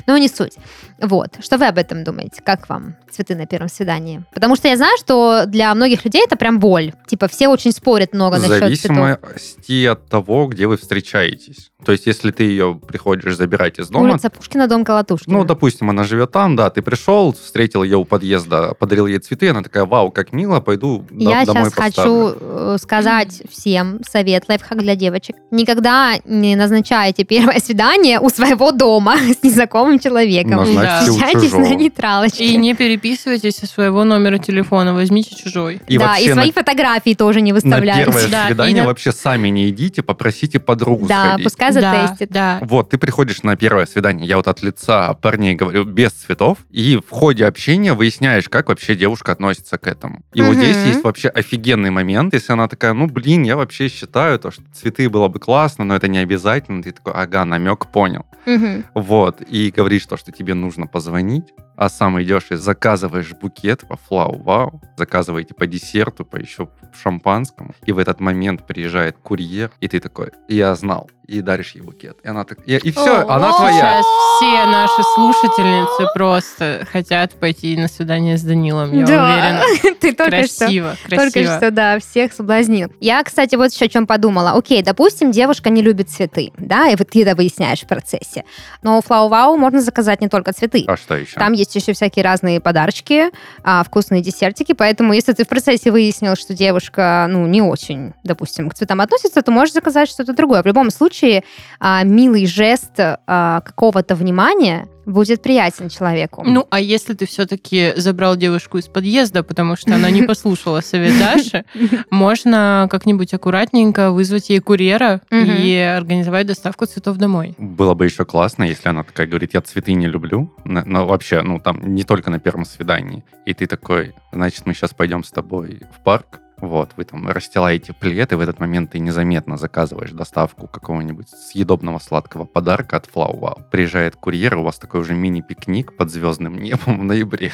Но 0.06 0.16
не 0.18 0.28
суть. 0.28 0.54
Вот. 1.00 1.36
Что 1.40 1.58
вы 1.58 1.66
об 1.66 1.78
этом 1.78 2.04
думаете? 2.04 2.42
Как 2.42 2.68
вам 2.68 2.96
цветы 3.10 3.34
на 3.34 3.46
первом 3.46 3.68
свидании? 3.68 4.24
Потому 4.32 4.56
что 4.56 4.68
я 4.68 4.76
знаю, 4.76 4.96
что 4.98 5.44
для 5.46 5.74
многих 5.74 6.04
людей 6.04 6.22
это 6.24 6.36
прям 6.36 6.58
боль. 6.58 6.92
Типа 7.06 7.28
все 7.28 7.48
очень 7.48 7.72
спорят 7.72 8.12
много 8.12 8.38
насчет 8.38 8.78
цветов. 8.78 8.96
зависимости 8.96 9.86
от 9.86 10.06
того, 10.08 10.46
где 10.46 10.66
вы 10.66 10.76
встречаетесь. 10.76 11.70
То 11.84 11.92
есть, 11.92 12.06
если 12.06 12.30
ты 12.30 12.44
ее 12.44 12.74
приходишь 12.74 13.36
забирать 13.36 13.78
из 13.78 13.88
дома, 13.88 14.12
Улица 14.12 14.30
Пушкина, 14.30 14.66
дом 14.68 14.84
Колотушкина. 14.84 15.38
ну, 15.38 15.44
допустим, 15.44 15.90
она 15.90 16.04
живет 16.04 16.32
там, 16.32 16.56
да, 16.56 16.70
ты 16.70 16.82
пришел, 16.82 17.32
встретил 17.34 17.82
ее 17.82 17.98
у 17.98 18.04
подъезда, 18.04 18.74
подарил 18.74 19.06
ей 19.06 19.18
цветы, 19.18 19.50
она 19.50 19.62
такая, 19.62 19.84
вау, 19.84 20.10
как 20.10 20.32
мило, 20.32 20.60
пойду 20.60 21.04
Я 21.10 21.44
домой 21.44 21.70
сейчас 21.70 21.72
поставлю». 21.74 22.30
хочу 22.30 22.38
э, 22.40 22.76
сказать 22.80 23.42
всем 23.50 24.00
совет, 24.24 24.44
лайфхак 24.48 24.78
для 24.78 24.96
девочек. 24.96 25.36
Никогда 25.50 26.14
не 26.24 26.56
назначайте 26.56 27.24
первое 27.24 27.58
свидание 27.60 28.18
у 28.20 28.30
своего 28.30 28.72
дома 28.72 29.16
с 29.40 29.42
незнакомым 29.42 29.98
человеком. 29.98 30.56
Назначьте 30.56 31.10
Встречайтесь 31.10 31.52
на 31.52 31.74
нейтралочке. 31.74 32.44
И 32.46 32.56
не 32.56 32.74
переписывайтесь 32.74 33.56
со 33.56 33.66
своего 33.66 34.04
номера 34.04 34.38
телефона, 34.38 34.94
возьмите 34.94 35.34
чужой. 35.36 35.80
И 35.88 35.98
да, 35.98 36.16
и 36.18 36.30
свои 36.32 36.46
на, 36.46 36.52
фотографии 36.52 37.14
тоже 37.14 37.40
не 37.42 37.52
на 37.52 37.56
выставляйте. 37.56 38.04
первое 38.04 38.28
Да, 38.28 38.46
свидание 38.46 38.82
на- 38.82 38.88
вообще 38.88 39.12
сами 39.12 39.48
не 39.48 39.68
идите, 39.68 40.02
попросите 40.02 40.58
подругу 40.58 41.06
Да, 41.06 41.26
сходить. 41.28 41.44
пускай 41.44 41.72
Да, 41.72 41.80
затестит. 42.06 42.30
да. 42.30 42.58
Вот, 42.62 42.90
ты 42.90 42.96
приходишь 42.98 43.42
на 43.42 43.56
первое 43.56 43.84
свидание, 43.86 44.26
я 44.26 44.36
вот 44.38 44.48
от 44.48 44.62
лица 44.62 45.12
парней 45.14 45.54
говорю, 45.54 45.84
без 45.84 46.12
цветов, 46.12 46.58
и 46.70 46.96
в 47.06 47.10
ходе 47.10 47.44
общения 47.46 47.92
выясняешь, 47.92 48.48
как 48.48 48.68
вообще 48.70 48.94
девушка 48.94 49.32
относится 49.32 49.76
к 49.76 49.86
этому. 49.86 50.22
И 50.32 50.40
вот 50.40 50.54
Мгм. 50.56 50.62
здесь 50.64 50.76
есть 50.86 51.04
вообще 51.04 51.28
офигенный 51.28 51.90
момент, 51.90 52.32
если 52.32 52.52
она 52.52 52.68
такая, 52.68 52.94
ну, 52.94 53.06
блин, 53.06 53.42
я 53.42 53.56
вообще 53.56 53.88
считаю, 53.88 54.13
то, 54.14 54.50
что 54.50 54.62
цветы 54.72 55.08
было 55.10 55.28
бы 55.28 55.38
классно, 55.40 55.84
но 55.84 55.96
это 55.96 56.08
не 56.08 56.18
обязательно. 56.18 56.82
Ты 56.82 56.92
такой, 56.92 57.12
ага, 57.12 57.44
намек 57.44 57.86
понял. 57.86 58.24
Мгм. 58.46 58.84
Вот, 58.94 59.40
и 59.42 59.72
говоришь 59.74 60.06
то, 60.06 60.16
что 60.16 60.32
тебе 60.32 60.54
нужно 60.54 60.86
позвонить, 60.86 61.52
а 61.76 61.88
сам 61.88 62.20
идешь 62.22 62.46
и 62.50 62.56
заказываешь 62.56 63.32
букет 63.32 63.86
по 63.86 63.96
флау, 63.96 64.40
вау, 64.42 64.80
заказываете 64.96 65.54
по 65.54 65.66
десерту, 65.66 66.24
по 66.24 66.36
еще 66.36 66.68
шампанскому, 67.00 67.74
и 67.84 67.92
в 67.92 67.98
этот 67.98 68.20
момент 68.20 68.66
приезжает 68.66 69.16
курьер, 69.18 69.70
и 69.80 69.88
ты 69.88 70.00
такой, 70.00 70.30
я 70.48 70.74
знал, 70.74 71.10
и 71.26 71.40
даришь 71.40 71.72
ей 71.74 71.80
букет. 71.80 72.18
И 72.22 72.28
она 72.28 72.44
так, 72.44 72.58
и, 72.66 72.76
и 72.76 72.90
все, 72.92 73.22
О, 73.22 73.34
она 73.34 73.56
твоя. 73.56 73.74
Сейчас 73.74 74.06
все 74.36 74.66
наши 74.66 75.02
слушательницы 75.14 76.06
просто 76.14 76.86
хотят 76.90 77.32
пойти 77.34 77.76
на 77.76 77.88
свидание 77.88 78.36
с 78.36 78.42
Данилом, 78.42 78.92
я 78.92 79.04
уверена. 79.04 79.62
Ты 80.00 80.12
только 80.12 80.46
что 80.46 80.64
Красиво, 80.66 80.96
Только 81.08 81.30
красиво. 81.30 81.56
что, 81.56 81.70
да, 81.70 81.98
всех 81.98 82.32
соблазнил. 82.32 82.92
Я, 83.00 83.22
кстати, 83.22 83.54
вот 83.54 83.72
еще 83.72 83.86
о 83.86 83.88
чем 83.88 84.06
подумала. 84.06 84.52
Окей, 84.52 84.82
допустим, 84.82 85.30
девушка 85.30 85.70
не 85.70 85.82
любит 85.82 86.10
цветы, 86.10 86.52
да, 86.58 86.88
и 86.88 86.96
вот 86.96 87.08
ты 87.10 87.22
это 87.22 87.34
выясняешь 87.34 87.80
в 87.80 87.86
процессе. 87.86 88.44
Но 88.82 88.98
у 88.98 89.02
Флау 89.02 89.28
Вау 89.28 89.56
можно 89.56 89.80
заказать 89.80 90.20
не 90.20 90.28
только 90.28 90.52
цветы. 90.52 90.84
А 90.86 90.96
что 90.96 91.16
еще? 91.16 91.38
Там 91.38 91.52
есть 91.52 91.63
еще 91.72 91.92
всякие 91.92 92.24
разные 92.24 92.60
подарочки, 92.60 93.30
а, 93.62 93.84
вкусные 93.84 94.22
десертики, 94.22 94.72
поэтому 94.72 95.12
если 95.12 95.32
ты 95.32 95.44
в 95.44 95.48
процессе 95.48 95.90
выяснил, 95.90 96.36
что 96.36 96.54
девушка, 96.54 97.26
ну, 97.28 97.46
не 97.46 97.62
очень, 97.62 98.14
допустим, 98.24 98.70
к 98.70 98.74
цветам 98.74 99.00
относится, 99.00 99.42
то 99.42 99.50
можешь 99.50 99.74
заказать 99.74 100.08
что-то 100.08 100.34
другое. 100.34 100.62
В 100.62 100.66
любом 100.66 100.90
случае, 100.90 101.44
а, 101.80 102.02
милый 102.02 102.46
жест 102.46 102.92
а, 102.98 103.60
какого-то 103.60 104.14
внимания 104.14 104.88
будет 105.06 105.42
приятен 105.42 105.88
человеку. 105.88 106.42
Ну, 106.46 106.66
а 106.70 106.80
если 106.80 107.14
ты 107.14 107.26
все-таки 107.26 107.92
забрал 107.96 108.36
девушку 108.36 108.78
из 108.78 108.86
подъезда, 108.86 109.42
потому 109.42 109.76
что 109.76 109.94
она 109.94 110.10
не 110.10 110.22
послушала 110.26 110.80
совет 110.80 111.12
Даши, 111.18 111.64
можно 112.10 112.88
как-нибудь 112.90 113.32
аккуратненько 113.34 114.10
вызвать 114.10 114.50
ей 114.50 114.60
курьера 114.60 115.20
и 115.30 115.74
организовать 115.76 116.46
доставку 116.46 116.86
цветов 116.86 117.16
домой. 117.16 117.54
Было 117.58 117.94
бы 117.94 118.04
еще 118.04 118.24
классно, 118.24 118.64
если 118.64 118.88
она 118.88 119.02
такая 119.04 119.26
говорит, 119.26 119.54
я 119.54 119.60
цветы 119.60 119.92
не 119.94 120.06
люблю, 120.06 120.52
на- 120.64 120.84
но 120.84 121.06
вообще, 121.06 121.42
ну, 121.42 121.58
там, 121.60 121.94
не 121.94 122.04
только 122.04 122.30
на 122.30 122.38
первом 122.38 122.64
свидании. 122.64 123.24
И 123.46 123.54
ты 123.54 123.66
такой, 123.66 124.14
значит, 124.32 124.66
мы 124.66 124.74
сейчас 124.74 124.94
пойдем 124.94 125.24
с 125.24 125.30
тобой 125.30 125.80
в 125.96 126.02
парк, 126.02 126.40
Вот, 126.58 126.90
вы 126.96 127.04
там 127.04 127.28
расстилаете 127.28 127.92
плед, 127.92 128.32
и 128.32 128.36
в 128.36 128.40
этот 128.40 128.60
момент 128.60 128.92
ты 128.92 128.98
незаметно 128.98 129.56
заказываешь 129.56 130.12
доставку 130.12 130.68
какого-нибудь 130.68 131.28
съедобного 131.28 131.98
сладкого 131.98 132.44
подарка 132.44 132.96
от 132.96 133.08
Вау. 133.14 133.58
Приезжает 133.70 134.16
курьер, 134.16 134.56
у 134.56 134.62
вас 134.62 134.78
такой 134.78 135.00
уже 135.00 135.14
мини-пикник 135.14 135.96
под 135.96 136.10
звездным 136.10 136.58
небом 136.58 137.00
в 137.00 137.04
ноябре. 137.04 137.52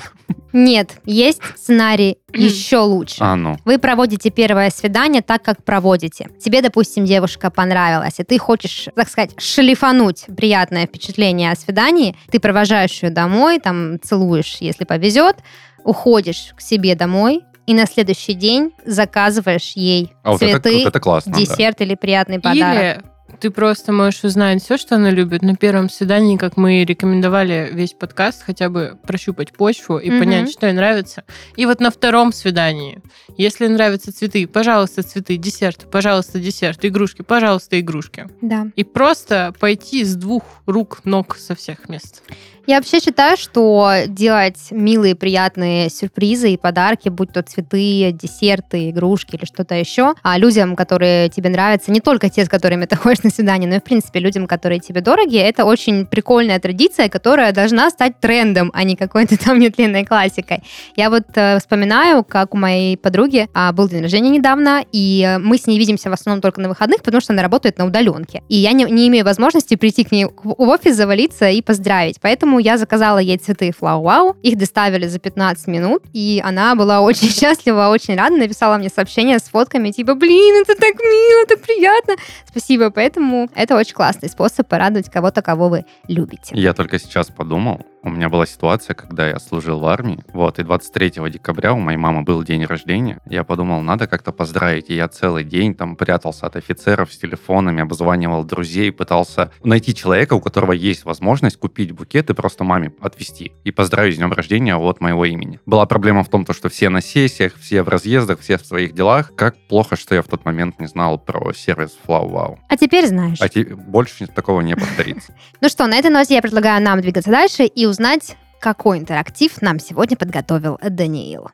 Нет, 0.52 1.00
есть 1.04 1.40
сценарий 1.56 2.18
еще 2.34 2.78
лучше. 2.78 3.16
А 3.20 3.36
ну. 3.36 3.56
Вы 3.64 3.78
проводите 3.78 4.30
первое 4.30 4.70
свидание 4.70 5.22
так, 5.22 5.42
как 5.42 5.64
проводите. 5.64 6.28
Тебе, 6.38 6.62
допустим, 6.62 7.04
девушка 7.04 7.50
понравилась, 7.50 8.20
и 8.20 8.24
ты 8.24 8.38
хочешь, 8.38 8.88
так 8.94 9.08
сказать, 9.08 9.40
шлифануть 9.40 10.26
приятное 10.36 10.86
впечатление 10.86 11.52
о 11.52 11.56
свидании. 11.56 12.16
Ты 12.30 12.40
провожаешь 12.40 13.02
ее 13.02 13.10
домой, 13.10 13.58
там 13.58 14.00
целуешь, 14.00 14.58
если 14.60 14.84
повезет, 14.84 15.36
уходишь 15.84 16.52
к 16.56 16.60
себе 16.60 16.94
домой, 16.94 17.42
и 17.66 17.74
на 17.74 17.86
следующий 17.86 18.34
день 18.34 18.72
заказываешь 18.84 19.72
ей 19.74 20.12
А 20.22 20.32
вот 20.32 20.42
это, 20.42 20.60
цветы, 20.60 20.78
вот 20.78 20.88
это 20.88 21.00
классно. 21.00 21.32
да. 21.32 21.38
десерт 21.38 21.80
или 21.80 21.94
приятный 21.94 22.40
подарок. 22.40 22.98
Или 22.98 23.09
ты 23.40 23.50
просто 23.50 23.92
можешь 23.92 24.22
узнать 24.24 24.62
все, 24.62 24.76
что 24.76 24.96
она 24.96 25.10
любит 25.10 25.42
на 25.42 25.56
первом 25.56 25.88
свидании, 25.88 26.36
как 26.36 26.56
мы 26.56 26.84
рекомендовали 26.84 27.70
весь 27.72 27.94
подкаст, 27.94 28.42
хотя 28.44 28.68
бы 28.68 28.98
прощупать 29.06 29.52
почву 29.52 29.98
и 29.98 30.10
Мгм. 30.10 30.18
понять, 30.18 30.50
что 30.52 30.66
ей 30.66 30.72
нравится. 30.74 31.24
И 31.56 31.66
вот 31.66 31.80
на 31.80 31.90
втором 31.90 32.32
свидании, 32.32 33.00
если 33.36 33.66
нравятся 33.66 34.12
цветы, 34.12 34.46
пожалуйста, 34.46 35.02
цветы, 35.02 35.36
десерт, 35.36 35.90
пожалуйста, 35.90 36.38
десерт, 36.38 36.84
игрушки, 36.84 37.22
пожалуйста, 37.22 37.80
игрушки. 37.80 38.26
Да. 38.42 38.66
И 38.76 38.84
просто 38.84 39.54
пойти 39.58 40.04
с 40.04 40.14
двух 40.14 40.42
рук, 40.66 41.00
ног 41.04 41.36
со 41.36 41.54
всех 41.54 41.88
мест. 41.88 42.22
Я 42.66 42.76
вообще 42.76 43.00
считаю, 43.00 43.36
что 43.36 43.90
делать 44.06 44.68
милые, 44.70 45.16
приятные 45.16 45.88
сюрпризы 45.90 46.52
и 46.52 46.56
подарки, 46.56 47.08
будь 47.08 47.32
то 47.32 47.42
цветы, 47.42 48.12
десерты, 48.12 48.90
игрушки 48.90 49.34
или 49.34 49.44
что-то 49.44 49.74
еще, 49.74 50.14
а 50.22 50.38
людям, 50.38 50.76
которые 50.76 51.30
тебе 51.30 51.50
нравятся, 51.50 51.90
не 51.90 52.00
только 52.00 52.28
те, 52.28 52.44
с 52.44 52.48
которыми 52.48 52.84
ты 52.84 52.94
ходишь 52.96 53.22
на 53.24 53.29
свидание, 53.30 53.68
но 53.68 53.76
и, 53.76 53.80
в 53.80 53.84
принципе, 53.84 54.20
людям, 54.20 54.46
которые 54.46 54.80
тебе 54.80 55.00
дороги, 55.00 55.36
это 55.36 55.64
очень 55.64 56.06
прикольная 56.06 56.58
традиция, 56.58 57.08
которая 57.08 57.52
должна 57.52 57.90
стать 57.90 58.20
трендом, 58.20 58.70
а 58.74 58.84
не 58.84 58.96
какой-то 58.96 59.38
там 59.38 59.58
нетленной 59.58 60.04
классикой. 60.04 60.62
Я 60.96 61.10
вот 61.10 61.24
э, 61.34 61.58
вспоминаю, 61.58 62.24
как 62.24 62.54
у 62.54 62.58
моей 62.58 62.96
подруги 62.96 63.48
а, 63.54 63.72
был 63.72 63.88
день 63.88 64.02
рождения 64.02 64.30
недавно, 64.30 64.84
и 64.92 65.24
э, 65.26 65.38
мы 65.38 65.56
с 65.56 65.66
ней 65.66 65.78
видимся 65.78 66.10
в 66.10 66.12
основном 66.12 66.40
только 66.40 66.60
на 66.60 66.68
выходных, 66.68 67.02
потому 67.02 67.20
что 67.20 67.32
она 67.32 67.42
работает 67.42 67.78
на 67.78 67.86
удаленке. 67.86 68.42
И 68.48 68.56
я 68.56 68.72
не, 68.72 68.84
не 68.84 69.08
имею 69.08 69.24
возможности 69.24 69.76
прийти 69.76 70.04
к 70.04 70.12
ней 70.12 70.26
в 70.26 70.54
офис, 70.62 70.96
завалиться 70.96 71.48
и 71.48 71.62
поздравить. 71.62 72.20
Поэтому 72.20 72.58
я 72.58 72.78
заказала 72.78 73.18
ей 73.18 73.38
цветы 73.38 73.72
Флау 73.78 74.02
Вау. 74.02 74.36
Их 74.42 74.58
доставили 74.58 75.06
за 75.06 75.18
15 75.18 75.66
минут, 75.66 76.02
и 76.12 76.42
она 76.44 76.74
была 76.74 77.00
очень 77.00 77.28
счастлива, 77.30 77.88
очень 77.88 78.16
рада. 78.16 78.36
Написала 78.36 78.76
мне 78.76 78.88
сообщение 78.88 79.38
с 79.38 79.44
фотками, 79.44 79.90
типа, 79.90 80.14
блин, 80.14 80.62
это 80.62 80.74
так 80.74 80.94
мило, 80.98 81.46
так 81.46 81.60
приятно. 81.60 82.14
Спасибо. 82.48 82.90
Поэтому 82.90 83.19
это 83.54 83.76
очень 83.76 83.94
классный 83.94 84.28
способ 84.28 84.68
порадовать 84.68 85.10
кого-то, 85.10 85.42
кого 85.42 85.68
вы 85.68 85.84
любите. 86.08 86.54
Я 86.54 86.72
только 86.72 86.98
сейчас 86.98 87.28
подумал, 87.28 87.80
у 88.02 88.08
меня 88.08 88.30
была 88.30 88.46
ситуация, 88.46 88.94
когда 88.94 89.28
я 89.28 89.38
служил 89.38 89.80
в 89.80 89.86
армии, 89.86 90.24
вот, 90.32 90.58
и 90.58 90.62
23 90.62 91.30
декабря 91.30 91.74
у 91.74 91.78
моей 91.78 91.98
мамы 91.98 92.22
был 92.22 92.42
день 92.42 92.64
рождения. 92.64 93.20
Я 93.26 93.44
подумал, 93.44 93.82
надо 93.82 94.06
как-то 94.06 94.32
поздравить, 94.32 94.88
и 94.88 94.94
я 94.94 95.08
целый 95.08 95.44
день 95.44 95.74
там 95.74 95.96
прятался 95.96 96.46
от 96.46 96.56
офицеров 96.56 97.12
с 97.12 97.18
телефонами, 97.18 97.82
обзванивал 97.82 98.44
друзей, 98.44 98.90
пытался 98.90 99.50
найти 99.62 99.94
человека, 99.94 100.34
у 100.34 100.40
которого 100.40 100.72
есть 100.72 101.04
возможность 101.04 101.58
купить 101.58 101.92
букет 101.92 102.30
и 102.30 102.34
просто 102.34 102.64
маме 102.64 102.92
отвезти 103.00 103.52
и 103.64 103.70
поздравить 103.70 104.14
с 104.14 104.18
днем 104.18 104.32
рождения 104.32 104.76
от 104.76 105.00
моего 105.00 105.26
имени. 105.26 105.60
Была 105.66 105.84
проблема 105.84 106.24
в 106.24 106.28
том, 106.28 106.44
то, 106.46 106.54
что 106.54 106.70
все 106.70 106.88
на 106.88 107.02
сессиях, 107.02 107.54
все 107.58 107.82
в 107.82 107.88
разъездах, 107.88 108.40
все 108.40 108.56
в 108.56 108.64
своих 108.64 108.94
делах. 108.94 109.34
Как 109.36 109.56
плохо, 109.68 109.96
что 109.96 110.14
я 110.14 110.22
в 110.22 110.28
тот 110.28 110.44
момент 110.44 110.80
не 110.80 110.86
знал 110.86 111.18
про 111.18 111.52
сервис 111.52 111.96
Flow 112.06 112.30
Wow. 112.30 112.58
А 112.68 112.76
теперь 112.76 113.06
знаешь. 113.10 113.38
А 113.40 113.48
те- 113.48 113.64
больше 113.64 114.26
такого 114.26 114.60
не 114.60 114.74
повторится. 114.74 115.32
Ну 115.60 115.68
что, 115.68 115.86
на 115.86 115.96
этой 115.96 116.10
ноте 116.10 116.34
я 116.34 116.42
предлагаю 116.42 116.82
нам 116.82 117.00
двигаться 117.00 117.30
дальше 117.30 117.64
и 117.64 117.86
узнать, 117.86 118.36
какой 118.60 118.98
интерактив 118.98 119.60
нам 119.60 119.78
сегодня 119.78 120.16
подготовил 120.16 120.78
Даниил. 120.82 121.50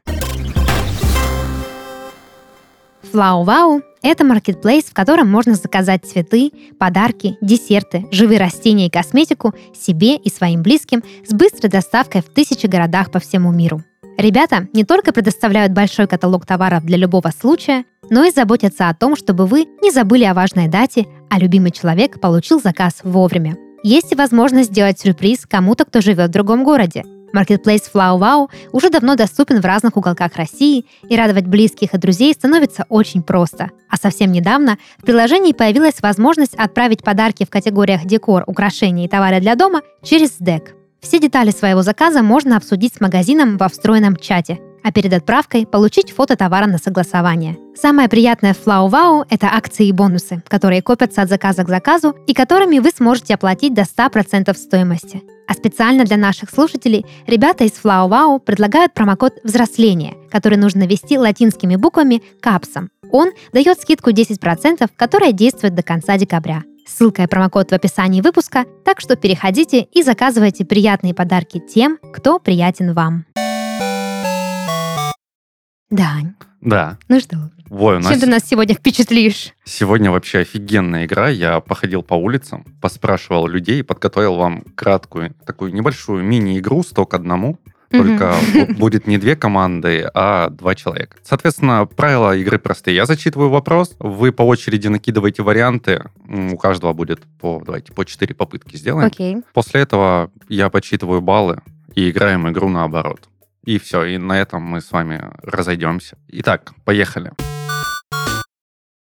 Флау-Вау– 3.12 3.82
это 4.02 4.24
маркетплейс, 4.24 4.84
в 4.84 4.94
котором 4.94 5.30
можно 5.30 5.54
заказать 5.54 6.04
цветы, 6.04 6.50
подарки, 6.78 7.36
десерты, 7.40 8.06
живые 8.10 8.38
растения 8.38 8.86
и 8.86 8.90
косметику 8.90 9.54
себе 9.74 10.16
и 10.16 10.28
своим 10.30 10.62
близким 10.62 11.02
с 11.26 11.32
быстрой 11.32 11.70
доставкой 11.70 12.22
в 12.22 12.26
тысячи 12.26 12.66
городах 12.66 13.10
по 13.10 13.18
всему 13.20 13.52
миру. 13.52 13.82
Ребята 14.18 14.68
не 14.72 14.84
только 14.84 15.12
предоставляют 15.12 15.72
большой 15.72 16.06
каталог 16.06 16.46
товаров 16.46 16.84
для 16.84 16.96
любого 16.96 17.30
случая, 17.38 17.84
но 18.10 18.24
и 18.24 18.30
заботятся 18.30 18.88
о 18.88 18.94
том, 18.94 19.16
чтобы 19.16 19.46
вы 19.46 19.66
не 19.82 19.90
забыли 19.90 20.24
о 20.24 20.34
важной 20.34 20.68
дате, 20.68 21.06
а 21.30 21.38
любимый 21.38 21.70
человек 21.70 22.20
получил 22.20 22.60
заказ 22.60 23.00
вовремя. 23.02 23.56
Есть 23.82 24.12
и 24.12 24.16
возможность 24.16 24.70
сделать 24.70 24.98
сюрприз 24.98 25.46
кому-то, 25.46 25.84
кто 25.84 26.00
живет 26.00 26.30
в 26.30 26.32
другом 26.32 26.64
городе. 26.64 27.04
Marketplace 27.34 27.84
Flow 27.92 28.18
Wow 28.18 28.48
уже 28.72 28.88
давно 28.88 29.14
доступен 29.14 29.60
в 29.60 29.64
разных 29.64 29.96
уголках 29.96 30.36
России, 30.36 30.86
и 31.08 31.16
радовать 31.16 31.46
близких 31.46 31.94
и 31.94 31.98
друзей 31.98 32.32
становится 32.32 32.86
очень 32.88 33.22
просто. 33.22 33.70
А 33.90 33.96
совсем 33.96 34.32
недавно 34.32 34.78
в 34.98 35.02
приложении 35.02 35.52
появилась 35.52 36.00
возможность 36.00 36.54
отправить 36.54 37.02
подарки 37.02 37.44
в 37.44 37.50
категориях 37.50 38.06
декор, 38.06 38.44
украшения 38.46 39.04
и 39.04 39.08
товары 39.08 39.40
для 39.40 39.54
дома 39.54 39.82
через 40.02 40.40
SDEC. 40.40 40.70
Все 41.00 41.18
детали 41.20 41.50
своего 41.50 41.82
заказа 41.82 42.22
можно 42.22 42.56
обсудить 42.56 42.94
с 42.94 43.00
магазином 43.00 43.58
во 43.58 43.68
встроенном 43.68 44.16
чате, 44.16 44.58
а 44.86 44.92
перед 44.92 45.12
отправкой 45.12 45.66
получить 45.66 46.12
фото 46.12 46.36
товара 46.36 46.66
на 46.66 46.78
согласование. 46.78 47.58
Самое 47.74 48.08
приятное 48.08 48.54
в 48.54 48.64
Flow 48.64 49.26
это 49.28 49.48
акции 49.48 49.88
и 49.88 49.92
бонусы, 49.92 50.44
которые 50.46 50.80
копятся 50.80 51.22
от 51.22 51.28
заказа 51.28 51.64
к 51.64 51.68
заказу 51.68 52.14
и 52.28 52.32
которыми 52.32 52.78
вы 52.78 52.90
сможете 52.90 53.34
оплатить 53.34 53.74
до 53.74 53.82
100% 53.82 54.56
стоимости. 54.56 55.24
А 55.48 55.54
специально 55.54 56.04
для 56.04 56.16
наших 56.16 56.50
слушателей 56.50 57.04
ребята 57.26 57.64
из 57.64 57.72
Flow 57.72 58.38
предлагают 58.38 58.94
промокод 58.94 59.40
«Взросление», 59.42 60.14
который 60.30 60.56
нужно 60.56 60.86
ввести 60.86 61.18
латинскими 61.18 61.74
буквами 61.74 62.22
«КАПСом». 62.40 62.88
Он 63.10 63.32
дает 63.52 63.80
скидку 63.80 64.10
10%, 64.10 64.88
которая 64.94 65.32
действует 65.32 65.74
до 65.74 65.82
конца 65.82 66.16
декабря. 66.16 66.62
Ссылка 66.86 67.24
и 67.24 67.26
промокод 67.26 67.70
в 67.70 67.74
описании 67.74 68.20
выпуска, 68.20 68.64
так 68.84 69.00
что 69.00 69.16
переходите 69.16 69.80
и 69.80 70.04
заказывайте 70.04 70.64
приятные 70.64 71.12
подарки 71.12 71.58
тем, 71.58 71.98
кто 72.12 72.38
приятен 72.38 72.94
вам. 72.94 73.24
Дань, 75.90 76.34
Да. 76.60 76.98
ну 77.08 77.20
что, 77.20 77.36
Ой, 77.70 77.96
у 77.98 78.00
чем 78.00 78.10
нас 78.10 78.18
ты 78.20 78.26
нас 78.26 78.42
сегодня 78.44 78.74
впечатлишь? 78.74 79.52
сегодня 79.64 80.10
вообще 80.10 80.38
офигенная 80.40 81.04
игра. 81.06 81.28
Я 81.28 81.60
походил 81.60 82.02
по 82.02 82.14
улицам, 82.14 82.64
поспрашивал 82.80 83.46
людей 83.46 83.84
подготовил 83.84 84.34
вам 84.36 84.62
краткую, 84.74 85.34
такую 85.46 85.72
небольшую 85.72 86.24
мини-игру 86.24 86.82
100 86.82 87.06
к 87.06 87.14
одному. 87.14 87.58
Только 87.88 88.34
бу- 88.52 88.74
будет 88.74 89.06
не 89.06 89.16
две 89.16 89.36
команды, 89.36 90.10
а 90.12 90.50
два 90.50 90.74
человека. 90.74 91.18
Соответственно, 91.22 91.86
правила 91.86 92.36
игры 92.36 92.58
простые. 92.58 92.96
Я 92.96 93.06
зачитываю 93.06 93.48
вопрос, 93.48 93.94
вы 94.00 94.32
по 94.32 94.42
очереди 94.42 94.88
накидываете 94.88 95.44
варианты. 95.44 96.02
У 96.28 96.56
каждого 96.56 96.92
будет 96.94 97.20
по, 97.40 97.62
давайте, 97.64 97.92
по 97.92 98.04
4 98.04 98.34
попытки 98.34 98.74
сделаем. 98.76 99.06
Окей. 99.06 99.36
После 99.54 99.82
этого 99.82 100.32
я 100.48 100.68
подсчитываю 100.68 101.20
баллы 101.20 101.60
и 101.94 102.10
играем 102.10 102.50
игру 102.50 102.68
наоборот. 102.68 103.20
И 103.66 103.78
все, 103.78 104.04
и 104.04 104.18
на 104.18 104.40
этом 104.40 104.62
мы 104.62 104.80
с 104.80 104.92
вами 104.92 105.20
разойдемся. 105.42 106.16
Итак, 106.28 106.72
поехали. 106.84 107.32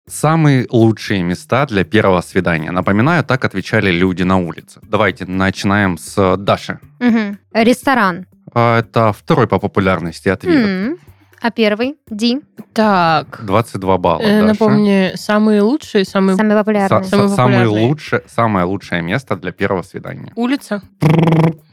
Самые 0.08 0.68
лучшие 0.70 1.24
места 1.24 1.66
для 1.66 1.84
первого 1.84 2.22
свидания. 2.22 2.72
Напоминаю, 2.72 3.24
так 3.24 3.46
отвечали 3.46 3.92
люди 3.92 4.24
на 4.24 4.38
улице. 4.38 4.80
Давайте 4.84 5.26
начинаем 5.26 5.98
с 5.98 6.36
Даши. 6.38 6.80
Мгм. 7.00 7.38
Ресторан. 7.54 8.26
А, 8.54 8.80
Это 8.80 9.14
второй 9.14 9.48
по 9.48 9.58
популярности 9.60 10.30
ответ. 10.30 10.68
М. 10.68 10.98
А 11.42 11.50
первый? 11.50 11.96
Ди. 12.10 12.42
Так, 12.74 13.40
22 13.44 13.98
балла. 13.98 14.22
э, 14.22 14.42
Даша. 14.42 14.46
напомни, 14.48 15.12
самые 15.16 15.62
лучшие, 15.62 16.06
самые... 16.06 16.36
Самый 16.36 16.56
популярный. 16.56 17.00
Са- 17.00 17.04
Самый 17.10 17.28
са- 17.30 17.36
самое, 17.36 17.66
лучшее, 17.68 18.22
самое 18.28 18.66
лучшее 18.66 19.02
место 19.02 19.36
для 19.38 19.52
первого 19.52 19.82
свидания. 19.82 20.32
Улица? 20.36 20.82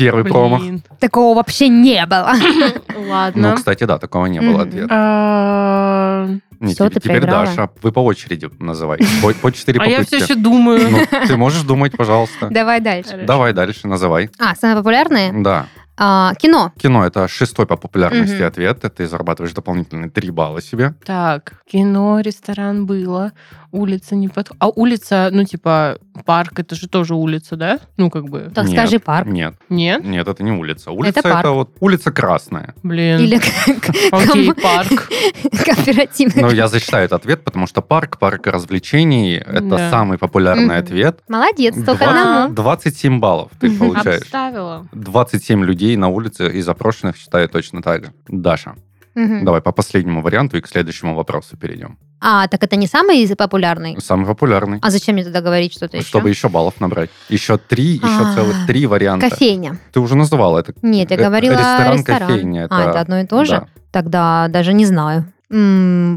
Первый 0.00 0.24
промах. 0.24 0.62
Блин. 0.62 0.82
Такого 0.98 1.36
вообще 1.36 1.68
не 1.68 2.04
было. 2.06 2.32
Ладно. 3.08 3.50
Ну, 3.50 3.56
кстати, 3.56 3.84
да, 3.84 3.98
такого 3.98 4.26
не 4.26 4.40
было 4.40 4.62
ответа. 4.62 4.88
А 4.90 6.26
теперь, 6.60 6.88
ты 6.88 7.00
теперь 7.00 7.18
проиграла. 7.20 7.46
Даша, 7.46 7.70
вы 7.82 7.92
по 7.92 8.00
очереди 8.00 8.50
называйте. 8.58 9.06
По, 9.22 9.32
по 9.34 9.52
4 9.52 9.78
а 9.80 9.86
я 9.86 10.04
все 10.04 10.16
еще 10.16 10.34
думаю. 10.34 10.90
Ну, 10.90 10.98
ты 11.26 11.36
можешь 11.36 11.62
думать, 11.62 11.96
пожалуйста. 11.96 12.48
Давай 12.50 12.80
дальше. 12.80 13.24
Давай 13.26 13.52
дальше, 13.52 13.86
называй. 13.88 14.30
А, 14.38 14.54
самые 14.54 14.76
популярные? 14.76 15.32
Да. 15.42 15.66
А, 16.02 16.32
кино. 16.36 16.72
Кино 16.78 17.06
это 17.06 17.28
шестой 17.28 17.66
по 17.66 17.76
популярности 17.76 18.36
Мгм. 18.36 18.46
ответ. 18.46 18.80
Ты 18.96 19.06
зарабатываешь 19.06 19.52
дополнительные 19.52 20.08
3 20.08 20.30
балла 20.30 20.62
себе. 20.62 20.94
Так, 21.04 21.62
кино, 21.70 22.20
ресторан 22.20 22.86
было. 22.86 23.32
Улица 23.72 24.16
не 24.16 24.28
под... 24.28 24.50
А 24.58 24.68
улица, 24.68 25.28
ну, 25.32 25.44
типа, 25.44 25.98
парк, 26.24 26.58
это 26.58 26.74
же 26.74 26.88
тоже 26.88 27.14
улица, 27.14 27.54
да? 27.56 27.78
Ну, 27.96 28.10
как 28.10 28.24
бы... 28.28 28.50
Так 28.54 28.66
Нет. 28.66 28.76
скажи 28.76 28.98
парк. 28.98 29.28
Нет, 29.28 29.54
Нет? 29.68 30.04
нет, 30.04 30.26
это 30.26 30.42
не 30.42 30.50
улица. 30.50 30.90
Улица 30.90 31.22
парк. 31.22 31.38
это 31.40 31.50
вот 31.50 31.76
улица 31.80 32.10
Красная. 32.10 32.74
Блин. 32.82 33.20
Или 33.20 33.38
как- 33.80 33.94
Окей, 34.10 34.52
парк. 34.54 35.08
кооперативный. 35.64 36.42
Но 36.42 36.50
я 36.50 36.68
зачитаю 36.68 37.04
этот 37.04 37.20
ответ, 37.22 37.44
потому 37.44 37.66
что 37.66 37.80
парк, 37.82 38.18
парк 38.18 38.46
развлечений, 38.46 39.34
это 39.36 39.60
Да. 39.62 39.90
самый 39.90 40.18
популярный 40.18 40.64
Мгм. 40.64 40.84
ответ. 40.84 41.20
Молодец, 41.28 41.74
только 41.74 42.04
Два- 42.04 42.22
одному. 42.48 42.54
27 42.54 43.20
баллов 43.20 43.52
ты 43.60 43.68
Мгм. 43.68 43.78
получаешь. 43.78 44.22
Обставила. 44.22 44.86
27 44.92 45.64
людей 45.64 45.96
на 45.96 46.08
улице 46.08 46.50
из 46.50 46.68
опрошенных 46.68 47.16
считают 47.16 47.52
точно 47.52 47.82
так 47.82 48.06
же. 48.06 48.12
Даша, 48.28 48.74
Мгм. 49.14 49.44
давай 49.44 49.60
по 49.60 49.72
последнему 49.72 50.22
варианту 50.22 50.56
и 50.56 50.60
к 50.60 50.66
следующему 50.68 51.14
вопросу 51.14 51.56
перейдем. 51.56 51.98
А, 52.20 52.46
так 52.48 52.62
это 52.62 52.76
не 52.76 52.86
самый 52.86 53.34
популярный? 53.34 53.96
Самый 54.00 54.26
популярный. 54.26 54.78
А 54.82 54.90
зачем 54.90 55.14
мне 55.14 55.24
тогда 55.24 55.40
говорить 55.40 55.72
что-то 55.72 55.96
еще? 55.96 56.06
Чтобы 56.06 56.28
еще 56.28 56.48
баллов 56.48 56.80
набрать. 56.80 57.10
Еще 57.28 57.56
три, 57.56 57.94
еще 57.94 58.04
А, 58.04 58.34
целых 58.34 58.66
три 58.66 58.86
варианта. 58.86 59.30
Кофейня. 59.30 59.78
Ты 59.92 60.00
уже 60.00 60.16
называла 60.16 60.58
это. 60.58 60.74
Нет, 60.82 61.10
я 61.10 61.16
э, 61.16 61.20
говорила 61.20 61.52
ресторан, 61.52 61.96
ресторан. 61.96 62.28
кофейня. 62.28 62.66
А, 62.70 62.90
это 62.90 63.00
одно 63.00 63.20
и 63.20 63.26
то 63.26 63.44
же? 63.44 63.52
Да. 63.52 63.66
Тогда 63.90 64.48
даже 64.48 64.72
не 64.74 64.84
знаю. 64.84 65.24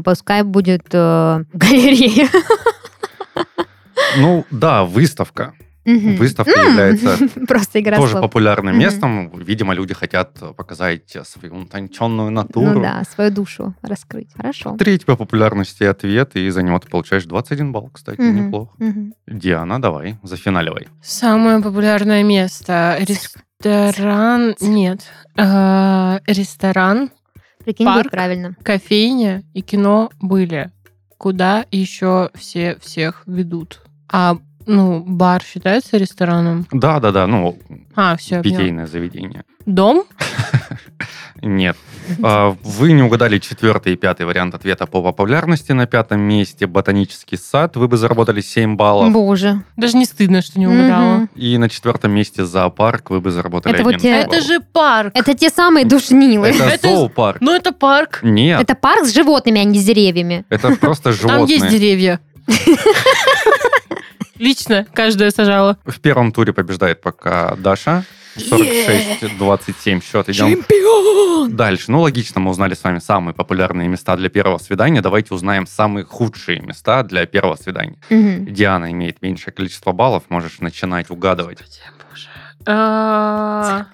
Пускай 0.04 0.42
будет 0.42 0.86
э, 0.92 1.44
галерея. 1.52 2.28
Ну, 4.16 4.44
да, 4.50 4.84
выставка. 4.84 5.54
Мгм. 5.84 6.16
Выставка 6.16 6.50
М, 6.58 6.70
является 6.70 7.16
Просто 7.46 7.80
игра 7.80 7.96
тоже 7.96 8.12
слов. 8.12 8.22
популярным 8.22 8.78
местом. 8.78 9.30
Видимо, 9.38 9.74
люди 9.74 9.92
хотят 9.94 10.38
показать 10.56 11.16
свою 11.24 11.56
утонченную 11.56 12.30
натуру. 12.30 12.72
Ну 12.72 12.82
да, 12.82 13.02
свою 13.14 13.30
душу 13.30 13.74
раскрыть. 13.82 14.28
Хорошо. 14.34 14.76
Третий 14.78 15.04
по 15.04 15.16
популярности 15.16 15.84
ответ, 15.84 16.36
и 16.36 16.48
за 16.50 16.62
него 16.62 16.78
ты 16.78 16.88
получаешь 16.88 17.24
21 17.24 17.72
балл, 17.72 17.90
кстати, 17.92 18.20
Мгм. 18.20 18.46
неплохо. 18.46 18.72
Мгм. 18.78 19.14
Диана, 19.26 19.80
давай, 19.80 20.16
зафиналивай. 20.22 20.88
Самое 21.02 21.60
популярное 21.60 22.22
место. 22.22 22.96
Ресторан... 23.00 24.54
Нет. 24.60 25.00
Э, 25.36 26.18
Ресторан, 26.26 27.10
Прикинь, 27.64 27.86
Парк. 27.86 28.10
правильно. 28.10 28.56
кофейня 28.62 29.42
и 29.54 29.62
кино 29.62 30.10
были. 30.20 30.70
Куда 31.18 31.64
еще 31.70 32.30
все 32.34 32.76
всех 32.80 33.22
ведут? 33.26 33.80
А, 34.12 34.36
ну, 34.66 35.00
бар 35.06 35.42
считается 35.42 35.96
рестораном? 35.96 36.66
Да, 36.72 37.00
да, 37.00 37.10
да, 37.12 37.26
ну, 37.26 37.58
А, 37.94 38.16
все, 38.16 38.42
питейное 38.42 38.86
заведение. 38.86 39.44
Дом? 39.66 40.04
Нет. 41.42 41.76
А, 42.22 42.56
Вы 42.62 42.92
не 42.92 43.02
угадали 43.02 43.38
четвертый 43.38 43.94
и 43.94 43.96
пятый 43.96 44.24
вариант 44.24 44.54
ответа 44.54 44.86
по 44.86 45.02
популярности. 45.02 45.72
На 45.72 45.86
пятом 45.86 46.20
месте 46.20 46.66
ботанический 46.66 47.36
сад. 47.36 47.76
Вы 47.76 47.88
бы 47.88 47.96
заработали 47.96 48.40
7 48.40 48.76
баллов. 48.76 49.12
Боже. 49.12 49.62
Даже 49.76 49.96
не 49.96 50.04
стыдно, 50.04 50.40
что 50.42 50.58
не 50.58 50.66
угадала. 50.66 51.28
И 51.34 51.58
на 51.58 51.68
четвертом 51.68 52.12
месте 52.12 52.44
зоопарк. 52.44 53.10
Вы 53.10 53.20
бы 53.20 53.30
заработали 53.30 53.74
Это 53.74 53.84
вот 53.84 53.94
11 53.94 54.02
те- 54.30 54.36
Это 54.36 54.46
же 54.46 54.60
парк. 54.60 55.12
Это 55.14 55.34
те 55.34 55.50
самые 55.50 55.84
душнилы. 55.86 56.48
Это 56.48 56.64
это- 56.64 56.88
зоопарк. 56.88 57.40
Ну, 57.40 57.54
это 57.54 57.72
парк. 57.72 58.20
Нет, 58.22 58.60
Это 58.60 58.74
парк 58.74 59.04
с 59.04 59.12
животными, 59.14 59.60
а 59.60 59.64
не 59.64 59.78
с 59.78 59.84
деревьями. 59.84 60.44
это 60.48 60.76
просто 60.76 61.12
Там 61.18 61.44
есть 61.46 61.62
животные. 61.64 61.70
деревья. 61.70 62.20
Лично 64.38 64.86
каждая 64.94 65.30
сажала. 65.30 65.78
В 65.84 66.00
первом 66.00 66.32
туре 66.32 66.52
побеждает 66.52 67.00
пока 67.00 67.54
Даша. 67.56 68.04
46-27 68.36 70.02
счет. 70.02 70.28
Идем 70.28 70.48
Чемпион! 70.50 71.54
дальше. 71.56 71.90
Ну, 71.92 72.00
логично, 72.00 72.40
мы 72.40 72.50
узнали 72.50 72.74
с 72.74 72.82
вами 72.82 72.98
самые 72.98 73.32
популярные 73.34 73.86
места 73.88 74.16
для 74.16 74.28
первого 74.28 74.58
свидания. 74.58 75.00
Давайте 75.00 75.34
узнаем 75.34 75.66
самые 75.66 76.04
худшие 76.04 76.60
места 76.60 77.02
для 77.04 77.26
первого 77.26 77.54
свидания. 77.56 77.96
Мгм. 78.10 78.46
Диана 78.52 78.90
имеет 78.90 79.22
меньшее 79.22 79.52
количество 79.52 79.92
баллов, 79.92 80.24
можешь 80.30 80.58
начинать 80.60 81.10
угадывать. 81.10 81.58
А, 82.66 83.86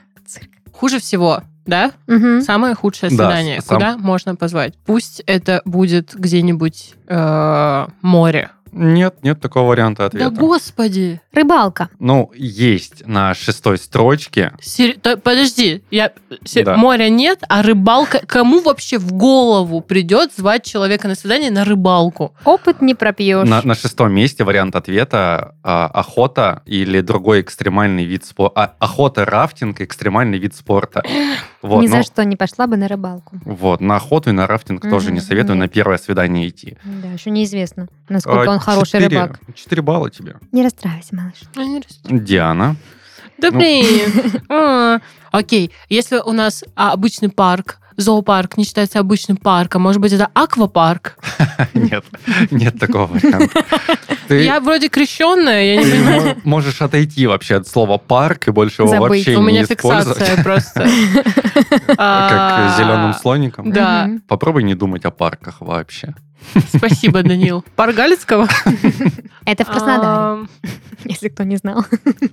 Хуже 0.72 0.98
всего, 1.00 1.42
да? 1.66 1.92
Мгм. 2.06 2.40
Самое 2.40 2.74
худшее 2.74 3.10
Да, 3.10 3.16
свидание. 3.28 3.60
с- 3.60 3.66
сам- 3.66 3.76
Куда 3.76 3.98
можно 3.98 4.36
позвать? 4.36 4.74
Пусть 4.86 5.20
это 5.26 5.60
будет 5.66 6.14
где-нибудь 6.14 6.94
э, 7.08 7.86
море. 8.00 8.50
Нет, 8.72 9.16
нет 9.22 9.40
такого 9.40 9.68
варианта 9.70 10.06
ответа. 10.06 10.30
Да 10.30 10.36
господи! 10.36 11.20
Рыбалка. 11.32 11.88
Ну, 11.98 12.30
есть 12.34 13.06
на 13.06 13.34
шестой 13.34 13.78
строчке. 13.78 14.52
Сер- 14.60 14.96
Подожди, 15.22 15.82
я... 15.90 16.12
се- 16.44 16.64
Да. 16.64 16.76
моря 16.76 17.08
нет, 17.08 17.42
а 17.48 17.62
рыбалка... 17.62 18.20
Кому 18.26 18.60
вообще 18.60 18.98
в 18.98 19.12
голову 19.12 19.80
придет 19.80 20.32
звать 20.36 20.64
человека 20.64 21.08
на 21.08 21.14
свидание 21.14 21.50
на 21.50 21.64
рыбалку? 21.64 22.34
Опыт 22.44 22.82
не 22.82 22.94
пропьешь. 22.94 23.48
На, 23.48 23.62
на 23.62 23.74
шестом 23.74 24.12
месте 24.12 24.44
вариант 24.44 24.76
ответа 24.76 25.54
а, 25.62 25.86
охота 25.86 26.62
или 26.66 27.00
другой 27.00 27.40
экстремальный 27.42 28.04
вид 28.04 28.24
спорта. 28.24 28.74
охота, 28.78 29.24
рафтинг, 29.24 29.80
экстремальный 29.80 30.38
вид 30.38 30.54
спорта. 30.54 31.02
Вот, 31.62 31.82
Ни 31.82 31.88
за 31.88 31.98
ну, 31.98 32.02
что 32.02 32.24
не 32.24 32.36
пошла 32.36 32.66
бы 32.66 32.76
на 32.78 32.88
рыбалку. 32.88 33.36
вот, 33.44 33.80
на 33.82 33.96
охоту 33.96 34.30
и 34.30 34.32
на 34.32 34.46
рафтинг 34.46 34.82
тоже 34.82 35.06
Мгм, 35.06 35.14
не 35.16 35.20
советую 35.20 35.56
нет. 35.56 35.64
на 35.66 35.68
первое 35.68 35.98
свидание 35.98 36.48
идти. 36.48 36.78
Да, 36.84 37.08
еще 37.08 37.30
неизвестно, 37.30 37.88
насколько 38.08 38.50
А, 38.50 38.54
он 38.54 38.58
хороший 38.60 38.92
четыре- 39.00 39.20
рыбак. 39.22 39.40
Четыре 39.54 39.82
балла 39.82 40.10
тебе. 40.10 40.36
Не 40.52 40.62
расстраивайся, 40.62 41.14
малыш. 41.14 41.34
Ну, 41.54 41.62
не 41.68 41.76
рас- 41.80 42.00
Диана. 42.24 42.76
Да 43.38 43.50
Ну. 43.50 43.58
блин. 43.58 44.42
А, 44.48 45.00
Окей, 45.32 45.70
если 45.88 46.16
у 46.16 46.32
нас 46.32 46.64
а, 46.76 46.92
обычный 46.92 47.28
парк, 47.28 47.78
зоопарк 48.00 48.56
не 48.56 48.64
считается 48.64 48.98
обычным 48.98 49.36
парком, 49.36 49.82
может 49.82 50.00
быть, 50.00 50.12
это 50.12 50.28
аквапарк? 50.34 51.18
Нет, 51.74 52.04
нет 52.50 52.78
такого 52.78 53.06
варианта. 53.06 53.64
Я 54.34 54.60
вроде 54.60 54.88
крещенная, 54.88 55.64
я 55.74 55.76
не 55.82 55.90
понимаю. 55.90 56.22
мо- 56.22 56.34
можешь 56.44 56.80
отойти 56.82 57.26
вообще 57.26 57.56
от 57.56 57.66
слова 57.68 57.98
парк 57.98 58.46
и 58.48 58.50
больше 58.52 58.82
его 58.82 58.94
вообще 58.94 59.34
У 59.36 59.40
не 59.40 59.46
меня 59.48 59.62
использовать. 59.64 60.18
фиксация 60.18 60.44
просто. 60.44 60.88
Как 61.96 62.76
зеленым 62.78 63.14
слоником. 63.14 63.72
Да. 63.72 64.08
Попробуй 64.28 64.62
не 64.62 64.74
думать 64.74 65.04
о 65.04 65.10
парках 65.10 65.60
вообще. 65.60 66.14
Спасибо, 66.74 67.22
Данил. 67.22 67.64
Парк 67.76 67.94
Галицкого? 67.94 68.48
Это 69.44 69.64
в 69.64 69.68
Краснодаре, 69.68 70.02
А, 70.04 70.44
если 71.04 71.28
кто 71.28 71.44
не 71.44 71.56
знал. 71.56 71.84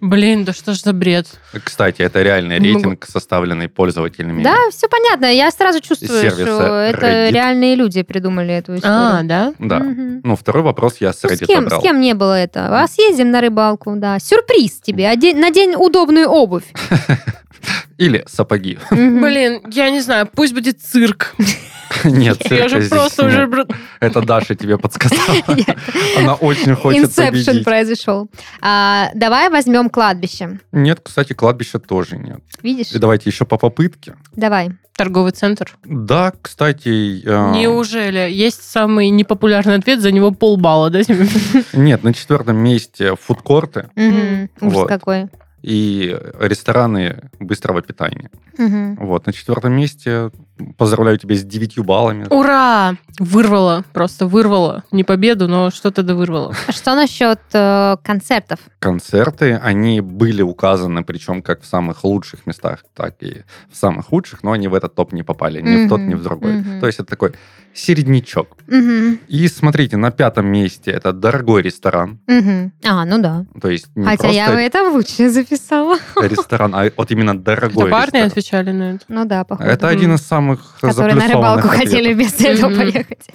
Блин, 0.02 0.44
да 0.44 0.54
что 0.54 0.74
ж 0.74 0.80
за 0.82 0.94
бред? 0.94 1.28
Кстати, 1.64 2.02
это 2.02 2.22
реальный 2.22 2.60
могу. 2.60 2.74
рейтинг, 2.74 3.06
составленный 3.06 3.70
пользователями. 3.70 4.44
Да, 4.44 4.56
все 4.72 4.88
понятно. 4.88 5.26
Я 5.26 5.50
сразу 5.52 5.80
чувствую, 5.82 6.30
что 6.32 6.74
это 6.82 7.30
реальные 7.30 7.76
люди 7.76 8.02
придумали 8.04 8.54
эту 8.54 8.74
А, 8.74 8.78
историю. 8.78 9.28
да? 9.28 9.54
Да. 9.60 9.80
Мгм. 9.80 10.22
Ну, 10.24 10.36
второй 10.36 10.64
вопрос 10.64 10.98
я 11.00 11.14
с 11.14 11.24
Ну, 11.24 11.30
Reddit 11.30 11.44
с, 11.46 11.48
кем, 11.48 11.64
забрал. 11.64 11.80
с 11.80 11.84
кем 11.84 12.02
не 12.02 12.14
было 12.14 12.34
это? 12.34 12.82
А 12.84 12.88
съездим 12.88 13.32
на 13.32 13.42
рыбалку, 13.42 13.94
да. 13.96 14.20
Сюрприз 14.20 14.80
тебе. 14.82 15.08
Одень, 15.10 15.38
надень 15.40 15.76
удобную 15.76 16.28
обувь. 16.28 16.66
Или 17.98 18.24
сапоги. 18.28 18.78
Блин, 18.92 19.62
я 19.72 19.90
не 19.90 20.02
знаю, 20.02 20.28
пусть 20.32 20.54
будет 20.54 20.82
цирк. 20.82 21.34
Нет, 22.04 22.38
Я 22.44 22.50
цирка 22.50 22.70
же 22.70 22.78
здесь 22.82 22.90
просто 22.90 23.24
нет. 23.26 23.48
уже... 23.50 23.68
Это 24.02 24.22
Даша 24.22 24.56
тебе 24.56 24.78
подсказала. 24.78 25.38
Она 26.18 26.34
очень 26.36 26.76
хочет 26.76 27.06
Инсепшн 27.06 27.32
победить. 27.46 27.64
произошел. 27.64 28.30
А, 28.62 29.10
давай 29.16 29.50
возьмем 29.50 29.90
кладбище. 29.90 30.60
Нет, 30.74 31.00
кстати, 31.02 31.34
кладбища 31.34 31.80
тоже 31.80 32.18
нет. 32.18 32.42
Видишь? 32.62 32.92
И 32.92 33.00
давайте 33.00 33.30
еще 33.30 33.46
по 33.46 33.58
попытке. 33.58 34.16
Давай. 34.36 34.72
Торговый 34.98 35.32
центр. 35.32 35.78
Да, 35.86 36.34
кстати... 36.42 37.22
э, 37.26 37.52
Неужели? 37.56 38.30
Есть 38.32 38.64
самый 38.70 39.10
непопулярный 39.10 39.76
ответ, 39.76 40.02
за 40.02 40.12
него 40.12 40.32
полбалла, 40.32 40.90
да? 40.90 41.02
Нет, 41.74 42.04
на 42.04 42.14
четвертом 42.14 42.58
месте 42.58 43.16
фудкорты 43.16 43.90
Мгм. 43.96 44.50
Ужас 44.60 44.74
Вот. 44.74 44.88
какой. 44.90 45.28
И 45.62 46.18
рестораны 46.40 47.30
быстрого 47.40 47.82
питания. 47.82 48.30
Мгм. 48.58 48.96
Вот, 48.96 49.26
на 49.26 49.34
четвертом 49.34 49.74
месте 49.74 50.32
поздравляю 50.78 51.18
тебя 51.18 51.36
с 51.36 51.44
девятью 51.44 51.84
баллами. 51.84 52.28
Ура! 52.30 52.96
Вырвала, 53.20 53.84
просто 53.94 54.28
вырвала. 54.28 54.84
Не 54.92 55.04
победу, 55.04 55.48
но 55.48 55.72
что-то 55.72 56.04
да 56.04 56.14
вырвала. 56.16 56.54
А 56.68 56.72
Что 56.78 56.96
насчет 56.96 57.40
э, 57.54 57.98
концертов? 58.04 58.60
Концерты, 58.80 59.56
они 59.62 60.02
были 60.02 60.42
указаны, 60.42 61.04
причем 61.04 61.42
как 61.42 61.62
в 61.62 61.66
самых 61.66 62.04
лучших 62.04 62.46
местах, 62.46 62.86
так 62.96 63.16
и 63.24 63.44
в 63.72 63.76
самых 63.76 64.08
худших, 64.08 64.44
но 64.44 64.52
они 64.52 64.68
в 64.68 64.74
этот 64.76 64.96
топ 64.96 65.14
не 65.14 65.24
попали, 65.24 65.62
ни 65.62 65.86
в 65.86 65.90
тот, 65.90 66.00
ни 66.02 66.14
в 66.14 66.22
другой. 66.24 66.54
мгм. 66.54 66.80
То 66.80 66.88
есть 66.88 67.00
это 67.00 67.10
такой 67.10 67.34
середнячок. 67.74 68.58
Мгм. 68.68 69.20
И 69.28 69.48
смотрите, 69.48 69.98
на 69.98 70.12
пятом 70.12 70.48
месте 70.48 70.92
это 70.92 71.12
дорогой 71.14 71.62
ресторан. 71.62 72.20
Мгм. 72.28 72.72
А, 72.86 73.06
ну 73.06 73.20
да. 73.20 73.46
То 73.62 73.70
есть 73.70 73.88
не 73.96 74.06
Хотя 74.06 74.30
я 74.30 74.46
просто 74.46 74.62
это 74.62 74.84
лучше 74.90 75.30
записала. 75.30 75.98
ресторан, 76.22 76.74
а 76.76 76.90
вот 76.96 77.12
именно 77.12 77.32
Это 77.32 77.40
дорогой 77.40 77.92
парни 77.92 78.06
ресторан. 78.06 78.28
отвечали 78.28 78.72
на 78.72 78.84
это. 78.96 79.06
Ну 79.08 79.26
да, 79.26 79.44
походу. 79.44 79.70
Это 79.70 79.88
один 79.90 80.16
из 80.16 80.22
самых 80.22 80.47
Которые 80.82 81.16
на 81.16 81.28
рыбалку 81.28 81.68
ответов. 81.68 81.80
хотели 81.82 82.14
вместо 82.14 82.48
этого 82.48 82.74
поехать. 82.76 83.28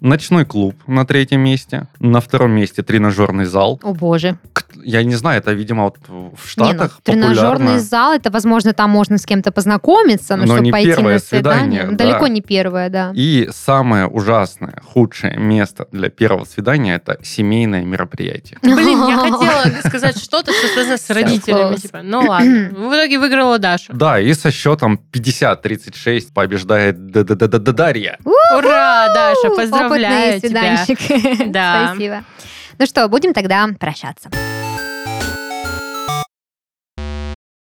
Ночной 0.00 0.44
клуб 0.44 0.74
на 0.86 1.04
третьем 1.06 1.40
месте. 1.40 1.86
На 2.00 2.20
втором 2.20 2.50
месте 2.52 2.82
тренажерный 2.82 3.44
зал. 3.44 3.78
О 3.82 3.92
боже. 3.94 4.38
Я 4.84 5.02
не 5.02 5.14
знаю, 5.14 5.38
это, 5.38 5.52
видимо, 5.52 5.84
вот 5.84 5.96
в 6.08 6.12
Не, 6.12 6.22
ну, 6.30 6.36
Штатах 6.46 7.00
тренажерный 7.02 7.52
популярно. 7.52 7.80
зал, 7.80 8.12
это, 8.12 8.30
возможно, 8.30 8.72
там 8.72 8.90
можно 8.90 9.18
с 9.18 9.26
кем-то 9.26 9.50
познакомиться, 9.50 10.36
но, 10.36 10.42
Но 10.42 10.54
чтобы 10.54 10.60
не 10.64 10.72
пойти 10.72 10.88
первое 10.88 11.14
на 11.14 11.18
свидание. 11.20 11.80
свидание, 11.82 11.96
Далеко 11.96 12.20
да. 12.26 12.28
не 12.28 12.40
первое, 12.40 12.88
да. 12.88 13.12
И 13.14 13.48
самое 13.52 14.06
ужасное, 14.06 14.80
худшее 14.84 15.36
место 15.36 15.86
для 15.92 16.10
первого 16.10 16.44
свидания 16.44 16.94
это 16.94 17.18
семейное 17.22 17.84
мероприятие. 17.84 18.58
Блин, 18.62 18.98
я 19.08 19.16
хотела 19.30 19.88
сказать 19.88 20.18
что-то, 20.22 20.52
что 20.52 20.68
связано 20.68 20.96
с 20.98 21.10
родителями. 21.10 21.76
Типа, 21.76 22.00
ну 22.02 22.20
ладно. 22.20 22.70
В 22.72 22.92
итоге 22.94 23.18
выиграла 23.18 23.58
Даша. 23.58 23.92
Да, 23.92 24.20
и 24.20 24.32
со 24.34 24.50
счетом 24.50 25.00
50-36 25.12 26.28
побеждает 26.48 27.10
Дарья. 27.10 28.18
Ура, 28.24 29.08
Даша, 29.14 29.48
Опытный 29.48 29.68
поздравляю 29.68 30.40
тебя. 30.40 30.84
свиданщик. 30.86 31.48
Да. 31.52 31.90
Спасибо. 31.90 32.24
Ну 32.78 32.86
что, 32.86 33.08
будем 33.08 33.34
тогда 33.34 33.68
прощаться. 33.78 34.30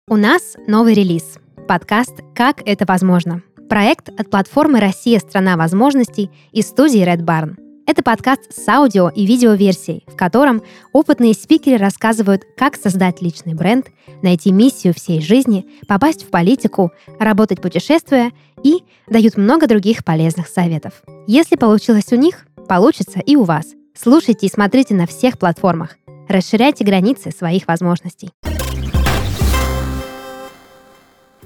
У 0.09 0.17
нас 0.17 0.57
новый 0.67 0.95
релиз. 0.95 1.39
Подкаст 1.69 2.21
«Как 2.35 2.63
это 2.67 2.85
возможно». 2.87 3.43
Проект 3.69 4.09
от 4.09 4.31
платформы 4.31 4.81
«Россия– 4.81 5.19
страна 5.21 5.57
возможностей» 5.57 6.31
и 6.53 6.63
студии 6.63 7.05
Red 7.05 7.25
Barn. 7.25 7.57
Это 7.91 8.05
подкаст 8.05 8.53
с 8.53 8.69
аудио 8.69 9.09
и 9.09 9.27
видеоверсией, 9.27 10.05
в 10.07 10.15
котором 10.15 10.63
опытные 10.93 11.35
спикеры 11.35 11.77
рассказывают, 11.77 12.45
как 12.57 12.77
создать 12.77 13.21
личный 13.21 13.55
бренд, 13.55 13.87
найти 14.23 14.53
миссию 14.53 14.95
всей 14.95 15.21
жизни, 15.21 15.67
попасть 15.89 16.23
в 16.25 16.31
политику, 16.31 16.93
работать 17.19 17.61
путешествуя 17.61 18.31
и 18.63 18.85
дают 19.09 19.37
много 19.37 19.67
других 19.67 20.05
полезных 20.05 20.49
советов. 20.49 21.03
Если 21.27 21.57
получилось 21.57 22.13
у 22.13 22.17
них, 22.17 22.47
получится 22.69 23.21
и 23.21 23.37
у 23.37 23.45
вас. 23.45 23.67
Слушайте 23.95 24.47
и 24.47 24.51
смотрите 24.51 24.95
на 24.95 25.07
всех 25.07 25.39
платформах. 25.39 25.97
Расширяйте 26.29 26.85
границы 26.85 27.31
своих 27.31 27.67
возможностей. 27.67 28.31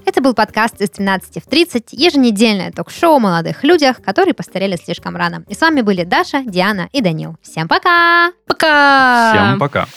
Это 0.05 0.21
был 0.21 0.35
подкаст 0.35 0.79
из 0.81 0.91
13 0.91 1.43
в 1.43 1.49
30, 1.49 1.93
еженедельное 1.93 2.71
ток-шоу 2.71 3.15
о 3.15 3.19
молодых 3.19 3.63
людях, 3.63 4.01
которые 4.01 4.35
постарели 4.35 4.75
слишком 4.75 5.15
рано. 5.15 5.43
И 5.49 5.55
с 5.55 5.61
вами 5.61 5.81
были 5.81 6.03
Даша, 6.03 6.43
Диана 6.45 6.89
и 6.93 7.01
Данил. 7.01 7.37
Всем 7.41 7.67
пока! 7.67 8.31
Пока! 8.45 9.33
Всем 9.33 9.59
пока. 9.59 9.87